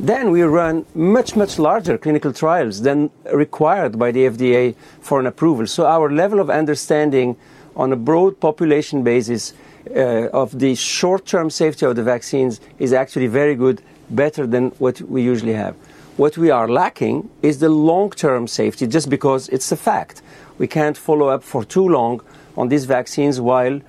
Then 0.00 0.30
we 0.30 0.42
run 0.42 0.84
much, 0.94 1.36
much 1.36 1.58
larger 1.58 1.96
clinical 1.96 2.32
trials 2.32 2.82
than 2.82 3.10
required 3.32 3.98
by 3.98 4.10
the 4.10 4.26
FDA 4.26 4.74
for 5.00 5.20
an 5.20 5.26
approval. 5.26 5.68
So, 5.68 5.86
our 5.86 6.10
level 6.10 6.40
of 6.40 6.50
understanding 6.50 7.36
on 7.76 7.92
a 7.92 7.96
broad 7.96 8.40
population 8.40 9.04
basis 9.04 9.52
uh, 9.94 10.28
of 10.32 10.58
the 10.58 10.74
short 10.74 11.24
term 11.24 11.50
safety 11.50 11.86
of 11.86 11.94
the 11.94 12.02
vaccines 12.02 12.60
is 12.80 12.92
actually 12.92 13.28
very 13.28 13.54
good, 13.54 13.80
better 14.10 14.44
than 14.44 14.70
what 14.78 15.00
we 15.02 15.22
usually 15.22 15.54
have. 15.54 15.76
What 16.16 16.36
we 16.36 16.50
are 16.50 16.66
lacking 16.66 17.30
is 17.42 17.60
the 17.60 17.68
long 17.68 18.10
term 18.10 18.48
safety, 18.48 18.88
just 18.88 19.08
because 19.08 19.48
it's 19.50 19.70
a 19.70 19.76
fact 19.76 20.22
we 20.58 20.66
can't 20.66 20.96
follow 20.96 21.28
up 21.28 21.42
for 21.42 21.64
too 21.64 21.88
long 21.88 22.20
on 22.56 22.68
these 22.68 22.84
vaccines 22.84 23.40
while 23.40 23.80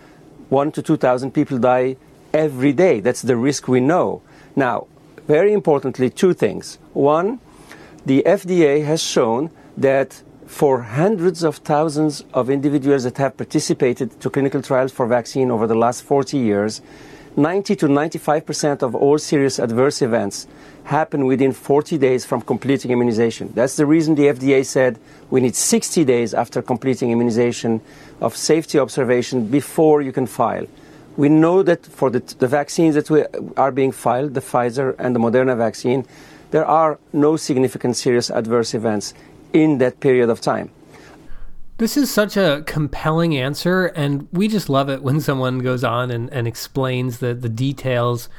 one 0.49 0.71
to 0.71 0.81
2,000 0.81 1.31
people 1.31 1.57
die 1.57 1.97
every 2.33 2.73
day. 2.73 2.99
That's 2.99 3.21
the 3.21 3.35
risk 3.35 3.67
we 3.67 3.79
know. 3.79 4.21
Now, 4.55 4.87
very 5.27 5.53
importantly, 5.53 6.09
two 6.09 6.33
things. 6.33 6.77
One, 6.93 7.39
the 8.05 8.23
FDA 8.25 8.85
has 8.85 9.01
shown 9.01 9.51
that 9.75 10.21
for 10.45 10.81
hundreds 10.81 11.43
of 11.43 11.57
thousands 11.57 12.23
of 12.33 12.49
individuals 12.49 13.03
that 13.03 13.17
have 13.17 13.35
participated 13.35 14.19
to 14.21 14.29
clinical 14.29 14.61
trials 14.61 14.93
for 14.93 15.05
vaccine 15.05 15.51
over 15.51 15.67
the 15.67 15.75
last 15.75 16.03
40 16.03 16.37
years, 16.37 16.81
90 17.35 17.75
to 17.75 17.87
95 17.87 18.45
percent 18.45 18.81
of 18.81 18.95
all 18.95 19.17
serious 19.19 19.59
adverse 19.59 20.01
events 20.01 20.47
happen 20.87 21.25
within 21.25 21.51
40 21.51 21.97
days 21.97 22.25
from 22.25 22.41
completing 22.41 22.91
immunization. 22.91 23.51
That's 23.53 23.75
the 23.75 23.85
reason 23.85 24.15
the 24.15 24.27
FDA 24.27 24.65
said 24.65 24.97
we 25.29 25.41
need 25.41 25.53
60 25.53 26.05
days 26.05 26.33
after 26.33 26.61
completing 26.61 27.11
immunization 27.11 27.81
of 28.21 28.37
safety 28.37 28.79
observation 28.79 29.47
before 29.47 30.01
you 30.01 30.13
can 30.13 30.25
file. 30.25 30.65
We 31.17 31.27
know 31.27 31.61
that 31.61 31.85
for 31.85 32.09
the, 32.09 32.19
the 32.39 32.47
vaccines 32.47 32.95
that 32.95 33.09
we, 33.09 33.25
are 33.57 33.71
being 33.71 33.91
filed, 33.91 34.33
the 34.33 34.39
Pfizer 34.39 34.95
and 34.97 35.13
the 35.13 35.19
Moderna 35.19 35.57
vaccine, 35.57 36.05
there 36.51 36.65
are 36.65 36.99
no 37.11 37.35
significant 37.35 37.97
serious 37.97 38.29
adverse 38.29 38.73
events 38.73 39.13
in 39.51 39.79
that 39.79 39.99
period 39.99 40.29
of 40.29 40.39
time. 40.39 40.69
This 41.79 41.97
is 41.97 42.09
such 42.09 42.37
a 42.37 42.63
compelling 42.65 43.35
answer, 43.35 43.87
and 43.87 44.27
we 44.31 44.47
just 44.47 44.69
love 44.69 44.89
it 44.89 45.03
when 45.03 45.19
someone 45.19 45.59
goes 45.59 45.83
on 45.83 46.11
and, 46.11 46.31
and 46.31 46.47
explains 46.47 47.19
the, 47.19 47.33
the 47.33 47.49
details 47.49 48.29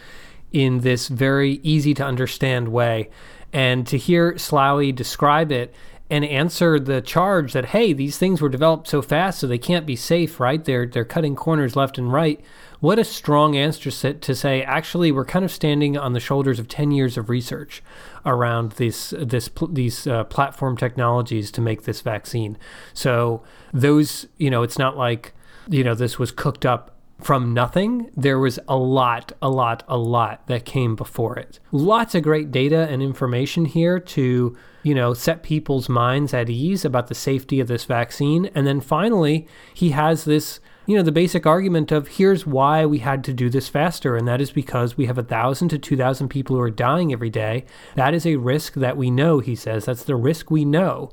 in 0.52 0.80
this 0.80 1.08
very 1.08 1.60
easy 1.62 1.94
to 1.94 2.04
understand 2.04 2.68
way. 2.68 3.10
And 3.52 3.86
to 3.86 3.96
hear 3.96 4.34
Slaoui 4.34 4.94
describe 4.94 5.50
it 5.52 5.74
and 6.10 6.24
answer 6.24 6.80
the 6.80 7.00
charge 7.02 7.52
that 7.52 7.66
hey, 7.66 7.92
these 7.92 8.16
things 8.18 8.40
were 8.40 8.48
developed 8.48 8.88
so 8.88 9.02
fast, 9.02 9.40
so 9.40 9.46
they 9.46 9.58
can't 9.58 9.86
be 9.86 9.96
safe, 9.96 10.40
right? 10.40 10.64
They're 10.64 10.86
they're 10.86 11.04
cutting 11.04 11.36
corners 11.36 11.76
left 11.76 11.98
and 11.98 12.12
right. 12.12 12.40
What 12.80 12.98
a 12.98 13.04
strong 13.04 13.56
answer 13.56 13.90
to 14.14 14.34
say. 14.34 14.62
Actually, 14.62 15.10
we're 15.10 15.24
kind 15.24 15.44
of 15.44 15.50
standing 15.50 15.98
on 15.98 16.12
the 16.12 16.20
shoulders 16.20 16.58
of 16.58 16.68
ten 16.68 16.92
years 16.92 17.18
of 17.18 17.28
research 17.28 17.82
around 18.24 18.72
this 18.72 19.12
this 19.18 19.50
these 19.70 20.06
uh, 20.06 20.24
platform 20.24 20.76
technologies 20.76 21.50
to 21.52 21.60
make 21.60 21.82
this 21.82 22.00
vaccine. 22.00 22.56
So 22.94 23.42
those, 23.72 24.26
you 24.38 24.50
know, 24.50 24.62
it's 24.62 24.78
not 24.78 24.96
like 24.96 25.34
you 25.68 25.84
know 25.84 25.94
this 25.94 26.18
was 26.18 26.30
cooked 26.30 26.64
up 26.64 26.97
from 27.20 27.52
nothing, 27.52 28.10
there 28.16 28.38
was 28.38 28.60
a 28.68 28.76
lot, 28.76 29.32
a 29.42 29.48
lot, 29.48 29.82
a 29.88 29.96
lot 29.96 30.46
that 30.46 30.64
came 30.64 30.94
before 30.94 31.36
it. 31.36 31.58
Lots 31.72 32.14
of 32.14 32.22
great 32.22 32.50
data 32.52 32.88
and 32.88 33.02
information 33.02 33.64
here 33.64 33.98
to, 33.98 34.56
you 34.84 34.94
know, 34.94 35.14
set 35.14 35.42
people's 35.42 35.88
minds 35.88 36.32
at 36.32 36.48
ease 36.48 36.84
about 36.84 37.08
the 37.08 37.14
safety 37.14 37.58
of 37.58 37.66
this 37.66 37.84
vaccine. 37.84 38.46
And 38.54 38.66
then 38.66 38.80
finally, 38.80 39.48
he 39.74 39.90
has 39.90 40.24
this, 40.24 40.60
you 40.86 40.96
know, 40.96 41.02
the 41.02 41.10
basic 41.10 41.44
argument 41.44 41.90
of 41.90 42.06
here's 42.06 42.46
why 42.46 42.86
we 42.86 42.98
had 42.98 43.24
to 43.24 43.32
do 43.32 43.50
this 43.50 43.68
faster. 43.68 44.16
And 44.16 44.28
that 44.28 44.40
is 44.40 44.52
because 44.52 44.96
we 44.96 45.06
have 45.06 45.18
a 45.18 45.24
thousand 45.24 45.70
to 45.70 45.78
2,000 45.78 46.28
people 46.28 46.54
who 46.54 46.62
are 46.62 46.70
dying 46.70 47.12
every 47.12 47.30
day. 47.30 47.64
That 47.96 48.14
is 48.14 48.26
a 48.26 48.36
risk 48.36 48.74
that 48.74 48.96
we 48.96 49.10
know, 49.10 49.40
he 49.40 49.56
says. 49.56 49.86
That's 49.86 50.04
the 50.04 50.16
risk 50.16 50.52
we 50.52 50.64
know 50.64 51.10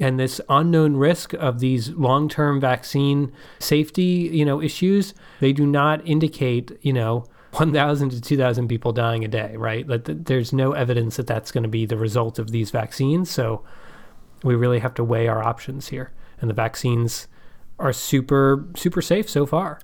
and 0.00 0.20
this 0.20 0.40
unknown 0.48 0.96
risk 0.96 1.32
of 1.34 1.60
these 1.60 1.90
long-term 1.90 2.60
vaccine 2.60 3.32
safety, 3.58 4.30
you 4.32 4.44
know, 4.44 4.60
issues, 4.60 5.14
they 5.40 5.52
do 5.52 5.66
not 5.66 6.06
indicate, 6.06 6.72
you 6.82 6.92
know, 6.92 7.24
1,000 7.52 8.10
to 8.10 8.20
2,000 8.20 8.68
people 8.68 8.92
dying 8.92 9.24
a 9.24 9.28
day, 9.28 9.56
right? 9.56 9.86
That 9.86 10.26
there's 10.26 10.52
no 10.52 10.72
evidence 10.72 11.16
that 11.16 11.26
that's 11.26 11.50
going 11.50 11.62
to 11.62 11.70
be 11.70 11.86
the 11.86 11.96
result 11.96 12.38
of 12.38 12.50
these 12.50 12.70
vaccines. 12.70 13.30
So 13.30 13.64
we 14.42 14.54
really 14.54 14.80
have 14.80 14.92
to 14.94 15.04
weigh 15.04 15.28
our 15.28 15.42
options 15.42 15.88
here, 15.88 16.12
and 16.40 16.50
the 16.50 16.54
vaccines 16.54 17.28
are 17.78 17.92
super 17.92 18.66
super 18.74 19.00
safe 19.02 19.28
so 19.28 19.46
far. 19.46 19.80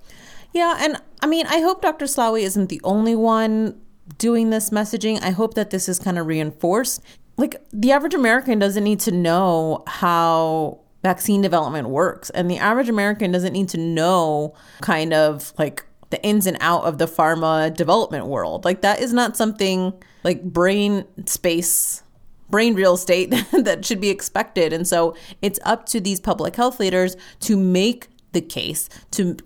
Yeah, 0.53 0.77
and 0.81 0.97
I 1.23 1.27
mean, 1.27 1.47
I 1.47 1.61
hope 1.61 1.81
Dr. 1.81 2.05
Slaoui 2.05 2.43
isn't 2.43 2.69
the 2.69 2.81
only 2.85 3.15
one 3.15 3.81
doing 4.19 4.51
this 4.51 4.71
messaging. 4.71 5.23
I 5.23 5.31
hope 5.31 5.55
that 5.55 5.71
this 5.71 5.89
is 5.89 5.99
kind 5.99 6.19
of 6.19 6.27
reinforced 6.27 7.03
like 7.37 7.57
the 7.73 7.93
average 7.93 8.15
American 8.15 8.59
doesn't 8.59 8.85
need 8.85 9.01
to 9.01 9.11
know 9.13 9.83
how 9.87 10.81
vaccine 11.03 11.43
development 11.43 11.89
works. 11.89 12.31
And 12.31 12.51
the 12.51 12.59
average 12.59 12.89
American 12.89 13.33
doesn't 13.33 13.53
need 13.53 13.69
to 13.71 13.79
know 13.79 14.55
kind 14.81 15.13
of 15.13 15.53
like 15.59 15.85
the 16.11 16.23
ins 16.23 16.47
and 16.47 16.57
out 16.61 16.85
of 16.85 16.99
the 16.99 17.07
pharma 17.07 17.75
development 17.75 18.27
world. 18.27 18.65
Like 18.65 18.83
that 18.83 19.01
is 19.01 19.13
not 19.13 19.37
something 19.37 19.93
like 20.25 20.43
brain 20.43 21.05
space 21.27 22.03
brain 22.53 22.75
real 22.75 22.95
estate 22.95 23.31
that 23.53 23.85
should 23.85 24.01
be 24.01 24.11
expected. 24.11 24.73
And 24.73 24.87
so 24.87 25.17
it's 25.41 25.59
up 25.65 25.87
to 25.87 26.01
these 26.01 26.21
public 26.21 26.55
health 26.55 26.79
leaders 26.79 27.17
to 27.41 27.57
make 27.57 28.09
the 28.33 28.43
case, 28.43 28.89
to 29.13 29.37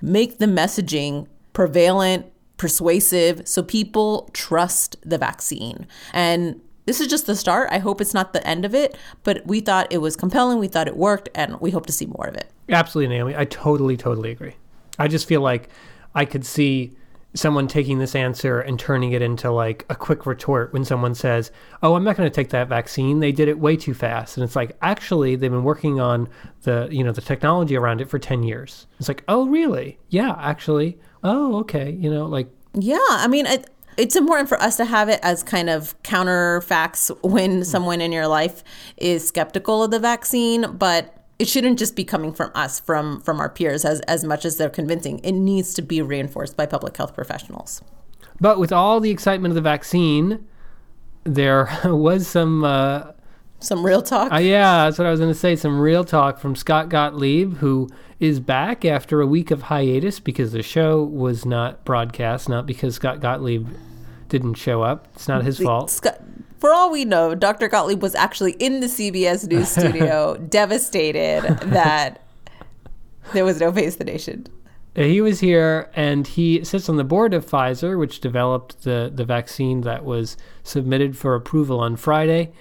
make 0.00 0.38
the 0.38 0.46
messaging 0.46 1.26
prevalent, 1.52 2.26
persuasive, 2.56 3.46
so 3.46 3.62
people 3.62 4.30
trust 4.32 4.96
the 5.02 5.18
vaccine. 5.18 5.86
And 6.14 6.60
this 6.84 7.00
is 7.00 7.06
just 7.06 7.26
the 7.26 7.36
start. 7.36 7.68
I 7.70 7.78
hope 7.78 8.00
it's 8.00 8.14
not 8.14 8.32
the 8.32 8.46
end 8.46 8.64
of 8.64 8.74
it, 8.74 8.96
but 9.22 9.46
we 9.46 9.60
thought 9.60 9.92
it 9.92 9.98
was 9.98 10.16
compelling. 10.16 10.58
We 10.58 10.68
thought 10.68 10.88
it 10.88 10.96
worked, 10.96 11.28
and 11.34 11.60
we 11.60 11.70
hope 11.70 11.86
to 11.86 11.92
see 11.92 12.06
more 12.06 12.26
of 12.26 12.34
it. 12.34 12.50
Absolutely, 12.68 13.14
Naomi. 13.14 13.36
I 13.36 13.44
totally, 13.44 13.96
totally 13.96 14.30
agree. 14.30 14.56
I 14.98 15.08
just 15.08 15.26
feel 15.26 15.40
like 15.40 15.68
I 16.14 16.24
could 16.24 16.44
see 16.44 16.92
someone 17.34 17.66
taking 17.66 17.98
this 17.98 18.14
answer 18.14 18.60
and 18.60 18.78
turning 18.78 19.12
it 19.12 19.22
into 19.22 19.50
like 19.50 19.86
a 19.88 19.94
quick 19.94 20.26
retort 20.26 20.72
when 20.72 20.84
someone 20.84 21.14
says, 21.14 21.50
"Oh, 21.82 21.94
I'm 21.94 22.04
not 22.04 22.16
going 22.16 22.28
to 22.28 22.34
take 22.34 22.50
that 22.50 22.68
vaccine. 22.68 23.20
They 23.20 23.32
did 23.32 23.48
it 23.48 23.58
way 23.58 23.76
too 23.76 23.94
fast." 23.94 24.36
And 24.36 24.44
it's 24.44 24.56
like, 24.56 24.76
"Actually, 24.82 25.36
they've 25.36 25.50
been 25.50 25.64
working 25.64 26.00
on 26.00 26.28
the, 26.62 26.88
you 26.90 27.02
know, 27.02 27.12
the 27.12 27.22
technology 27.22 27.76
around 27.76 28.00
it 28.00 28.10
for 28.10 28.18
10 28.18 28.42
years." 28.42 28.86
It's 28.98 29.08
like, 29.08 29.24
"Oh, 29.28 29.46
really? 29.46 29.98
Yeah, 30.10 30.36
actually. 30.38 30.98
Oh, 31.24 31.56
okay." 31.60 31.90
You 31.92 32.10
know, 32.10 32.26
like 32.26 32.48
Yeah, 32.74 32.98
I 33.08 33.28
mean, 33.28 33.46
I, 33.46 33.64
it's 33.96 34.16
important 34.16 34.48
for 34.48 34.60
us 34.60 34.76
to 34.76 34.84
have 34.84 35.08
it 35.08 35.20
as 35.22 35.42
kind 35.42 35.68
of 35.68 36.00
counter 36.02 36.60
facts 36.62 37.10
when 37.22 37.58
hmm. 37.58 37.62
someone 37.62 38.00
in 38.00 38.12
your 38.12 38.26
life 38.26 38.62
is 38.96 39.26
skeptical 39.26 39.82
of 39.82 39.90
the 39.90 39.98
vaccine, 39.98 40.76
but 40.76 41.16
it 41.38 41.48
shouldn't 41.48 41.78
just 41.78 41.96
be 41.96 42.04
coming 42.04 42.32
from 42.32 42.50
us, 42.54 42.78
from 42.78 43.20
from 43.20 43.40
our 43.40 43.48
peers, 43.48 43.84
as 43.84 44.00
as 44.02 44.24
much 44.24 44.44
as 44.44 44.56
they're 44.56 44.70
convincing. 44.70 45.18
It 45.20 45.32
needs 45.32 45.74
to 45.74 45.82
be 45.82 46.00
reinforced 46.00 46.56
by 46.56 46.66
public 46.66 46.96
health 46.96 47.14
professionals. 47.14 47.82
But 48.40 48.58
with 48.58 48.72
all 48.72 49.00
the 49.00 49.10
excitement 49.10 49.52
of 49.52 49.56
the 49.56 49.60
vaccine, 49.60 50.46
there 51.24 51.68
was 51.84 52.26
some. 52.26 52.64
Uh, 52.64 53.12
some 53.62 53.84
real 53.84 54.02
talk. 54.02 54.32
Uh, 54.32 54.38
yeah, 54.38 54.84
that's 54.84 54.98
what 54.98 55.06
I 55.06 55.10
was 55.10 55.20
going 55.20 55.32
to 55.32 55.38
say. 55.38 55.56
Some 55.56 55.80
real 55.80 56.04
talk 56.04 56.38
from 56.38 56.56
Scott 56.56 56.88
Gottlieb, 56.88 57.56
who 57.58 57.88
is 58.20 58.40
back 58.40 58.84
after 58.84 59.20
a 59.20 59.26
week 59.26 59.50
of 59.50 59.62
hiatus 59.62 60.20
because 60.20 60.52
the 60.52 60.62
show 60.62 61.02
was 61.02 61.44
not 61.44 61.84
broadcast, 61.84 62.48
not 62.48 62.66
because 62.66 62.94
Scott 62.94 63.20
Gottlieb 63.20 63.68
didn't 64.28 64.54
show 64.54 64.82
up. 64.82 65.08
It's 65.14 65.28
not 65.28 65.44
his 65.44 65.58
fault. 65.58 65.90
Scott, 65.90 66.20
for 66.58 66.72
all 66.72 66.90
we 66.90 67.04
know, 67.04 67.34
Dr. 67.34 67.68
Gottlieb 67.68 68.00
was 68.00 68.14
actually 68.14 68.52
in 68.52 68.80
the 68.80 68.86
CBS 68.86 69.48
News 69.48 69.68
studio, 69.76 70.36
devastated 70.36 71.42
that 71.64 72.22
there 73.32 73.44
was 73.44 73.60
no 73.60 73.72
face 73.72 73.96
the 73.96 74.04
nation. 74.04 74.46
He 74.94 75.22
was 75.22 75.40
here, 75.40 75.90
and 75.94 76.26
he 76.26 76.64
sits 76.64 76.88
on 76.88 76.96
the 76.96 77.04
board 77.04 77.32
of 77.32 77.46
Pfizer, 77.46 77.98
which 77.98 78.20
developed 78.20 78.82
the 78.82 79.10
the 79.12 79.24
vaccine 79.24 79.80
that 79.82 80.04
was 80.04 80.36
submitted 80.62 81.16
for 81.16 81.34
approval 81.34 81.80
on 81.80 81.96
Friday. 81.96 82.52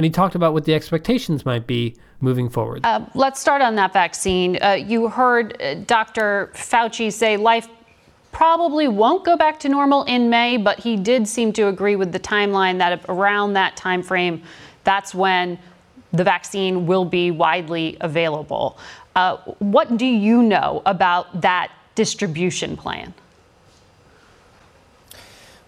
And 0.00 0.04
he 0.06 0.10
talked 0.10 0.34
about 0.34 0.54
what 0.54 0.64
the 0.64 0.72
expectations 0.72 1.44
might 1.44 1.66
be 1.66 1.94
moving 2.22 2.48
forward. 2.48 2.86
Uh, 2.86 3.04
let's 3.14 3.38
start 3.38 3.60
on 3.60 3.74
that 3.74 3.92
vaccine. 3.92 4.56
Uh, 4.62 4.72
you 4.72 5.08
heard 5.08 5.60
uh, 5.60 5.74
Dr. 5.74 6.50
Fauci 6.54 7.12
say 7.12 7.36
life 7.36 7.68
probably 8.32 8.88
won't 8.88 9.26
go 9.26 9.36
back 9.36 9.60
to 9.60 9.68
normal 9.68 10.04
in 10.04 10.30
May, 10.30 10.56
but 10.56 10.78
he 10.78 10.96
did 10.96 11.28
seem 11.28 11.52
to 11.52 11.68
agree 11.68 11.96
with 11.96 12.12
the 12.12 12.18
timeline 12.18 12.78
that 12.78 13.04
around 13.10 13.52
that 13.52 13.76
time 13.76 14.02
frame, 14.02 14.42
that's 14.84 15.14
when 15.14 15.58
the 16.12 16.24
vaccine 16.24 16.86
will 16.86 17.04
be 17.04 17.30
widely 17.30 17.98
available. 18.00 18.78
Uh, 19.14 19.36
what 19.58 19.98
do 19.98 20.06
you 20.06 20.42
know 20.42 20.80
about 20.86 21.42
that 21.42 21.72
distribution 21.94 22.74
plan? 22.74 23.12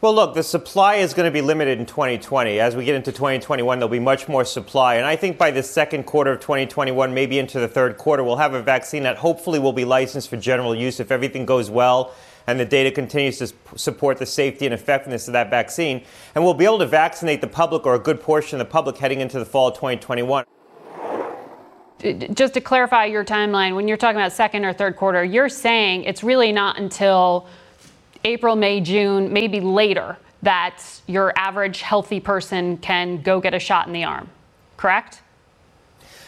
Well, 0.03 0.14
look, 0.14 0.34
the 0.34 0.42
supply 0.42 0.96
is 0.96 1.14
going 1.14 1.26
to 1.26 1.30
be 1.30 1.42
limited 1.42 1.78
in 1.78 1.86
2020. 1.86 2.59
As 2.59 2.74
we 2.74 2.84
get 2.84 2.96
into 2.96 3.12
2021, 3.12 3.78
there'll 3.78 3.88
be 3.88 4.00
much 4.00 4.28
more 4.28 4.44
supply. 4.44 4.96
And 4.96 5.07
I 5.07 5.14
think 5.14 5.38
by 5.38 5.53
the 5.53 5.62
second 5.62 6.07
quarter 6.07 6.32
of 6.32 6.40
2021, 6.40 7.14
maybe 7.14 7.38
into 7.38 7.61
the 7.61 7.68
third 7.68 7.98
quarter, 7.98 8.24
we'll 8.24 8.34
have 8.34 8.53
a 8.53 8.61
vaccine 8.61 9.05
that 9.05 9.18
hopefully 9.18 9.61
will 9.61 9.72
be 9.72 9.84
licensed 9.84 10.28
for 10.28 10.36
general 10.36 10.74
use 10.74 10.98
if 10.98 11.12
everything 11.12 11.46
goes 11.46 11.70
well 11.70 12.12
and 12.48 12.59
the 12.59 12.64
data 12.64 12.90
continues 12.90 13.38
to 13.38 13.53
support 13.76 14.18
the 14.18 14.26
safety 14.26 14.66
and 14.66 14.74
effectiveness 14.74 15.28
of 15.28 15.34
that 15.34 15.50
vaccine. 15.50 16.03
And 16.34 16.42
we'll 16.42 16.55
be 16.55 16.64
able 16.64 16.80
to 16.80 16.86
vaccinate 16.86 17.40
the 17.40 17.46
public 17.46 17.86
or 17.86 17.94
a 17.94 18.00
good 18.00 18.20
portion 18.20 18.61
of 18.61 18.66
the 18.66 18.72
public 18.72 18.98
heading 18.98 19.20
into 19.20 19.38
the 19.38 19.46
fall 19.46 19.68
of 19.68 19.76
2021 19.76 20.44
just 22.34 22.55
to 22.55 22.61
clarify 22.61 23.05
your 23.05 23.24
timeline, 23.24 23.76
when 23.76 23.86
you're 23.86 23.96
talking 23.96 24.16
about 24.16 24.32
second 24.32 24.64
or 24.64 24.72
third 24.72 24.96
quarter, 24.96 25.22
you're 25.22 25.48
saying 25.48 26.03
it's 26.03 26.24
really 26.24 26.50
not 26.50 26.76
until 26.76 27.46
April, 28.24 28.56
May, 28.56 28.80
June, 28.80 29.32
maybe 29.32 29.60
later, 29.60 30.16
that 30.42 30.82
your 31.06 31.32
average 31.36 31.80
healthy 31.80 32.20
person 32.20 32.76
can 32.78 33.22
go 33.22 33.40
get 33.40 33.54
a 33.54 33.58
shot 33.58 33.86
in 33.86 33.92
the 33.92 34.04
arm, 34.04 34.28
correct? 34.76 35.22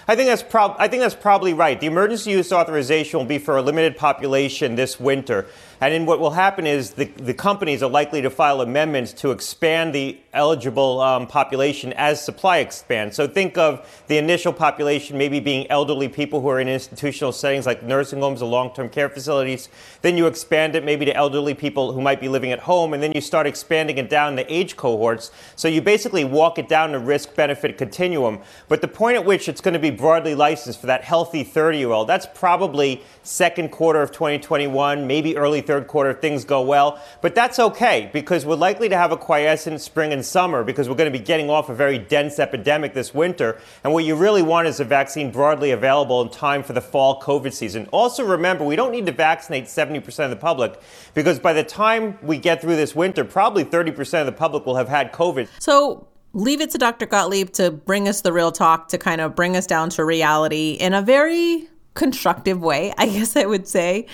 I 0.07 0.17
think 0.17 0.29
that's 0.29 0.43
prob- 0.43 0.77
I 0.79 0.89
think 0.89 1.03
that's 1.03 1.15
probably 1.15 1.55
right. 1.55 1.81
The 1.81 1.87
emergency 1.87 2.33
use 2.33 2.53
authorization 2.53 3.19
will 3.19 3.27
be 3.27 3.39
for 3.39 3.57
a 3.57 3.63
limited 3.63 3.97
population 3.97 4.75
this 4.75 5.01
winter. 5.01 5.47
And 5.81 5.95
then 5.95 6.05
what 6.05 6.21
will 6.21 6.33
happen 6.33 6.67
is 6.67 6.91
the, 6.91 7.07
the 7.07 7.33
companies 7.33 7.83
are 7.83 7.91
likely 7.91 8.21
to 8.23 8.31
file 8.31 8.61
amendments 8.61 9.13
to 9.15 9.31
expand 9.31 9.95
the 9.95 10.19
eligible 10.35 11.01
um, 11.01 11.27
population 11.27 11.93
as 11.95 12.23
supply 12.23 12.59
expands. 12.59 13.17
So 13.17 13.27
think 13.27 13.57
of 13.57 14.03
the 14.09 14.19
initial 14.19 14.53
population 14.53 15.17
maybe 15.17 15.41
being 15.41 15.71
elderly 15.71 16.09
people 16.09 16.41
who 16.41 16.49
are 16.49 16.61
in 16.61 16.69
institutional 16.69 17.33
settings 17.33 17.67
like 17.67 17.83
nursing 17.83 18.21
homes 18.21 18.43
or 18.43 18.49
long 18.49 18.75
term 18.75 18.89
care 18.89 19.09
facilities. 19.09 19.69
Then 20.03 20.17
you 20.17 20.27
expand 20.27 20.75
it 20.75 20.85
maybe 20.85 21.05
to 21.05 21.17
elderly 21.17 21.55
people 21.55 21.93
who 21.93 22.01
might 22.01 22.21
be 22.21 22.29
living 22.29 22.53
at 22.53 22.61
home. 22.61 22.93
And 22.93 23.03
then 23.03 23.13
you 23.13 23.21
start 23.21 23.47
expanding 23.47 23.99
it 23.99 24.11
down 24.11 24.37
the 24.37 24.53
age 24.53 24.77
cohorts. 24.77 25.31
So 25.57 25.69
you 25.69 25.81
basically 25.81 26.25
walk 26.25 26.59
it 26.59 26.69
down 26.69 26.93
the 26.93 26.99
risk 26.99 27.35
benefit 27.35 27.79
continuum. 27.79 28.41
But 28.69 28.81
the 28.81 28.89
point 28.89 29.17
at 29.17 29.25
which 29.25 29.49
it's 29.49 29.61
going 29.61 29.75
to 29.75 29.81
be 29.81 29.91
broadly 29.91 30.35
licensed 30.35 30.81
for 30.81 30.87
that 30.87 31.05
healthy 31.05 31.45
30 31.45 31.79
year 31.79 31.91
old, 31.91 32.09
that's 32.09 32.27
probably 32.35 33.03
second 33.23 33.71
quarter 33.71 34.03
of 34.03 34.13
2021, 34.13 35.07
maybe 35.07 35.37
early 35.37 35.61
third 35.61 35.87
quarter 35.87 36.11
if 36.11 36.19
things 36.19 36.45
go 36.45 36.63
well. 36.63 37.01
But 37.23 37.35
that's 37.35 37.59
okay 37.59 38.11
because 38.13 38.45
we're 38.45 38.57
likely 38.57 38.89
to 38.89 38.97
have 38.97 39.13
a 39.13 39.17
quiescent 39.17 39.81
spring 39.81 40.13
and 40.13 40.24
summer 40.25 40.65
because 40.65 40.89
we're 40.89 40.95
going 40.95 41.13
to 41.13 41.19
be 41.19 41.25
getting 41.25 41.51
off 41.51 41.69
a 41.69 41.75
very 41.75 41.99
dense 41.99 42.39
epidemic 42.39 42.95
this 42.95 43.15
winter. 43.15 43.61
And 43.83 43.93
what 43.93 44.05
you 44.05 44.17
really 44.17 44.43
want 44.43 44.67
is 44.69 44.81
a 44.81 44.85
vaccine 44.85 45.31
broadly 45.31 45.71
available 45.71 46.23
in 46.23 46.31
time 46.31 46.63
for 46.63 46.73
the 46.73 46.81
fall 46.81 47.21
COVID 47.21 47.53
season. 47.53 47.87
Also, 47.93 48.25
remember, 48.25 48.65
we 48.65 48.77
don't 48.77 48.93
need 48.93 49.07
to 49.07 49.13
vaccinate 49.13 49.65
70% 49.65 50.25
of 50.25 50.31
the 50.31 50.37
public 50.37 50.81
because 51.15 51.39
by 51.39 51.53
the 51.53 51.65
time 51.65 52.19
we 52.23 52.39
get 52.39 52.61
through 52.61 52.77
this 52.77 52.95
winter, 52.95 53.25
probably 53.25 53.65
30% 53.65 54.21
of 54.21 54.27
the 54.27 54.33
public 54.33 54.67
will 54.67 54.77
have 54.77 54.89
had 54.89 55.13
COVID. 55.13 55.49
So, 55.59 56.09
leave 56.33 56.61
it 56.61 56.71
to 56.71 56.79
Dr. 56.79 57.07
Gottlieb 57.07 57.51
to 57.53 57.71
bring 57.71 58.09
us 58.09 58.21
the 58.21 58.33
real 58.33 58.51
talk, 58.51 58.89
to 58.89 58.99
kind 58.99 59.21
of 59.21 59.35
bring 59.35 59.57
us 59.57 59.67
down 59.67 59.89
to 59.91 60.05
reality 60.05 60.73
in 60.73 60.93
a 60.93 61.01
very 61.01 61.69
constructive 61.95 62.61
way, 62.61 62.93
I 62.99 63.07
guess 63.07 63.37
I 63.37 63.45
would 63.45 63.67
say. 63.67 64.07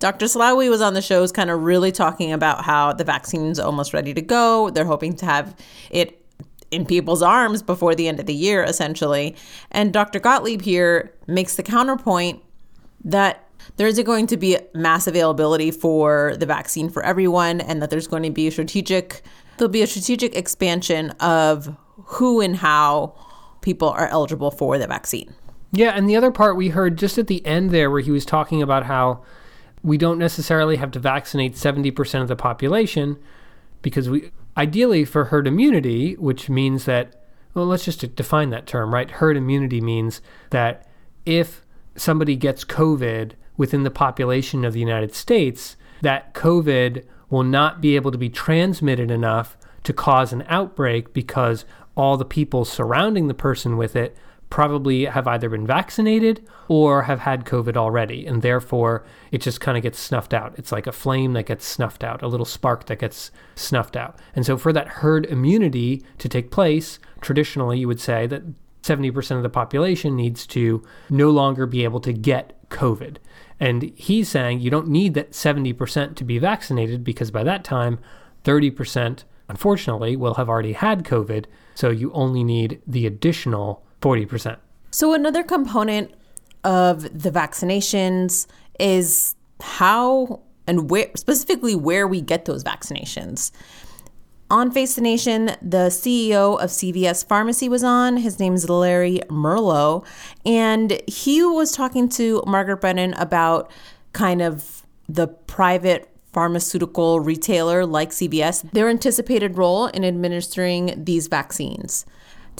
Dr. 0.00 0.26
Slaoui 0.26 0.70
was 0.70 0.80
on 0.80 0.94
the 0.94 1.02
show, 1.02 1.20
shows 1.20 1.30
kind 1.30 1.50
of 1.50 1.62
really 1.62 1.92
talking 1.92 2.32
about 2.32 2.64
how 2.64 2.92
the 2.92 3.04
vaccine's 3.04 3.58
almost 3.58 3.92
ready 3.92 4.14
to 4.14 4.22
go. 4.22 4.70
They're 4.70 4.86
hoping 4.86 5.14
to 5.16 5.26
have 5.26 5.54
it 5.90 6.24
in 6.70 6.86
people's 6.86 7.20
arms 7.20 7.62
before 7.62 7.94
the 7.94 8.08
end 8.08 8.18
of 8.18 8.26
the 8.26 8.34
year, 8.34 8.64
essentially. 8.64 9.36
And 9.70 9.92
Dr. 9.92 10.18
Gottlieb 10.18 10.62
here 10.62 11.12
makes 11.26 11.56
the 11.56 11.62
counterpoint 11.62 12.42
that 13.04 13.46
there 13.76 13.86
isn't 13.86 14.04
going 14.04 14.26
to 14.28 14.38
be 14.38 14.56
mass 14.72 15.06
availability 15.06 15.70
for 15.70 16.34
the 16.38 16.46
vaccine 16.46 16.88
for 16.88 17.02
everyone, 17.02 17.60
and 17.60 17.82
that 17.82 17.90
there's 17.90 18.06
going 18.06 18.22
to 18.22 18.30
be 18.30 18.46
a 18.46 18.50
strategic 18.50 19.22
there'll 19.58 19.70
be 19.70 19.82
a 19.82 19.86
strategic 19.86 20.34
expansion 20.34 21.10
of 21.20 21.76
who 22.06 22.40
and 22.40 22.56
how 22.56 23.14
people 23.60 23.90
are 23.90 24.06
eligible 24.08 24.50
for 24.50 24.78
the 24.78 24.86
vaccine. 24.86 25.34
Yeah, 25.70 25.90
and 25.90 26.08
the 26.08 26.16
other 26.16 26.30
part 26.30 26.56
we 26.56 26.70
heard 26.70 26.96
just 26.96 27.18
at 27.18 27.26
the 27.26 27.44
end 27.44 27.70
there, 27.70 27.90
where 27.90 28.00
he 28.00 28.10
was 28.10 28.24
talking 28.24 28.62
about 28.62 28.86
how 28.86 29.22
we 29.82 29.96
don't 29.96 30.18
necessarily 30.18 30.76
have 30.76 30.90
to 30.92 30.98
vaccinate 30.98 31.54
70% 31.54 32.22
of 32.22 32.28
the 32.28 32.36
population 32.36 33.16
because 33.82 34.10
we 34.10 34.30
ideally 34.56 35.04
for 35.04 35.26
herd 35.26 35.46
immunity, 35.46 36.14
which 36.14 36.50
means 36.50 36.84
that, 36.84 37.24
well, 37.54 37.66
let's 37.66 37.84
just 37.84 38.14
define 38.14 38.50
that 38.50 38.66
term, 38.66 38.92
right? 38.92 39.10
Herd 39.10 39.36
immunity 39.36 39.80
means 39.80 40.20
that 40.50 40.86
if 41.24 41.64
somebody 41.96 42.36
gets 42.36 42.64
COVID 42.64 43.32
within 43.56 43.82
the 43.82 43.90
population 43.90 44.64
of 44.64 44.72
the 44.72 44.80
United 44.80 45.14
States, 45.14 45.76
that 46.02 46.34
COVID 46.34 47.04
will 47.28 47.44
not 47.44 47.80
be 47.80 47.96
able 47.96 48.10
to 48.10 48.18
be 48.18 48.28
transmitted 48.28 49.10
enough 49.10 49.56
to 49.84 49.92
cause 49.92 50.32
an 50.32 50.44
outbreak 50.48 51.12
because 51.12 51.64
all 51.94 52.16
the 52.16 52.24
people 52.24 52.64
surrounding 52.64 53.28
the 53.28 53.34
person 53.34 53.76
with 53.76 53.96
it 53.96 54.16
probably 54.50 55.04
have 55.04 55.28
either 55.28 55.48
been 55.48 55.66
vaccinated 55.66 56.44
or 56.68 57.02
have 57.02 57.20
had 57.20 57.44
COVID 57.44 57.76
already. 57.76 58.26
And 58.26 58.42
therefore, 58.42 59.04
it 59.30 59.40
just 59.40 59.60
kind 59.60 59.76
of 59.76 59.82
gets 59.82 59.98
snuffed 59.98 60.34
out. 60.34 60.54
It's 60.58 60.72
like 60.72 60.88
a 60.88 60.92
flame 60.92 61.32
that 61.34 61.46
gets 61.46 61.64
snuffed 61.64 62.04
out, 62.04 62.22
a 62.22 62.26
little 62.28 62.44
spark 62.44 62.86
that 62.86 62.98
gets 62.98 63.30
snuffed 63.54 63.96
out. 63.96 64.18
And 64.34 64.44
so, 64.44 64.58
for 64.58 64.72
that 64.72 64.88
herd 64.88 65.24
immunity 65.26 66.04
to 66.18 66.28
take 66.28 66.50
place, 66.50 66.98
traditionally, 67.20 67.78
you 67.78 67.88
would 67.88 68.00
say 68.00 68.26
that 68.26 68.42
70% 68.82 69.36
of 69.36 69.42
the 69.42 69.48
population 69.48 70.16
needs 70.16 70.46
to 70.48 70.82
no 71.08 71.30
longer 71.30 71.66
be 71.66 71.84
able 71.84 72.00
to 72.00 72.12
get 72.12 72.56
COVID. 72.70 73.16
And 73.58 73.92
he's 73.94 74.28
saying 74.28 74.60
you 74.60 74.70
don't 74.70 74.88
need 74.88 75.14
that 75.14 75.32
70% 75.32 76.16
to 76.16 76.24
be 76.24 76.38
vaccinated 76.38 77.04
because 77.04 77.30
by 77.30 77.44
that 77.44 77.62
time, 77.62 77.98
30%, 78.44 79.24
unfortunately, 79.48 80.16
will 80.16 80.34
have 80.34 80.48
already 80.48 80.72
had 80.72 81.04
COVID. 81.04 81.44
So 81.74 81.90
you 81.90 82.10
only 82.12 82.42
need 82.42 82.80
the 82.86 83.06
additional 83.06 83.84
40%. 84.00 84.56
So, 84.90 85.14
another 85.14 85.42
component 85.42 86.12
of 86.64 87.02
the 87.02 87.30
vaccinations 87.30 88.46
is 88.78 89.34
how 89.60 90.40
and 90.66 90.90
where, 90.90 91.10
specifically, 91.16 91.74
where 91.74 92.06
we 92.06 92.20
get 92.20 92.44
those 92.44 92.64
vaccinations. 92.64 93.50
On 94.50 94.72
Face 94.72 94.96
the 94.96 95.00
Nation, 95.00 95.46
the 95.62 95.90
CEO 95.90 96.60
of 96.60 96.70
CVS 96.70 97.26
Pharmacy 97.26 97.68
was 97.68 97.84
on. 97.84 98.16
His 98.16 98.40
name 98.40 98.54
is 98.54 98.68
Larry 98.68 99.20
Merlo. 99.28 100.04
And 100.44 101.00
he 101.06 101.42
was 101.44 101.70
talking 101.70 102.08
to 102.10 102.42
Margaret 102.46 102.78
Brennan 102.78 103.14
about 103.14 103.70
kind 104.12 104.42
of 104.42 104.84
the 105.08 105.28
private 105.28 106.10
pharmaceutical 106.32 107.20
retailer 107.20 107.86
like 107.86 108.10
CVS, 108.10 108.68
their 108.72 108.88
anticipated 108.88 109.56
role 109.56 109.86
in 109.86 110.04
administering 110.04 111.04
these 111.04 111.28
vaccines. 111.28 112.04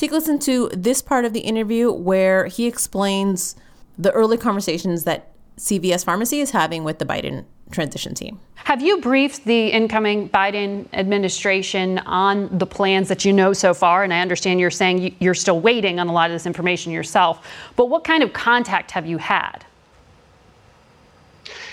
Take 0.01 0.12
a 0.12 0.14
listen 0.14 0.38
to 0.38 0.70
this 0.72 1.03
part 1.03 1.26
of 1.26 1.34
the 1.34 1.40
interview 1.40 1.92
where 1.92 2.46
he 2.46 2.66
explains 2.66 3.55
the 3.98 4.11
early 4.12 4.38
conversations 4.38 5.05
that 5.05 5.32
CVS 5.59 6.07
Pharmacy 6.07 6.40
is 6.40 6.53
having 6.53 6.84
with 6.84 6.98
the 6.98 7.05
Biden 7.05 7.44
transition 7.70 8.14
team. 8.14 8.40
Have 8.55 8.80
you 8.80 9.03
briefed 9.03 9.44
the 9.44 9.66
incoming 9.66 10.30
Biden 10.30 10.88
administration 10.94 11.98
on 11.98 12.48
the 12.57 12.64
plans 12.64 13.09
that 13.09 13.26
you 13.26 13.32
know 13.34 13.53
so 13.53 13.74
far? 13.74 14.03
And 14.03 14.14
I 14.14 14.20
understand 14.20 14.59
you're 14.59 14.70
saying 14.70 15.16
you're 15.18 15.34
still 15.34 15.61
waiting 15.61 16.01
on 16.01 16.09
a 16.09 16.12
lot 16.14 16.30
of 16.30 16.34
this 16.34 16.46
information 16.46 16.92
yourself, 16.92 17.46
but 17.76 17.90
what 17.90 18.03
kind 18.03 18.22
of 18.22 18.32
contact 18.32 18.92
have 18.92 19.05
you 19.05 19.18
had? 19.18 19.66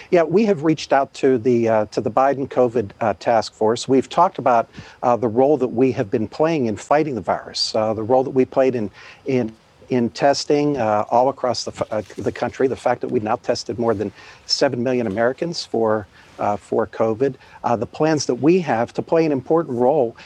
Yeah, 0.10 0.24
we 0.24 0.45
have 0.45 0.64
reached 0.64 0.93
out 0.93 1.14
to 1.16 1.38
the 1.38 1.68
uh, 1.68 1.86
to 1.88 1.99
the 1.99 2.12
Biden 2.12 2.47
COVID 2.47 2.91
uh, 3.01 3.14
task 3.16 3.53
force. 3.53 3.88
We've 3.88 4.08
talked 4.08 4.38
about 4.38 4.70
uh, 5.03 5.18
the 5.18 5.28
role 5.28 5.58
that 5.58 5.68
we 5.70 5.91
have 5.93 6.10
been 6.10 6.28
playing 6.28 6.68
in 6.68 6.78
fighting 6.78 7.16
the 7.16 7.22
virus, 7.22 7.76
uh, 7.76 7.93
the 7.93 8.03
role 8.03 8.24
that 8.24 8.32
we 8.32 8.45
played 8.45 8.76
in 8.76 8.89
in 9.26 9.53
in 9.89 10.10
testing 10.10 10.78
uh, 10.78 11.05
all 11.10 11.30
across 11.30 11.64
the, 11.64 11.88
uh, 11.91 12.01
the 12.18 12.32
country. 12.32 12.68
The 12.68 12.76
fact 12.76 13.01
that 13.01 13.10
we've 13.10 13.24
now 13.24 13.38
tested 13.38 13.80
more 13.80 13.93
than 13.93 14.12
7 14.45 14.84
million 14.84 15.08
Americans 15.08 15.66
for, 15.66 16.08
uh, 16.39 16.58
for 16.58 16.88
COVID. 16.88 17.36
Uh, 17.64 17.78
the 17.78 17.86
plans 17.86 18.26
that 18.26 18.36
we 18.36 18.60
have 18.60 18.91
to 18.93 19.01
play 19.01 19.26
an 19.26 19.32
important 19.32 19.78
role 19.78 20.18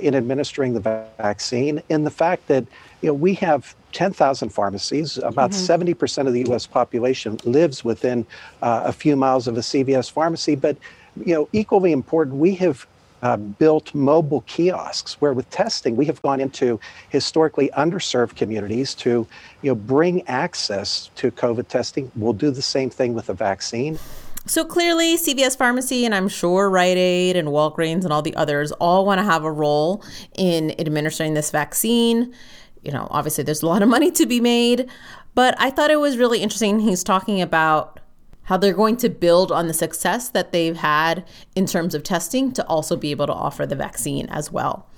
in 0.00 0.14
administering 0.14 0.72
the 0.72 0.80
vaccine. 1.18 1.82
And 1.90 2.06
the 2.06 2.10
fact 2.10 2.46
that 2.48 2.64
you 3.00 3.08
know, 3.08 3.14
we 3.14 3.34
have 3.34 3.74
10,000 3.92 4.50
pharmacies. 4.50 5.18
About 5.18 5.50
mm-hmm. 5.50 5.90
70% 5.92 6.26
of 6.26 6.32
the 6.32 6.44
U.S. 6.48 6.66
population 6.66 7.38
lives 7.44 7.84
within 7.84 8.26
uh, 8.62 8.82
a 8.84 8.92
few 8.92 9.16
miles 9.16 9.48
of 9.48 9.56
a 9.56 9.60
CVS 9.60 10.10
pharmacy. 10.10 10.54
But 10.54 10.76
you 11.24 11.34
know, 11.34 11.48
equally 11.52 11.92
important, 11.92 12.36
we 12.36 12.54
have 12.56 12.86
uh, 13.22 13.36
built 13.36 13.94
mobile 13.94 14.42
kiosks 14.42 15.20
where 15.20 15.34
with 15.34 15.48
testing 15.50 15.94
we 15.94 16.06
have 16.06 16.22
gone 16.22 16.40
into 16.40 16.80
historically 17.10 17.68
underserved 17.76 18.34
communities 18.34 18.94
to 18.94 19.26
you 19.60 19.70
know 19.70 19.74
bring 19.74 20.26
access 20.26 21.10
to 21.16 21.30
covid 21.30 21.68
testing 21.68 22.10
we'll 22.16 22.32
do 22.32 22.50
the 22.50 22.62
same 22.62 22.88
thing 22.88 23.12
with 23.12 23.26
the 23.26 23.34
vaccine 23.34 23.98
so 24.46 24.64
clearly, 24.64 25.18
CVS 25.18 25.56
Pharmacy 25.56 26.06
and 26.06 26.14
I'm 26.14 26.26
sure 26.26 26.70
Rite 26.70 26.96
Aid 26.96 27.36
and 27.36 27.48
Walgreens 27.48 28.04
and 28.04 28.12
all 28.12 28.22
the 28.22 28.34
others 28.36 28.72
all 28.72 29.04
want 29.04 29.18
to 29.18 29.24
have 29.24 29.44
a 29.44 29.52
role 29.52 30.02
in 30.36 30.74
administering 30.80 31.34
this 31.34 31.50
vaccine. 31.50 32.34
You 32.82 32.92
know, 32.92 33.08
obviously, 33.10 33.44
there's 33.44 33.62
a 33.62 33.66
lot 33.66 33.82
of 33.82 33.88
money 33.88 34.10
to 34.12 34.26
be 34.26 34.40
made, 34.40 34.88
but 35.34 35.54
I 35.58 35.70
thought 35.70 35.90
it 35.90 36.00
was 36.00 36.16
really 36.16 36.40
interesting. 36.40 36.80
He's 36.80 37.04
talking 37.04 37.40
about 37.40 38.00
how 38.44 38.56
they're 38.56 38.72
going 38.72 38.96
to 38.96 39.08
build 39.08 39.52
on 39.52 39.68
the 39.68 39.74
success 39.74 40.30
that 40.30 40.50
they've 40.50 40.76
had 40.76 41.24
in 41.54 41.66
terms 41.66 41.94
of 41.94 42.02
testing 42.02 42.52
to 42.52 42.66
also 42.66 42.96
be 42.96 43.10
able 43.10 43.26
to 43.26 43.32
offer 43.32 43.64
the 43.64 43.76
vaccine 43.76 44.26
as 44.28 44.50
well. 44.50 44.88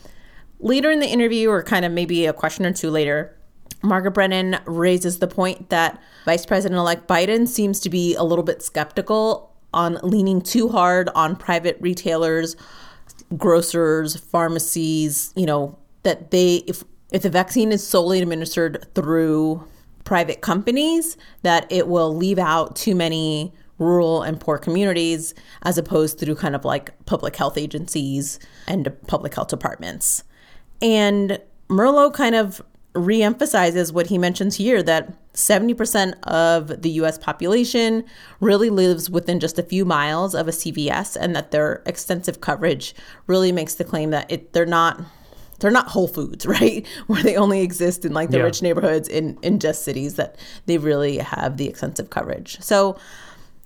Later 0.60 0.90
in 0.90 1.00
the 1.00 1.08
interview, 1.08 1.50
or 1.50 1.62
kind 1.62 1.84
of 1.84 1.92
maybe 1.92 2.24
a 2.24 2.32
question 2.32 2.64
or 2.64 2.72
two 2.72 2.88
later, 2.88 3.36
Margaret 3.82 4.12
Brennan 4.12 4.58
raises 4.64 5.18
the 5.18 5.26
point 5.26 5.70
that 5.70 6.00
Vice 6.24 6.46
President 6.46 6.78
elect 6.78 7.08
Biden 7.08 7.48
seems 7.48 7.80
to 7.80 7.90
be 7.90 8.14
a 8.14 8.22
little 8.22 8.44
bit 8.44 8.62
skeptical 8.62 9.52
on 9.74 9.98
leaning 10.02 10.40
too 10.40 10.68
hard 10.68 11.08
on 11.14 11.34
private 11.34 11.76
retailers, 11.80 12.56
grocers, 13.36 14.16
pharmacies, 14.16 15.32
you 15.34 15.46
know, 15.46 15.76
that 16.04 16.30
they, 16.30 16.56
if, 16.66 16.84
if 17.12 17.22
the 17.22 17.30
vaccine 17.30 17.70
is 17.70 17.86
solely 17.86 18.20
administered 18.20 18.84
through 18.94 19.68
private 20.04 20.40
companies 20.40 21.16
that 21.42 21.70
it 21.70 21.86
will 21.86 22.14
leave 22.14 22.38
out 22.38 22.74
too 22.74 22.94
many 22.94 23.52
rural 23.78 24.22
and 24.22 24.40
poor 24.40 24.58
communities 24.58 25.34
as 25.62 25.78
opposed 25.78 26.18
to 26.18 26.34
kind 26.34 26.54
of 26.54 26.64
like 26.64 26.92
public 27.06 27.36
health 27.36 27.56
agencies 27.58 28.38
and 28.66 28.92
public 29.06 29.34
health 29.34 29.48
departments. 29.48 30.24
And 30.80 31.40
Merlo 31.68 32.12
kind 32.12 32.34
of 32.34 32.62
reemphasizes 32.94 33.92
what 33.92 34.08
he 34.08 34.18
mentions 34.18 34.56
here 34.56 34.82
that 34.82 35.32
70% 35.32 36.14
of 36.24 36.82
the 36.82 36.90
US 36.90 37.16
population 37.16 38.04
really 38.40 38.68
lives 38.68 39.08
within 39.08 39.40
just 39.40 39.58
a 39.58 39.62
few 39.62 39.84
miles 39.84 40.34
of 40.34 40.46
a 40.46 40.50
CVS 40.50 41.16
and 41.16 41.34
that 41.34 41.52
their 41.52 41.82
extensive 41.86 42.40
coverage 42.40 42.94
really 43.26 43.50
makes 43.50 43.74
the 43.76 43.84
claim 43.84 44.10
that 44.10 44.30
it, 44.30 44.52
they're 44.52 44.66
not 44.66 45.00
they're 45.62 45.70
not 45.70 45.88
Whole 45.88 46.08
Foods, 46.08 46.46
right? 46.58 46.86
Where 47.06 47.22
they 47.22 47.36
only 47.36 47.62
exist 47.62 48.04
in 48.04 48.12
like 48.12 48.30
the 48.30 48.38
yeah. 48.38 48.44
rich 48.44 48.62
neighborhoods 48.62 49.08
in 49.08 49.38
in 49.42 49.58
just 49.58 49.84
cities 49.84 50.16
that 50.16 50.36
they 50.66 50.78
really 50.78 51.18
have 51.18 51.56
the 51.56 51.68
extensive 51.68 52.10
coverage. 52.10 52.60
So, 52.60 52.96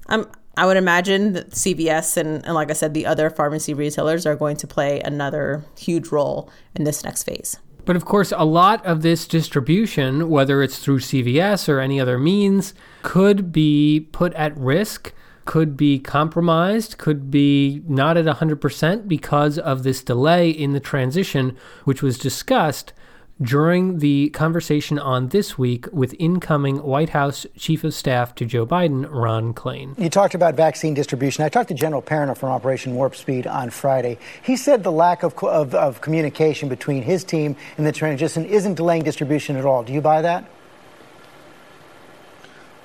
I'm. 0.07 0.27
I 0.59 0.65
would 0.65 0.79
imagine 0.79 1.35
that 1.35 1.51
CVS 1.51 2.17
and, 2.17 2.43
and 2.47 2.55
like 2.55 2.71
I 2.71 2.73
said, 2.73 2.95
the 2.95 3.05
other 3.05 3.29
pharmacy 3.29 3.75
retailers 3.75 4.25
are 4.25 4.35
going 4.35 4.57
to 4.57 4.67
play 4.67 5.01
another 5.01 5.67
huge 5.79 6.09
role 6.09 6.51
in 6.75 6.85
this 6.85 7.05
next 7.05 7.25
phase. 7.25 7.59
But 7.87 7.95
of 7.95 8.05
course, 8.05 8.33
a 8.37 8.45
lot 8.45 8.85
of 8.85 9.03
this 9.03 9.29
distribution, 9.29 10.29
whether 10.29 10.63
it's 10.63 10.79
through 10.79 11.01
CVS 11.01 11.69
or 11.69 11.79
any 11.79 12.01
other 12.01 12.19
means, 12.19 12.75
could 13.03 13.53
be 13.53 14.09
put 14.13 14.33
at 14.33 14.57
risk 14.57 15.13
could 15.47 15.77
be 15.77 15.99
compromised, 15.99 16.99
could 16.99 17.31
be 17.31 17.83
not 17.87 18.17
at 18.17 18.27
100% 18.27 19.09
because 19.09 19.59
of 19.59 19.83
this 19.83 20.03
delay 20.03 20.51
in 20.51 20.73
the 20.73 20.81
transition, 20.81 21.57
which 21.85 22.03
was 22.03 22.19
discussed 22.19 22.93
during 23.41 23.99
the 23.99 24.31
conversation 24.31 24.99
on 24.99 25.29
This 25.29 25.59
Week 25.59 25.87
with 25.93 26.15
incoming 26.19 26.83
White 26.83 27.11
House 27.11 27.47
Chief 27.57 27.85
of 27.85 27.93
Staff 27.93 28.35
to 28.37 28.47
Joe 28.47 28.67
Biden, 28.67 29.07
Ron 29.11 29.53
Klain. 29.53 29.99
You 29.99 30.09
talked 30.09 30.35
about 30.35 30.55
vaccine 30.55 30.95
distribution. 30.95 31.45
I 31.45 31.51
talked 31.51 31.69
to 31.69 31.75
General 31.75 32.01
Perna 32.01 32.37
from 32.37 32.49
Operation 32.49 32.95
Warp 32.95 33.15
Speed 33.15 33.47
on 33.47 33.69
Friday. 33.71 34.19
He 34.43 34.57
said 34.57 34.83
the 34.83 34.93
lack 34.93 35.23
of, 35.23 35.37
of, 35.45 35.75
of 35.75 36.01
communication 36.01 36.69
between 36.69 37.03
his 37.03 37.25
team 37.25 37.57
and 37.77 37.87
the 37.87 37.93
transition 37.93 38.47
isn't 38.47 38.75
delaying 38.75 39.03
distribution 39.03 39.57
at 39.57 39.67
all. 39.67 39.83
Do 39.83 39.93
you 39.93 40.01
buy 40.01 40.23
that? 40.23 40.51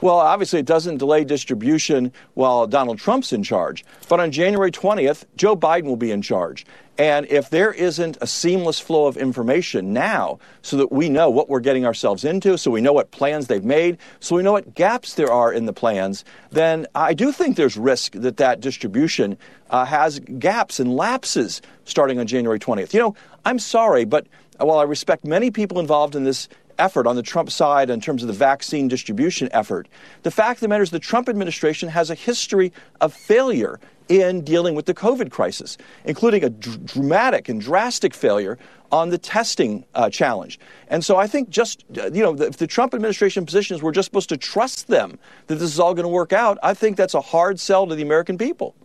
Well, 0.02 0.18
obviously, 0.18 0.60
it 0.60 0.66
doesn't 0.66 0.98
delay 0.98 1.24
distribution 1.24 2.12
while 2.34 2.66
Donald 2.66 2.98
Trump's 2.98 3.32
in 3.32 3.44
charge. 3.44 3.86
But 4.10 4.20
on 4.20 4.32
January 4.32 4.72
20th, 4.72 5.26
Joe 5.38 5.56
Biden 5.56 5.84
will 5.84 5.96
be 5.96 6.12
in 6.12 6.24
charge. 6.24 6.66
And 6.98 7.26
if 7.28 7.50
there 7.50 7.72
isn't 7.72 8.18
a 8.20 8.28
seamless 8.28 8.80
flow 8.80 9.06
of 9.06 9.16
information 9.16 9.94
now 9.94 10.40
so 10.62 10.78
that 10.78 10.92
we 10.92 11.08
know 11.08 11.30
what 11.30 11.50
we're 11.50 11.60
getting 11.60 11.86
ourselves 11.86 12.24
into, 12.24 12.58
so 12.58 12.70
we 12.70 12.82
know 12.82 12.94
what 12.94 13.12
plans 13.12 13.48
they've 13.48 13.64
made, 13.64 13.98
so 14.20 14.36
we 14.36 14.44
know 14.44 14.52
what 14.52 14.76
gaps 14.76 15.14
there 15.14 15.32
are 15.32 15.54
in 15.54 15.66
the 15.66 15.74
plans, 15.74 16.26
then 16.52 16.86
I 16.94 17.14
do 17.14 17.32
think 17.32 17.56
there's 17.56 17.78
risk 17.78 18.14
that 18.14 18.38
that 18.38 18.60
distribution 18.60 19.38
uh, 19.70 19.86
has 19.86 20.20
gaps 20.20 20.80
and 20.80 20.96
lapses 20.96 21.62
starting 21.86 22.20
on 22.20 22.28
January 22.28 22.60
20th. 22.60 22.94
You 22.94 23.00
know, 23.00 23.16
I'm 23.46 23.58
sorry, 23.58 24.06
but 24.06 24.28
while 24.60 24.78
I 24.78 24.84
respect 24.84 25.26
many 25.26 25.50
people 25.50 25.80
involved 25.80 26.16
in 26.16 26.24
this 26.24 26.50
effort 26.82 27.08
on 27.08 27.16
the 27.16 27.24
Trump 27.24 27.52
side 27.52 27.90
in 27.90 28.02
terms 28.02 28.24
of 28.24 28.28
the 28.28 28.34
vaccine 28.34 28.88
distribution 28.88 29.48
effort. 29.52 29.88
The 30.24 30.32
fact 30.32 30.58
of 30.58 30.62
the 30.62 30.68
matter 30.68 30.84
is 30.84 30.90
the 30.90 31.00
Trump 31.00 31.30
administration 31.30 31.88
has 31.90 32.10
a 32.10 32.16
history 32.16 32.74
of 33.00 33.14
failure 33.14 33.80
in 34.10 34.44
dealing 34.44 34.76
with 34.76 34.86
the 34.88 34.94
COVID 34.94 35.32
crisis, 35.32 35.78
including 36.04 36.44
a 36.44 36.50
dr- 36.50 36.86
dramatic 36.86 37.48
and 37.48 37.62
drastic 37.62 38.14
failure 38.14 38.58
on 38.92 39.10
the 39.10 39.18
testing 39.18 39.86
uh, 39.96 40.10
challenge. 40.10 40.60
And 40.90 41.06
so 41.06 41.16
I 41.16 41.28
think 41.28 41.50
just, 41.50 41.86
uh, 41.98 42.10
you 42.12 42.22
know, 42.22 42.34
if 42.34 42.58
the 42.58 42.68
Trump 42.68 42.94
administration 42.94 43.46
positions 43.46 43.82
we're 43.82 43.94
just 43.94 44.08
supposed 44.08 44.30
to 44.30 44.38
trust 44.38 44.88
them 44.88 45.18
that 45.48 45.56
this 45.56 45.72
is 45.72 45.80
all 45.80 45.94
going 45.94 46.04
to 46.04 46.10
work 46.10 46.34
out, 46.34 46.58
I 46.62 46.74
think 46.74 46.98
that's 46.98 47.14
a 47.14 47.22
hard 47.22 47.60
sell 47.60 47.88
to 47.88 47.96
the 47.96 48.04
American 48.04 48.38
people. 48.38 48.76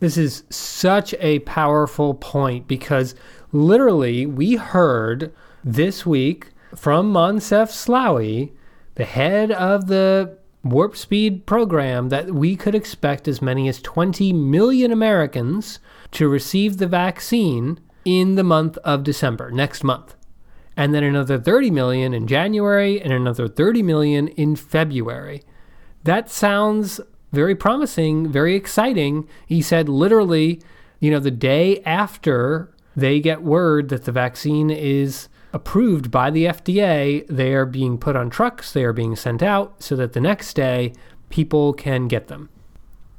This 0.00 0.16
is 0.16 0.44
such 0.48 1.14
a 1.20 1.40
powerful 1.40 2.14
point 2.14 2.66
because 2.66 3.14
literally 3.52 4.26
we 4.26 4.56
heard 4.56 5.32
this 5.62 6.06
week 6.06 6.48
from 6.74 7.12
Moncef 7.12 7.70
Slaoui, 7.70 8.52
the 8.94 9.04
head 9.04 9.50
of 9.50 9.86
the 9.86 10.38
Warp 10.64 10.96
Speed 10.96 11.46
program, 11.46 12.08
that 12.10 12.32
we 12.32 12.56
could 12.56 12.74
expect 12.74 13.26
as 13.26 13.42
many 13.42 13.68
as 13.68 13.80
20 13.82 14.32
million 14.32 14.92
Americans 14.92 15.80
to 16.12 16.28
receive 16.28 16.76
the 16.76 16.86
vaccine 16.86 17.80
in 18.04 18.34
the 18.34 18.44
month 18.44 18.78
of 18.78 19.04
December, 19.04 19.50
next 19.50 19.84
month. 19.84 20.14
And 20.76 20.94
then 20.94 21.04
another 21.04 21.38
30 21.38 21.70
million 21.70 22.14
in 22.14 22.26
January 22.26 23.00
and 23.00 23.12
another 23.12 23.48
30 23.48 23.82
million 23.82 24.28
in 24.28 24.56
February. 24.56 25.42
That 26.04 26.30
sounds 26.30 27.00
very 27.32 27.54
promising, 27.54 28.30
very 28.30 28.54
exciting. 28.54 29.28
He 29.46 29.62
said 29.62 29.88
literally, 29.88 30.62
you 31.00 31.10
know, 31.10 31.18
the 31.18 31.30
day 31.30 31.82
after 31.82 32.72
they 32.96 33.20
get 33.20 33.42
word 33.42 33.88
that 33.88 34.04
the 34.04 34.12
vaccine 34.12 34.70
is 34.70 35.28
approved 35.52 36.10
by 36.10 36.30
the 36.30 36.46
FDA, 36.46 37.26
they 37.28 37.52
are 37.52 37.66
being 37.66 37.98
put 37.98 38.16
on 38.16 38.30
trucks, 38.30 38.72
they 38.72 38.84
are 38.84 38.92
being 38.92 39.16
sent 39.16 39.42
out 39.42 39.82
so 39.82 39.96
that 39.96 40.12
the 40.12 40.20
next 40.20 40.54
day 40.54 40.92
people 41.28 41.72
can 41.72 42.08
get 42.08 42.28
them. 42.28 42.48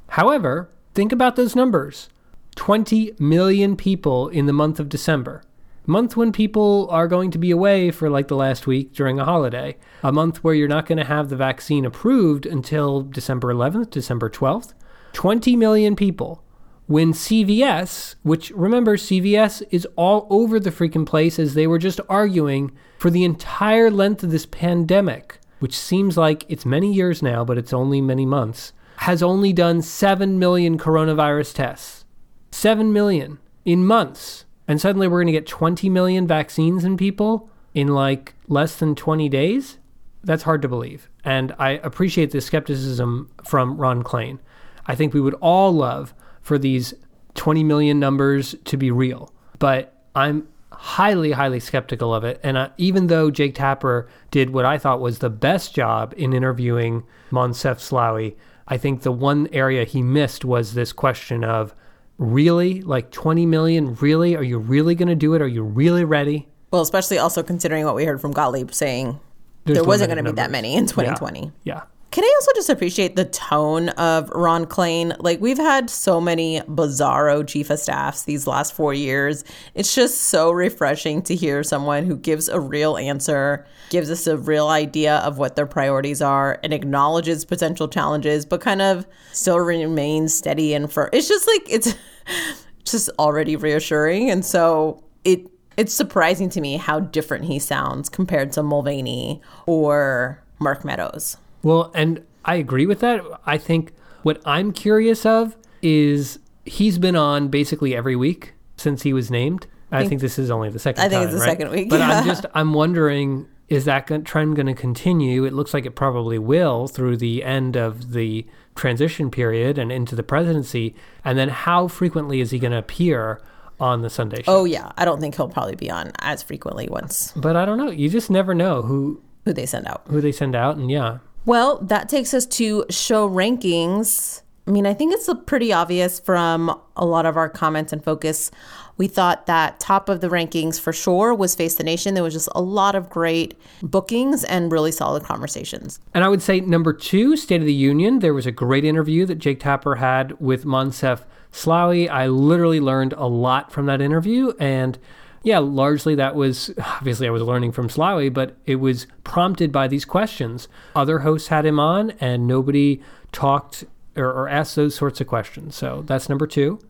However, 0.08 0.70
think 0.94 1.12
about 1.12 1.36
those 1.36 1.56
numbers 1.56 2.08
20 2.56 3.14
million 3.18 3.76
people 3.76 4.28
in 4.28 4.46
the 4.46 4.52
month 4.52 4.78
of 4.78 4.88
December. 4.88 5.42
Month 5.86 6.16
when 6.16 6.32
people 6.32 6.88
are 6.90 7.08
going 7.08 7.30
to 7.30 7.38
be 7.38 7.50
away 7.50 7.90
for 7.90 8.08
like 8.08 8.28
the 8.28 8.36
last 8.36 8.66
week 8.66 8.94
during 8.94 9.18
a 9.18 9.24
holiday. 9.24 9.76
A 10.02 10.12
month 10.12 10.42
where 10.42 10.54
you're 10.54 10.68
not 10.68 10.86
going 10.86 10.98
to 10.98 11.04
have 11.04 11.28
the 11.28 11.36
vaccine 11.36 11.84
approved 11.84 12.46
until 12.46 13.02
December 13.02 13.52
11th, 13.52 13.90
December 13.90 14.30
12th. 14.30 14.72
20 15.12 15.56
million 15.56 15.94
people 15.96 16.43
when 16.86 17.12
CVS, 17.12 18.14
which 18.22 18.50
remember, 18.50 18.96
CVS 18.96 19.62
is 19.70 19.86
all 19.96 20.26
over 20.28 20.60
the 20.60 20.70
freaking 20.70 21.06
place 21.06 21.38
as 21.38 21.54
they 21.54 21.66
were 21.66 21.78
just 21.78 22.00
arguing 22.08 22.72
for 22.98 23.10
the 23.10 23.24
entire 23.24 23.90
length 23.90 24.22
of 24.22 24.30
this 24.30 24.46
pandemic, 24.46 25.38
which 25.60 25.76
seems 25.76 26.16
like 26.16 26.44
it's 26.48 26.66
many 26.66 26.92
years 26.92 27.22
now, 27.22 27.44
but 27.44 27.56
it's 27.56 27.72
only 27.72 28.00
many 28.00 28.26
months, 28.26 28.72
has 28.98 29.22
only 29.22 29.52
done 29.52 29.80
7 29.80 30.38
million 30.38 30.78
coronavirus 30.78 31.54
tests. 31.54 32.04
7 32.50 32.92
million 32.92 33.38
in 33.64 33.84
months. 33.84 34.44
And 34.68 34.80
suddenly 34.80 35.08
we're 35.08 35.18
going 35.18 35.26
to 35.26 35.32
get 35.32 35.46
20 35.46 35.88
million 35.88 36.26
vaccines 36.26 36.84
in 36.84 36.96
people 36.96 37.50
in 37.74 37.88
like 37.88 38.34
less 38.46 38.76
than 38.76 38.94
20 38.94 39.28
days? 39.28 39.78
That's 40.22 40.44
hard 40.44 40.62
to 40.62 40.68
believe. 40.68 41.10
And 41.24 41.54
I 41.58 41.70
appreciate 41.82 42.30
the 42.30 42.40
skepticism 42.40 43.30
from 43.44 43.76
Ron 43.76 44.02
Klain. 44.02 44.38
I 44.86 44.94
think 44.94 45.12
we 45.12 45.20
would 45.20 45.34
all 45.34 45.72
love 45.72 46.14
for 46.44 46.58
these 46.58 46.94
20 47.34 47.64
million 47.64 47.98
numbers 47.98 48.54
to 48.66 48.76
be 48.76 48.90
real. 48.90 49.32
But 49.58 49.98
I'm 50.14 50.46
highly, 50.70 51.32
highly 51.32 51.58
skeptical 51.58 52.14
of 52.14 52.22
it. 52.22 52.38
And 52.42 52.56
uh, 52.56 52.68
even 52.76 53.06
though 53.06 53.30
Jake 53.30 53.54
Tapper 53.54 54.08
did 54.30 54.50
what 54.50 54.66
I 54.66 54.78
thought 54.78 55.00
was 55.00 55.18
the 55.18 55.30
best 55.30 55.74
job 55.74 56.14
in 56.16 56.32
interviewing 56.32 57.02
Moncef 57.32 57.78
Slaoui, 57.78 58.36
I 58.68 58.76
think 58.76 59.02
the 59.02 59.12
one 59.12 59.48
area 59.52 59.84
he 59.84 60.02
missed 60.02 60.44
was 60.44 60.74
this 60.74 60.92
question 60.92 61.44
of 61.44 61.74
really, 62.18 62.82
like 62.82 63.10
20 63.10 63.46
million, 63.46 63.94
really? 63.96 64.36
Are 64.36 64.42
you 64.42 64.58
really 64.58 64.94
going 64.94 65.08
to 65.08 65.14
do 65.14 65.34
it? 65.34 65.40
Are 65.40 65.48
you 65.48 65.62
really 65.62 66.04
ready? 66.04 66.48
Well, 66.70 66.82
especially 66.82 67.18
also 67.18 67.42
considering 67.42 67.86
what 67.86 67.94
we 67.94 68.04
heard 68.04 68.20
from 68.20 68.32
Gottlieb 68.32 68.72
saying 68.72 69.18
There's 69.64 69.78
there 69.78 69.84
wasn't 69.84 70.10
going 70.12 70.22
to 70.22 70.30
be 70.30 70.36
that 70.36 70.50
many 70.50 70.76
in 70.76 70.86
2020. 70.86 71.40
Yeah. 71.40 71.74
yeah. 71.74 71.82
Can 72.14 72.22
I 72.22 72.32
also 72.40 72.52
just 72.54 72.70
appreciate 72.70 73.16
the 73.16 73.24
tone 73.24 73.88
of 73.88 74.30
Ron 74.30 74.66
Klain? 74.66 75.16
Like, 75.18 75.40
we've 75.40 75.58
had 75.58 75.90
so 75.90 76.20
many 76.20 76.60
bizarro 76.60 77.44
chief 77.44 77.70
of 77.70 77.80
staffs 77.80 78.22
these 78.22 78.46
last 78.46 78.72
four 78.72 78.94
years. 78.94 79.42
It's 79.74 79.92
just 79.92 80.22
so 80.22 80.52
refreshing 80.52 81.22
to 81.22 81.34
hear 81.34 81.64
someone 81.64 82.04
who 82.04 82.16
gives 82.16 82.48
a 82.48 82.60
real 82.60 82.96
answer, 82.96 83.66
gives 83.90 84.12
us 84.12 84.28
a 84.28 84.36
real 84.36 84.68
idea 84.68 85.16
of 85.24 85.38
what 85.38 85.56
their 85.56 85.66
priorities 85.66 86.22
are, 86.22 86.60
and 86.62 86.72
acknowledges 86.72 87.44
potential 87.44 87.88
challenges, 87.88 88.46
but 88.46 88.60
kind 88.60 88.80
of 88.80 89.08
still 89.32 89.58
remains 89.58 90.32
steady 90.32 90.72
and 90.72 90.92
firm. 90.92 91.10
it's 91.12 91.26
just 91.26 91.48
like 91.48 91.62
it's 91.68 91.96
just 92.84 93.10
already 93.18 93.56
reassuring. 93.56 94.30
And 94.30 94.44
so 94.44 95.02
it 95.24 95.50
it's 95.76 95.92
surprising 95.92 96.48
to 96.50 96.60
me 96.60 96.76
how 96.76 97.00
different 97.00 97.46
he 97.46 97.58
sounds 97.58 98.08
compared 98.08 98.52
to 98.52 98.62
Mulvaney 98.62 99.42
or 99.66 100.40
Mark 100.60 100.84
Meadows. 100.84 101.38
Well, 101.64 101.90
and 101.94 102.24
I 102.44 102.56
agree 102.56 102.86
with 102.86 103.00
that. 103.00 103.22
I 103.46 103.58
think 103.58 103.92
what 104.22 104.40
I'm 104.44 104.72
curious 104.72 105.26
of 105.26 105.56
is 105.82 106.38
he's 106.64 106.98
been 106.98 107.16
on 107.16 107.48
basically 107.48 107.94
every 107.96 108.16
week 108.16 108.54
since 108.76 109.02
he 109.02 109.12
was 109.12 109.30
named. 109.30 109.66
I 109.90 110.00
think, 110.00 110.10
think 110.10 110.20
this 110.22 110.38
is 110.38 110.50
only 110.50 110.70
the 110.70 110.78
second. 110.78 111.04
I 111.04 111.08
think 111.08 111.20
time, 111.20 111.22
it's 111.24 111.34
the 111.34 111.40
right? 111.40 111.48
second 111.48 111.70
week. 111.70 111.90
But 111.90 112.00
yeah. 112.00 112.20
I'm 112.20 112.26
just 112.26 112.46
I'm 112.54 112.72
wondering 112.72 113.46
is 113.68 113.86
that 113.86 114.06
trend 114.24 114.56
going 114.56 114.66
to 114.66 114.74
continue? 114.74 115.44
It 115.44 115.52
looks 115.52 115.72
like 115.72 115.86
it 115.86 115.92
probably 115.92 116.38
will 116.38 116.86
through 116.86 117.16
the 117.16 117.42
end 117.42 117.76
of 117.76 118.12
the 118.12 118.46
transition 118.74 119.30
period 119.30 119.78
and 119.78 119.90
into 119.90 120.14
the 120.14 120.22
presidency. 120.22 120.94
And 121.24 121.38
then 121.38 121.48
how 121.48 121.88
frequently 121.88 122.40
is 122.40 122.50
he 122.50 122.58
going 122.58 122.72
to 122.72 122.78
appear 122.78 123.40
on 123.80 124.02
the 124.02 124.10
Sunday 124.10 124.42
show? 124.42 124.60
Oh 124.60 124.64
yeah, 124.64 124.92
I 124.96 125.04
don't 125.04 125.20
think 125.20 125.36
he'll 125.36 125.48
probably 125.48 125.76
be 125.76 125.90
on 125.90 126.12
as 126.20 126.42
frequently 126.42 126.88
once. 126.88 127.32
But 127.36 127.56
I 127.56 127.64
don't 127.64 127.78
know. 127.78 127.90
You 127.90 128.08
just 128.08 128.30
never 128.30 128.54
know 128.54 128.82
who 128.82 129.22
who 129.44 129.52
they 129.52 129.66
send 129.66 129.86
out. 129.86 130.02
Who 130.08 130.20
they 130.20 130.32
send 130.32 130.54
out, 130.54 130.76
and 130.76 130.90
yeah. 130.90 131.18
Well, 131.46 131.78
that 131.78 132.08
takes 132.08 132.32
us 132.32 132.46
to 132.46 132.86
show 132.88 133.28
rankings. 133.28 134.42
I 134.66 134.70
mean, 134.70 134.86
I 134.86 134.94
think 134.94 135.12
it's 135.12 135.28
pretty 135.44 135.72
obvious 135.74 136.18
from 136.18 136.80
a 136.96 137.04
lot 137.04 137.26
of 137.26 137.36
our 137.36 137.50
comments 137.50 137.92
and 137.92 138.02
focus. 138.02 138.50
We 138.96 139.08
thought 139.08 139.44
that 139.46 139.78
top 139.78 140.08
of 140.08 140.22
the 140.22 140.28
rankings 140.28 140.80
for 140.80 140.92
sure 140.92 141.34
was 141.34 141.54
Face 141.54 141.74
the 141.74 141.84
Nation. 141.84 142.14
There 142.14 142.22
was 142.22 142.32
just 142.32 142.48
a 142.54 142.62
lot 142.62 142.94
of 142.94 143.10
great 143.10 143.58
bookings 143.82 144.42
and 144.44 144.72
really 144.72 144.92
solid 144.92 145.24
conversations. 145.24 146.00
And 146.14 146.24
I 146.24 146.28
would 146.28 146.40
say 146.40 146.60
number 146.60 146.92
two, 146.92 147.36
State 147.36 147.60
of 147.60 147.66
the 147.66 147.74
Union. 147.74 148.20
There 148.20 148.32
was 148.32 148.46
a 148.46 148.52
great 148.52 148.84
interview 148.84 149.26
that 149.26 149.34
Jake 149.34 149.60
Tapper 149.60 149.96
had 149.96 150.40
with 150.40 150.64
Moncef 150.64 151.24
Slaoui. 151.52 152.08
I 152.08 152.28
literally 152.28 152.80
learned 152.80 153.12
a 153.14 153.26
lot 153.26 153.70
from 153.70 153.84
that 153.86 154.00
interview. 154.00 154.54
And 154.58 154.96
yeah, 155.44 155.58
largely 155.58 156.14
that 156.16 156.34
was 156.34 156.72
obviously 156.78 157.28
I 157.28 157.30
was 157.30 157.42
learning 157.42 157.72
from 157.72 157.88
Slaoui, 157.88 158.32
but 158.32 158.56
it 158.66 158.76
was 158.76 159.06
prompted 159.22 159.70
by 159.70 159.86
these 159.86 160.04
questions. 160.04 160.68
Other 160.96 161.20
hosts 161.20 161.48
had 161.48 161.64
him 161.64 161.78
on, 161.78 162.12
and 162.20 162.46
nobody 162.46 163.02
talked 163.30 163.84
or, 164.16 164.26
or 164.26 164.48
asked 164.48 164.74
those 164.74 164.94
sorts 164.94 165.20
of 165.20 165.26
questions. 165.26 165.76
So 165.76 166.02
that's 166.06 166.28
number 166.28 166.46
two. 166.46 166.80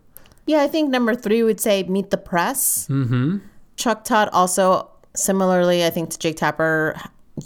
Yeah, 0.47 0.63
I 0.63 0.69
think 0.69 0.91
number 0.91 1.15
three 1.15 1.43
would 1.43 1.61
say 1.61 1.83
meet 1.85 2.11
the 2.11 2.17
press. 2.17 2.87
Mm-hmm. 2.89 3.39
Chuck 3.77 4.05
Todd 4.05 4.29
also 4.33 4.91
similarly, 5.15 5.85
I 5.85 5.91
think 5.91 6.11
to 6.11 6.19
Jake 6.19 6.37
Tapper 6.37 6.97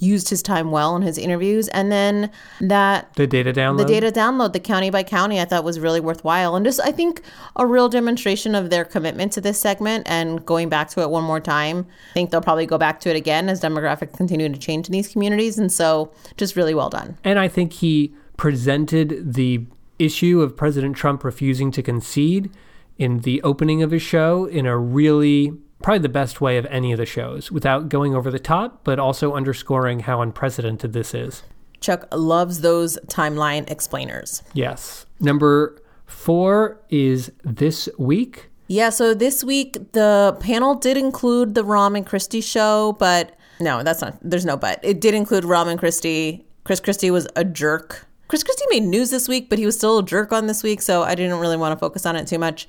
used 0.00 0.28
his 0.28 0.42
time 0.42 0.70
well 0.70 0.94
in 0.96 1.02
his 1.02 1.16
interviews. 1.16 1.68
And 1.68 1.90
then 1.90 2.30
that 2.60 3.12
The 3.14 3.26
data 3.26 3.52
download. 3.52 3.78
the 3.78 3.84
data 3.86 4.12
download, 4.12 4.52
the 4.52 4.60
county 4.60 4.90
by 4.90 5.02
county, 5.02 5.40
I 5.40 5.44
thought 5.46 5.64
was 5.64 5.80
really 5.80 6.00
worthwhile. 6.00 6.56
And 6.56 6.64
just, 6.66 6.80
I 6.84 6.92
think, 6.92 7.22
a 7.56 7.66
real 7.66 7.88
demonstration 7.88 8.54
of 8.54 8.68
their 8.70 8.84
commitment 8.84 9.32
to 9.32 9.40
this 9.40 9.58
segment 9.60 10.06
and 10.08 10.44
going 10.44 10.68
back 10.68 10.90
to 10.90 11.00
it 11.00 11.08
one 11.10 11.24
more 11.24 11.40
time. 11.40 11.86
I 12.10 12.12
think 12.12 12.30
they'll 12.30 12.42
probably 12.42 12.66
go 12.66 12.76
back 12.76 13.00
to 13.00 13.10
it 13.10 13.16
again 13.16 13.48
as 13.48 13.60
demographics 13.62 14.14
continue 14.16 14.48
to 14.48 14.58
change 14.58 14.88
in 14.88 14.92
these 14.92 15.08
communities. 15.08 15.58
And 15.58 15.72
so, 15.72 16.12
just 16.36 16.54
really 16.54 16.74
well 16.74 16.90
done. 16.90 17.16
And 17.24 17.38
I 17.38 17.48
think 17.48 17.72
he 17.72 18.12
presented 18.36 19.34
the 19.34 19.64
issue 19.98 20.40
of 20.42 20.56
President 20.56 20.96
Trump 20.96 21.24
refusing 21.24 21.70
to 21.72 21.82
concede 21.82 22.50
in 22.98 23.20
the 23.20 23.40
opening 23.42 23.82
of 23.82 23.90
his 23.90 24.02
show 24.02 24.44
in 24.44 24.66
a 24.66 24.76
really 24.76 25.52
probably 25.82 26.00
the 26.00 26.08
best 26.08 26.40
way 26.40 26.56
of 26.56 26.66
any 26.66 26.92
of 26.92 26.98
the 26.98 27.06
shows 27.06 27.50
without 27.50 27.88
going 27.88 28.14
over 28.14 28.30
the 28.30 28.38
top, 28.38 28.84
but 28.84 28.98
also 28.98 29.34
underscoring 29.34 30.00
how 30.00 30.20
unprecedented 30.20 30.92
this 30.92 31.14
is. 31.14 31.42
Chuck 31.80 32.08
loves 32.12 32.60
those 32.60 32.98
timeline 33.06 33.70
explainers. 33.70 34.42
Yes. 34.52 35.06
Number 35.20 35.80
four 36.06 36.80
is 36.90 37.30
this 37.44 37.88
week. 37.98 38.50
Yeah, 38.66 38.90
so 38.90 39.14
this 39.14 39.44
week 39.44 39.92
the 39.92 40.36
panel 40.40 40.74
did 40.74 40.96
include 40.96 41.54
the 41.54 41.64
Rahm 41.64 41.96
and 41.96 42.04
Christie 42.04 42.40
show, 42.40 42.96
but 42.98 43.36
no, 43.60 43.82
that's 43.82 44.00
not, 44.00 44.18
there's 44.20 44.44
no 44.44 44.56
but. 44.56 44.80
It 44.82 45.00
did 45.00 45.14
include 45.14 45.44
Rahm 45.44 45.68
and 45.68 45.78
Christie. 45.78 46.44
Chris 46.64 46.80
Christie 46.80 47.10
was 47.10 47.26
a 47.34 47.44
jerk. 47.44 48.06
Chris 48.28 48.44
Christie 48.44 48.66
made 48.68 48.82
news 48.82 49.08
this 49.10 49.26
week, 49.26 49.48
but 49.48 49.58
he 49.58 49.64
was 49.64 49.76
still 49.76 49.98
a 49.98 50.04
jerk 50.04 50.32
on 50.32 50.48
this 50.48 50.62
week, 50.62 50.82
so 50.82 51.02
I 51.02 51.14
didn't 51.14 51.38
really 51.38 51.56
want 51.56 51.72
to 51.72 51.78
focus 51.78 52.04
on 52.04 52.14
it 52.14 52.26
too 52.26 52.38
much. 52.38 52.68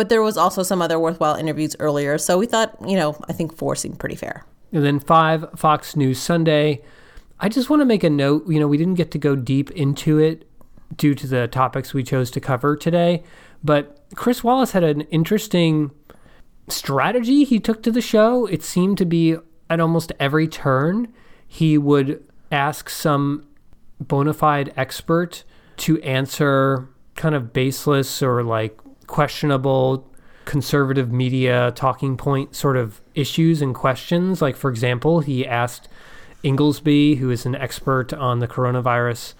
But 0.00 0.08
there 0.08 0.22
was 0.22 0.38
also 0.38 0.62
some 0.62 0.80
other 0.80 0.98
worthwhile 0.98 1.34
interviews 1.34 1.76
earlier, 1.78 2.16
so 2.16 2.38
we 2.38 2.46
thought, 2.46 2.74
you 2.88 2.96
know, 2.96 3.22
I 3.28 3.34
think 3.34 3.54
four 3.54 3.76
seemed 3.76 3.98
pretty 3.98 4.14
fair. 4.14 4.46
And 4.72 4.82
then 4.82 4.98
five, 4.98 5.44
Fox 5.56 5.94
News 5.94 6.18
Sunday. 6.18 6.80
I 7.38 7.50
just 7.50 7.68
want 7.68 7.82
to 7.82 7.84
make 7.84 8.02
a 8.02 8.08
note. 8.08 8.48
You 8.48 8.58
know, 8.60 8.66
we 8.66 8.78
didn't 8.78 8.94
get 8.94 9.10
to 9.10 9.18
go 9.18 9.36
deep 9.36 9.70
into 9.72 10.18
it 10.18 10.48
due 10.96 11.14
to 11.16 11.26
the 11.26 11.48
topics 11.48 11.92
we 11.92 12.02
chose 12.02 12.30
to 12.30 12.40
cover 12.40 12.76
today, 12.76 13.22
but 13.62 14.02
Chris 14.14 14.42
Wallace 14.42 14.72
had 14.72 14.84
an 14.84 15.02
interesting 15.10 15.90
strategy 16.68 17.44
he 17.44 17.60
took 17.60 17.82
to 17.82 17.90
the 17.90 18.00
show. 18.00 18.46
It 18.46 18.62
seemed 18.62 18.96
to 18.96 19.04
be 19.04 19.36
at 19.68 19.80
almost 19.80 20.12
every 20.18 20.48
turn, 20.48 21.12
he 21.46 21.76
would 21.76 22.26
ask 22.50 22.88
some 22.88 23.46
bona 24.00 24.32
fide 24.32 24.72
expert 24.78 25.44
to 25.76 26.00
answer 26.00 26.88
kind 27.16 27.34
of 27.34 27.52
baseless 27.52 28.22
or 28.22 28.42
like 28.42 28.80
questionable 29.10 30.06
conservative 30.44 31.12
media 31.12 31.72
talking 31.74 32.16
point 32.16 32.54
sort 32.54 32.76
of 32.76 33.00
issues 33.14 33.60
and 33.60 33.74
questions. 33.74 34.40
Like, 34.40 34.56
for 34.56 34.70
example, 34.70 35.20
he 35.20 35.46
asked 35.46 35.88
Inglesby, 36.42 37.16
who 37.16 37.30
is 37.30 37.44
an 37.44 37.56
expert 37.56 38.12
on 38.12 38.38
the 38.38 38.48
coronavirus, 38.48 39.34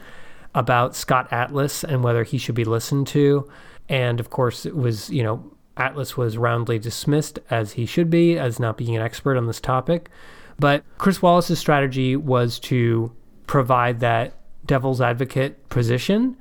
about 0.55 0.97
Scott 0.97 1.33
Atlas 1.33 1.85
and 1.85 2.03
whether 2.03 2.25
he 2.25 2.37
should 2.37 2.57
be 2.57 2.65
listened 2.65 3.07
to. 3.07 3.49
And 3.89 4.19
of 4.19 4.31
course, 4.31 4.67
it 4.67 4.77
was, 4.77 5.09
you 5.09 5.23
know, 5.23 5.53
Atlas 5.77 6.17
was 6.17 6.37
roundly 6.37 6.79
dismissed 6.79 7.39
as 7.49 7.73
he 7.73 7.87
should 7.87 8.11
be, 8.11 8.37
as 8.37 8.59
not 8.59 8.77
being 8.77 8.97
an 8.97 9.03
expert 9.03 9.37
on 9.37 9.47
this 9.47 9.61
topic. 9.61 10.11
But 10.59 10.85
Chris 10.99 11.23
Wallace's 11.23 11.61
strategy 11.61 12.17
was 12.17 12.59
to 12.61 13.13
provide 13.47 14.01
that 14.01 14.35
devil's 14.67 15.01
advocate 15.01 15.69
position 15.69 16.37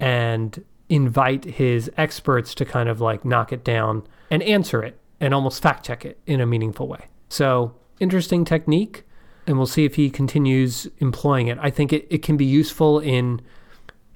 and 0.00 0.64
invite 0.92 1.44
his 1.44 1.90
experts 1.96 2.54
to 2.54 2.66
kind 2.66 2.86
of 2.86 3.00
like 3.00 3.24
knock 3.24 3.50
it 3.50 3.64
down 3.64 4.06
and 4.30 4.42
answer 4.42 4.82
it 4.82 4.98
and 5.20 5.32
almost 5.32 5.62
fact 5.62 5.86
check 5.86 6.04
it 6.04 6.18
in 6.26 6.38
a 6.38 6.46
meaningful 6.46 6.86
way. 6.86 7.06
So, 7.30 7.74
interesting 7.98 8.44
technique, 8.44 9.04
and 9.46 9.56
we'll 9.56 9.66
see 9.66 9.86
if 9.86 9.94
he 9.94 10.10
continues 10.10 10.86
employing 10.98 11.46
it. 11.46 11.58
I 11.62 11.70
think 11.70 11.94
it, 11.94 12.06
it 12.10 12.22
can 12.22 12.36
be 12.36 12.44
useful 12.44 12.98
in 12.98 13.40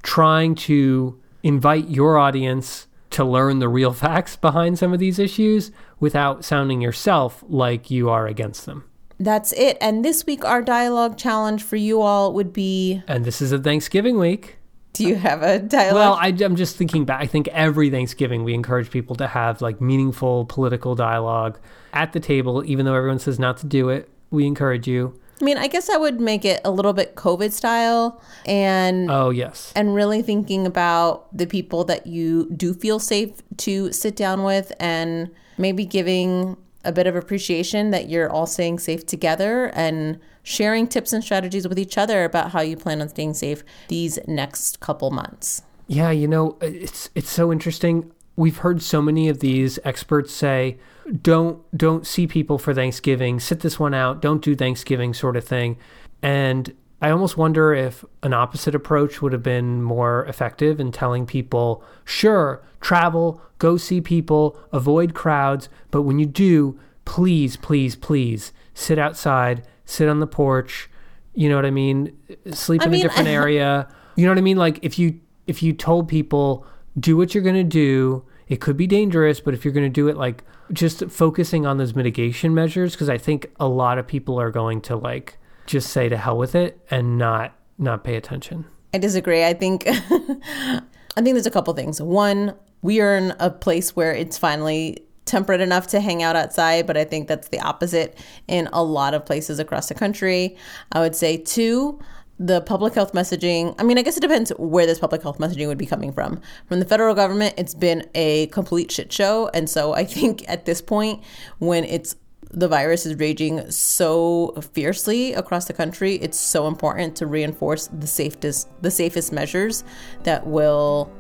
trying 0.02 0.54
to 0.54 1.18
invite 1.42 1.88
your 1.88 2.18
audience 2.18 2.88
to 3.10 3.24
learn 3.24 3.58
the 3.58 3.68
real 3.68 3.92
facts 4.04 4.36
behind 4.36 4.78
some 4.78 4.92
of 4.92 4.98
these 4.98 5.18
issues 5.18 5.72
without 5.98 6.44
sounding 6.44 6.82
yourself 6.82 7.42
like 7.48 7.90
you 7.90 8.10
are 8.10 8.26
against 8.26 8.66
them. 8.66 8.84
That's 9.18 9.54
it. 9.54 9.78
And 9.80 10.04
this 10.04 10.26
week, 10.26 10.44
our 10.44 10.60
dialogue 10.60 11.16
challenge 11.16 11.62
for 11.62 11.76
you 11.76 12.02
all 12.02 12.34
would 12.34 12.52
be 12.52 13.02
And 13.08 13.24
this 13.24 13.40
is 13.40 13.50
a 13.50 13.58
Thanksgiving 13.58 14.18
week. 14.18 14.55
Do 14.96 15.06
you 15.06 15.16
have 15.16 15.42
a 15.42 15.58
dialogue? 15.58 15.94
Well, 15.94 16.14
I, 16.14 16.28
am 16.28 16.56
just 16.56 16.76
thinking 16.76 17.04
back. 17.04 17.20
I 17.22 17.26
think 17.26 17.48
every 17.48 17.90
Thanksgiving 17.90 18.44
we 18.44 18.54
encourage 18.54 18.90
people 18.90 19.14
to 19.16 19.26
have 19.26 19.60
like 19.60 19.80
meaningful 19.80 20.46
political 20.46 20.94
dialogue 20.94 21.58
at 21.92 22.12
the 22.12 22.20
table, 22.20 22.64
even 22.64 22.86
though 22.86 22.94
everyone 22.94 23.18
says 23.18 23.38
not 23.38 23.58
to 23.58 23.66
do 23.66 23.88
it. 23.90 24.08
We 24.30 24.46
encourage 24.46 24.88
you. 24.88 25.18
I 25.40 25.44
mean, 25.44 25.58
I 25.58 25.66
guess 25.68 25.90
I 25.90 25.98
would 25.98 26.18
make 26.18 26.46
it 26.46 26.62
a 26.64 26.70
little 26.70 26.94
bit 26.94 27.14
COVID 27.14 27.52
style 27.52 28.22
and 28.46 29.10
Oh, 29.10 29.28
yes. 29.28 29.70
and 29.76 29.94
really 29.94 30.22
thinking 30.22 30.66
about 30.66 31.36
the 31.36 31.46
people 31.46 31.84
that 31.84 32.06
you 32.06 32.50
do 32.56 32.72
feel 32.72 32.98
safe 32.98 33.32
to 33.58 33.92
sit 33.92 34.16
down 34.16 34.44
with 34.44 34.72
and 34.80 35.30
maybe 35.58 35.84
giving 35.84 36.56
a 36.86 36.92
bit 36.92 37.06
of 37.06 37.16
appreciation 37.16 37.90
that 37.90 38.08
you're 38.08 38.30
all 38.30 38.46
staying 38.46 38.78
safe 38.78 39.04
together 39.04 39.66
and 39.74 40.18
sharing 40.42 40.86
tips 40.86 41.12
and 41.12 41.22
strategies 41.22 41.66
with 41.68 41.78
each 41.78 41.98
other 41.98 42.24
about 42.24 42.52
how 42.52 42.60
you 42.60 42.76
plan 42.76 43.02
on 43.02 43.08
staying 43.08 43.34
safe 43.34 43.64
these 43.88 44.18
next 44.26 44.80
couple 44.80 45.10
months. 45.10 45.62
Yeah, 45.88 46.10
you 46.10 46.28
know, 46.28 46.56
it's 46.60 47.10
it's 47.14 47.30
so 47.30 47.52
interesting. 47.52 48.10
We've 48.36 48.58
heard 48.58 48.82
so 48.82 49.02
many 49.02 49.28
of 49.28 49.40
these 49.40 49.78
experts 49.84 50.32
say, 50.32 50.78
"Don't 51.22 51.62
don't 51.76 52.06
see 52.06 52.26
people 52.26 52.58
for 52.58 52.72
Thanksgiving. 52.72 53.40
Sit 53.40 53.60
this 53.60 53.78
one 53.78 53.94
out. 53.94 54.22
Don't 54.22 54.42
do 54.42 54.54
Thanksgiving," 54.54 55.14
sort 55.14 55.36
of 55.36 55.44
thing. 55.44 55.76
And 56.22 56.72
I 57.06 57.12
almost 57.12 57.36
wonder 57.36 57.72
if 57.72 58.04
an 58.24 58.32
opposite 58.32 58.74
approach 58.74 59.22
would 59.22 59.32
have 59.32 59.42
been 59.42 59.80
more 59.80 60.24
effective 60.24 60.80
in 60.80 60.90
telling 60.90 61.24
people, 61.24 61.84
"Sure, 62.04 62.64
travel, 62.80 63.40
go 63.60 63.76
see 63.76 64.00
people, 64.00 64.58
avoid 64.72 65.14
crowds, 65.14 65.68
but 65.92 66.02
when 66.02 66.18
you 66.18 66.26
do, 66.26 66.76
please, 67.04 67.56
please, 67.56 67.94
please 67.94 68.52
sit 68.74 68.98
outside, 68.98 69.62
sit 69.84 70.08
on 70.08 70.18
the 70.18 70.26
porch." 70.26 70.90
You 71.32 71.48
know 71.48 71.54
what 71.54 71.64
I 71.64 71.70
mean? 71.70 72.10
Sleep 72.50 72.82
I 72.82 72.86
in 72.86 72.90
mean, 72.90 73.00
a 73.02 73.02
different 73.08 73.28
area. 73.28 73.86
You 74.16 74.24
know 74.24 74.32
what 74.32 74.38
I 74.38 74.40
mean? 74.40 74.56
Like 74.56 74.80
if 74.82 74.98
you 74.98 75.20
if 75.46 75.62
you 75.62 75.74
told 75.74 76.08
people 76.08 76.66
do 76.98 77.16
what 77.16 77.36
you're 77.36 77.44
going 77.44 77.54
to 77.54 77.62
do, 77.62 78.24
it 78.48 78.60
could 78.60 78.76
be 78.76 78.88
dangerous, 78.88 79.38
but 79.38 79.54
if 79.54 79.64
you're 79.64 79.74
going 79.74 79.86
to 79.86 79.88
do 79.88 80.08
it 80.08 80.16
like 80.16 80.42
just 80.72 81.08
focusing 81.08 81.66
on 81.66 81.78
those 81.78 81.94
mitigation 81.94 82.52
measures 82.52 82.94
because 82.94 83.08
I 83.08 83.16
think 83.16 83.46
a 83.60 83.68
lot 83.68 83.96
of 83.96 84.08
people 84.08 84.40
are 84.40 84.50
going 84.50 84.80
to 84.80 84.96
like 84.96 85.38
just 85.66 85.90
say 85.90 86.08
to 86.08 86.16
hell 86.16 86.38
with 86.38 86.54
it 86.54 86.80
and 86.90 87.18
not 87.18 87.52
not 87.78 88.04
pay 88.04 88.16
attention. 88.16 88.64
I 88.94 88.98
disagree. 88.98 89.44
I 89.44 89.52
think 89.52 89.84
I 89.86 91.22
think 91.22 91.34
there's 91.34 91.46
a 91.46 91.50
couple 91.50 91.72
things. 91.74 92.00
One, 92.00 92.54
we 92.82 93.00
are 93.00 93.16
in 93.16 93.34
a 93.38 93.50
place 93.50 93.96
where 93.96 94.14
it's 94.14 94.38
finally 94.38 94.98
temperate 95.24 95.60
enough 95.60 95.88
to 95.88 96.00
hang 96.00 96.22
out 96.22 96.36
outside, 96.36 96.86
but 96.86 96.96
I 96.96 97.04
think 97.04 97.28
that's 97.28 97.48
the 97.48 97.60
opposite 97.60 98.18
in 98.46 98.68
a 98.72 98.82
lot 98.82 99.12
of 99.12 99.26
places 99.26 99.58
across 99.58 99.88
the 99.88 99.94
country. 99.94 100.56
I 100.92 101.00
would 101.00 101.16
say 101.16 101.36
two, 101.36 102.00
the 102.38 102.60
public 102.60 102.94
health 102.94 103.12
messaging. 103.12 103.74
I 103.78 103.82
mean, 103.82 103.98
I 103.98 104.02
guess 104.02 104.16
it 104.16 104.20
depends 104.20 104.50
where 104.58 104.86
this 104.86 104.98
public 104.98 105.22
health 105.22 105.38
messaging 105.38 105.66
would 105.66 105.78
be 105.78 105.86
coming 105.86 106.12
from. 106.12 106.40
From 106.66 106.80
the 106.80 106.84
federal 106.84 107.14
government, 107.14 107.54
it's 107.56 107.74
been 107.74 108.08
a 108.14 108.46
complete 108.48 108.92
shit 108.92 109.12
show, 109.12 109.50
and 109.52 109.68
so 109.68 109.94
I 109.94 110.04
think 110.16 110.48
at 110.48 110.64
this 110.64 110.80
point 110.80 111.22
when 111.58 111.84
it's 111.84 112.16
the 112.50 112.68
virus 112.68 113.06
is 113.06 113.16
raging 113.16 113.70
so 113.70 114.54
fiercely 114.72 115.34
across 115.34 115.66
the 115.66 115.72
country, 115.72 116.16
it's 116.16 116.38
so 116.38 116.66
important 116.66 117.16
to 117.16 117.26
reinforce 117.26 117.88
the 117.88 118.06
safest 118.06 118.68
the 118.82 118.90
safest 118.90 119.32
measures 119.32 119.84
that 120.22 120.46
will 120.46 121.10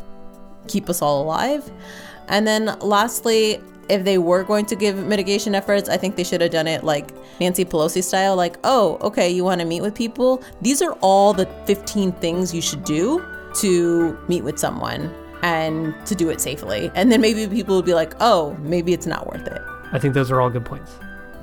keep 0.68 0.88
us 0.88 1.02
all 1.02 1.22
alive. 1.22 1.70
And 2.28 2.46
then 2.46 2.76
lastly, 2.80 3.60
if 3.88 4.04
they 4.04 4.18
were 4.18 4.42
going 4.42 4.66
to 4.66 4.76
give 4.76 4.96
mitigation 5.06 5.54
efforts, 5.54 5.88
I 5.88 5.96
think 5.96 6.16
they 6.16 6.24
should 6.24 6.40
have 6.40 6.50
done 6.50 6.66
it 6.66 6.82
like 6.82 7.10
Nancy 7.40 7.64
Pelosi 7.64 8.02
style 8.02 8.34
like, 8.34 8.56
"Oh, 8.64 8.98
okay, 9.00 9.30
you 9.30 9.44
want 9.44 9.60
to 9.60 9.66
meet 9.66 9.80
with 9.80 9.94
people? 9.94 10.42
These 10.62 10.82
are 10.82 10.92
all 11.00 11.32
the 11.32 11.46
15 11.66 12.12
things 12.12 12.54
you 12.54 12.60
should 12.60 12.84
do 12.84 13.24
to 13.60 14.18
meet 14.28 14.42
with 14.42 14.58
someone 14.58 15.14
and 15.42 15.94
to 16.06 16.14
do 16.14 16.30
it 16.30 16.40
safely." 16.40 16.90
And 16.94 17.12
then 17.12 17.20
maybe 17.20 17.46
people 17.46 17.76
would 17.76 17.84
be 17.84 17.94
like, 17.94 18.14
"Oh, 18.20 18.56
maybe 18.62 18.92
it's 18.92 19.06
not 19.06 19.26
worth 19.32 19.46
it." 19.46 19.62
I 19.92 19.98
think 19.98 20.14
those 20.14 20.32
are 20.32 20.40
all 20.40 20.50
good 20.50 20.64
points. 20.64 20.98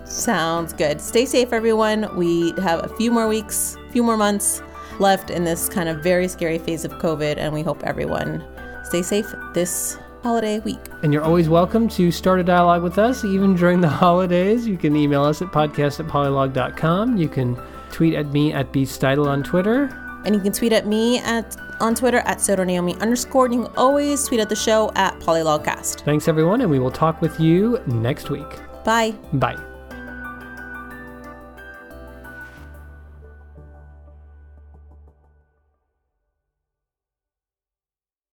Sounds 0.06 0.74
good. 0.74 1.00
Stay 1.02 1.26
safe, 1.26 1.54
everyone. 1.54 2.16
We 2.16 2.54
have 2.62 2.84
a 2.84 2.90
few 2.96 3.12
more 3.12 3.28
weeks, 3.28 3.78
a 3.88 3.92
few 3.92 4.04
more 4.04 4.18
months 4.18 4.62
left 5.00 5.30
in 5.30 5.44
this 5.44 5.70
kind 5.70 5.90
of 5.90 6.04
very 6.04 6.28
scary 6.28 6.58
phase 6.58 6.86
of 6.86 6.92
COVID, 6.94 7.38
and 7.38 7.54
we 7.54 7.62
hope 7.62 7.84
everyone 7.84 8.44
stay 8.84 9.02
safe 9.02 9.34
this 9.54 9.98
holiday 10.22 10.60
week. 10.60 10.80
And 11.04 11.14
you're 11.14 11.24
always 11.24 11.50
welcome 11.50 11.88
to 11.90 12.12
start 12.12 12.40
a 12.40 12.44
dialogue 12.44 12.84
with 12.84 12.98
us, 12.98 13.26
even 13.26 13.56
during 13.56 13.82
the 13.82 13.90
holidays. 14.04 14.68
You 14.68 14.78
can 14.78 14.96
email 14.96 15.24
us 15.24 15.42
at 15.42 15.50
podcast 15.50 16.00
at 16.00 16.08
polylog.com. 16.08 17.18
You 17.18 17.28
can 17.28 17.60
tweet 17.92 18.16
at 18.16 18.28
me 18.28 18.54
at 18.54 18.72
bstidle 18.72 19.28
on 19.28 19.44
Twitter. 19.44 19.90
And 20.26 20.34
you 20.34 20.42
can 20.42 20.54
tweet 20.54 20.72
at 20.72 20.88
me 20.88 21.20
at 21.20 21.58
on 21.82 21.96
Twitter 21.96 22.20
at 22.20 22.48
Naomi 22.48 22.96
underscore. 22.96 23.46
And 23.46 23.56
you 23.56 23.64
can 23.66 23.74
always 23.76 24.26
tweet 24.26 24.40
at 24.40 24.48
the 24.48 24.56
show 24.56 24.92
at 24.96 25.20
PolylogCast. 25.20 26.02
Thanks, 26.06 26.28
everyone, 26.28 26.62
and 26.62 26.72
we 26.72 26.80
will 26.80 26.92
talk 26.92 27.22
with 27.22 27.40
you 27.40 27.82
next 27.88 28.30
week. 28.30 28.60
Bye. 28.86 29.12
Bye. 29.34 29.73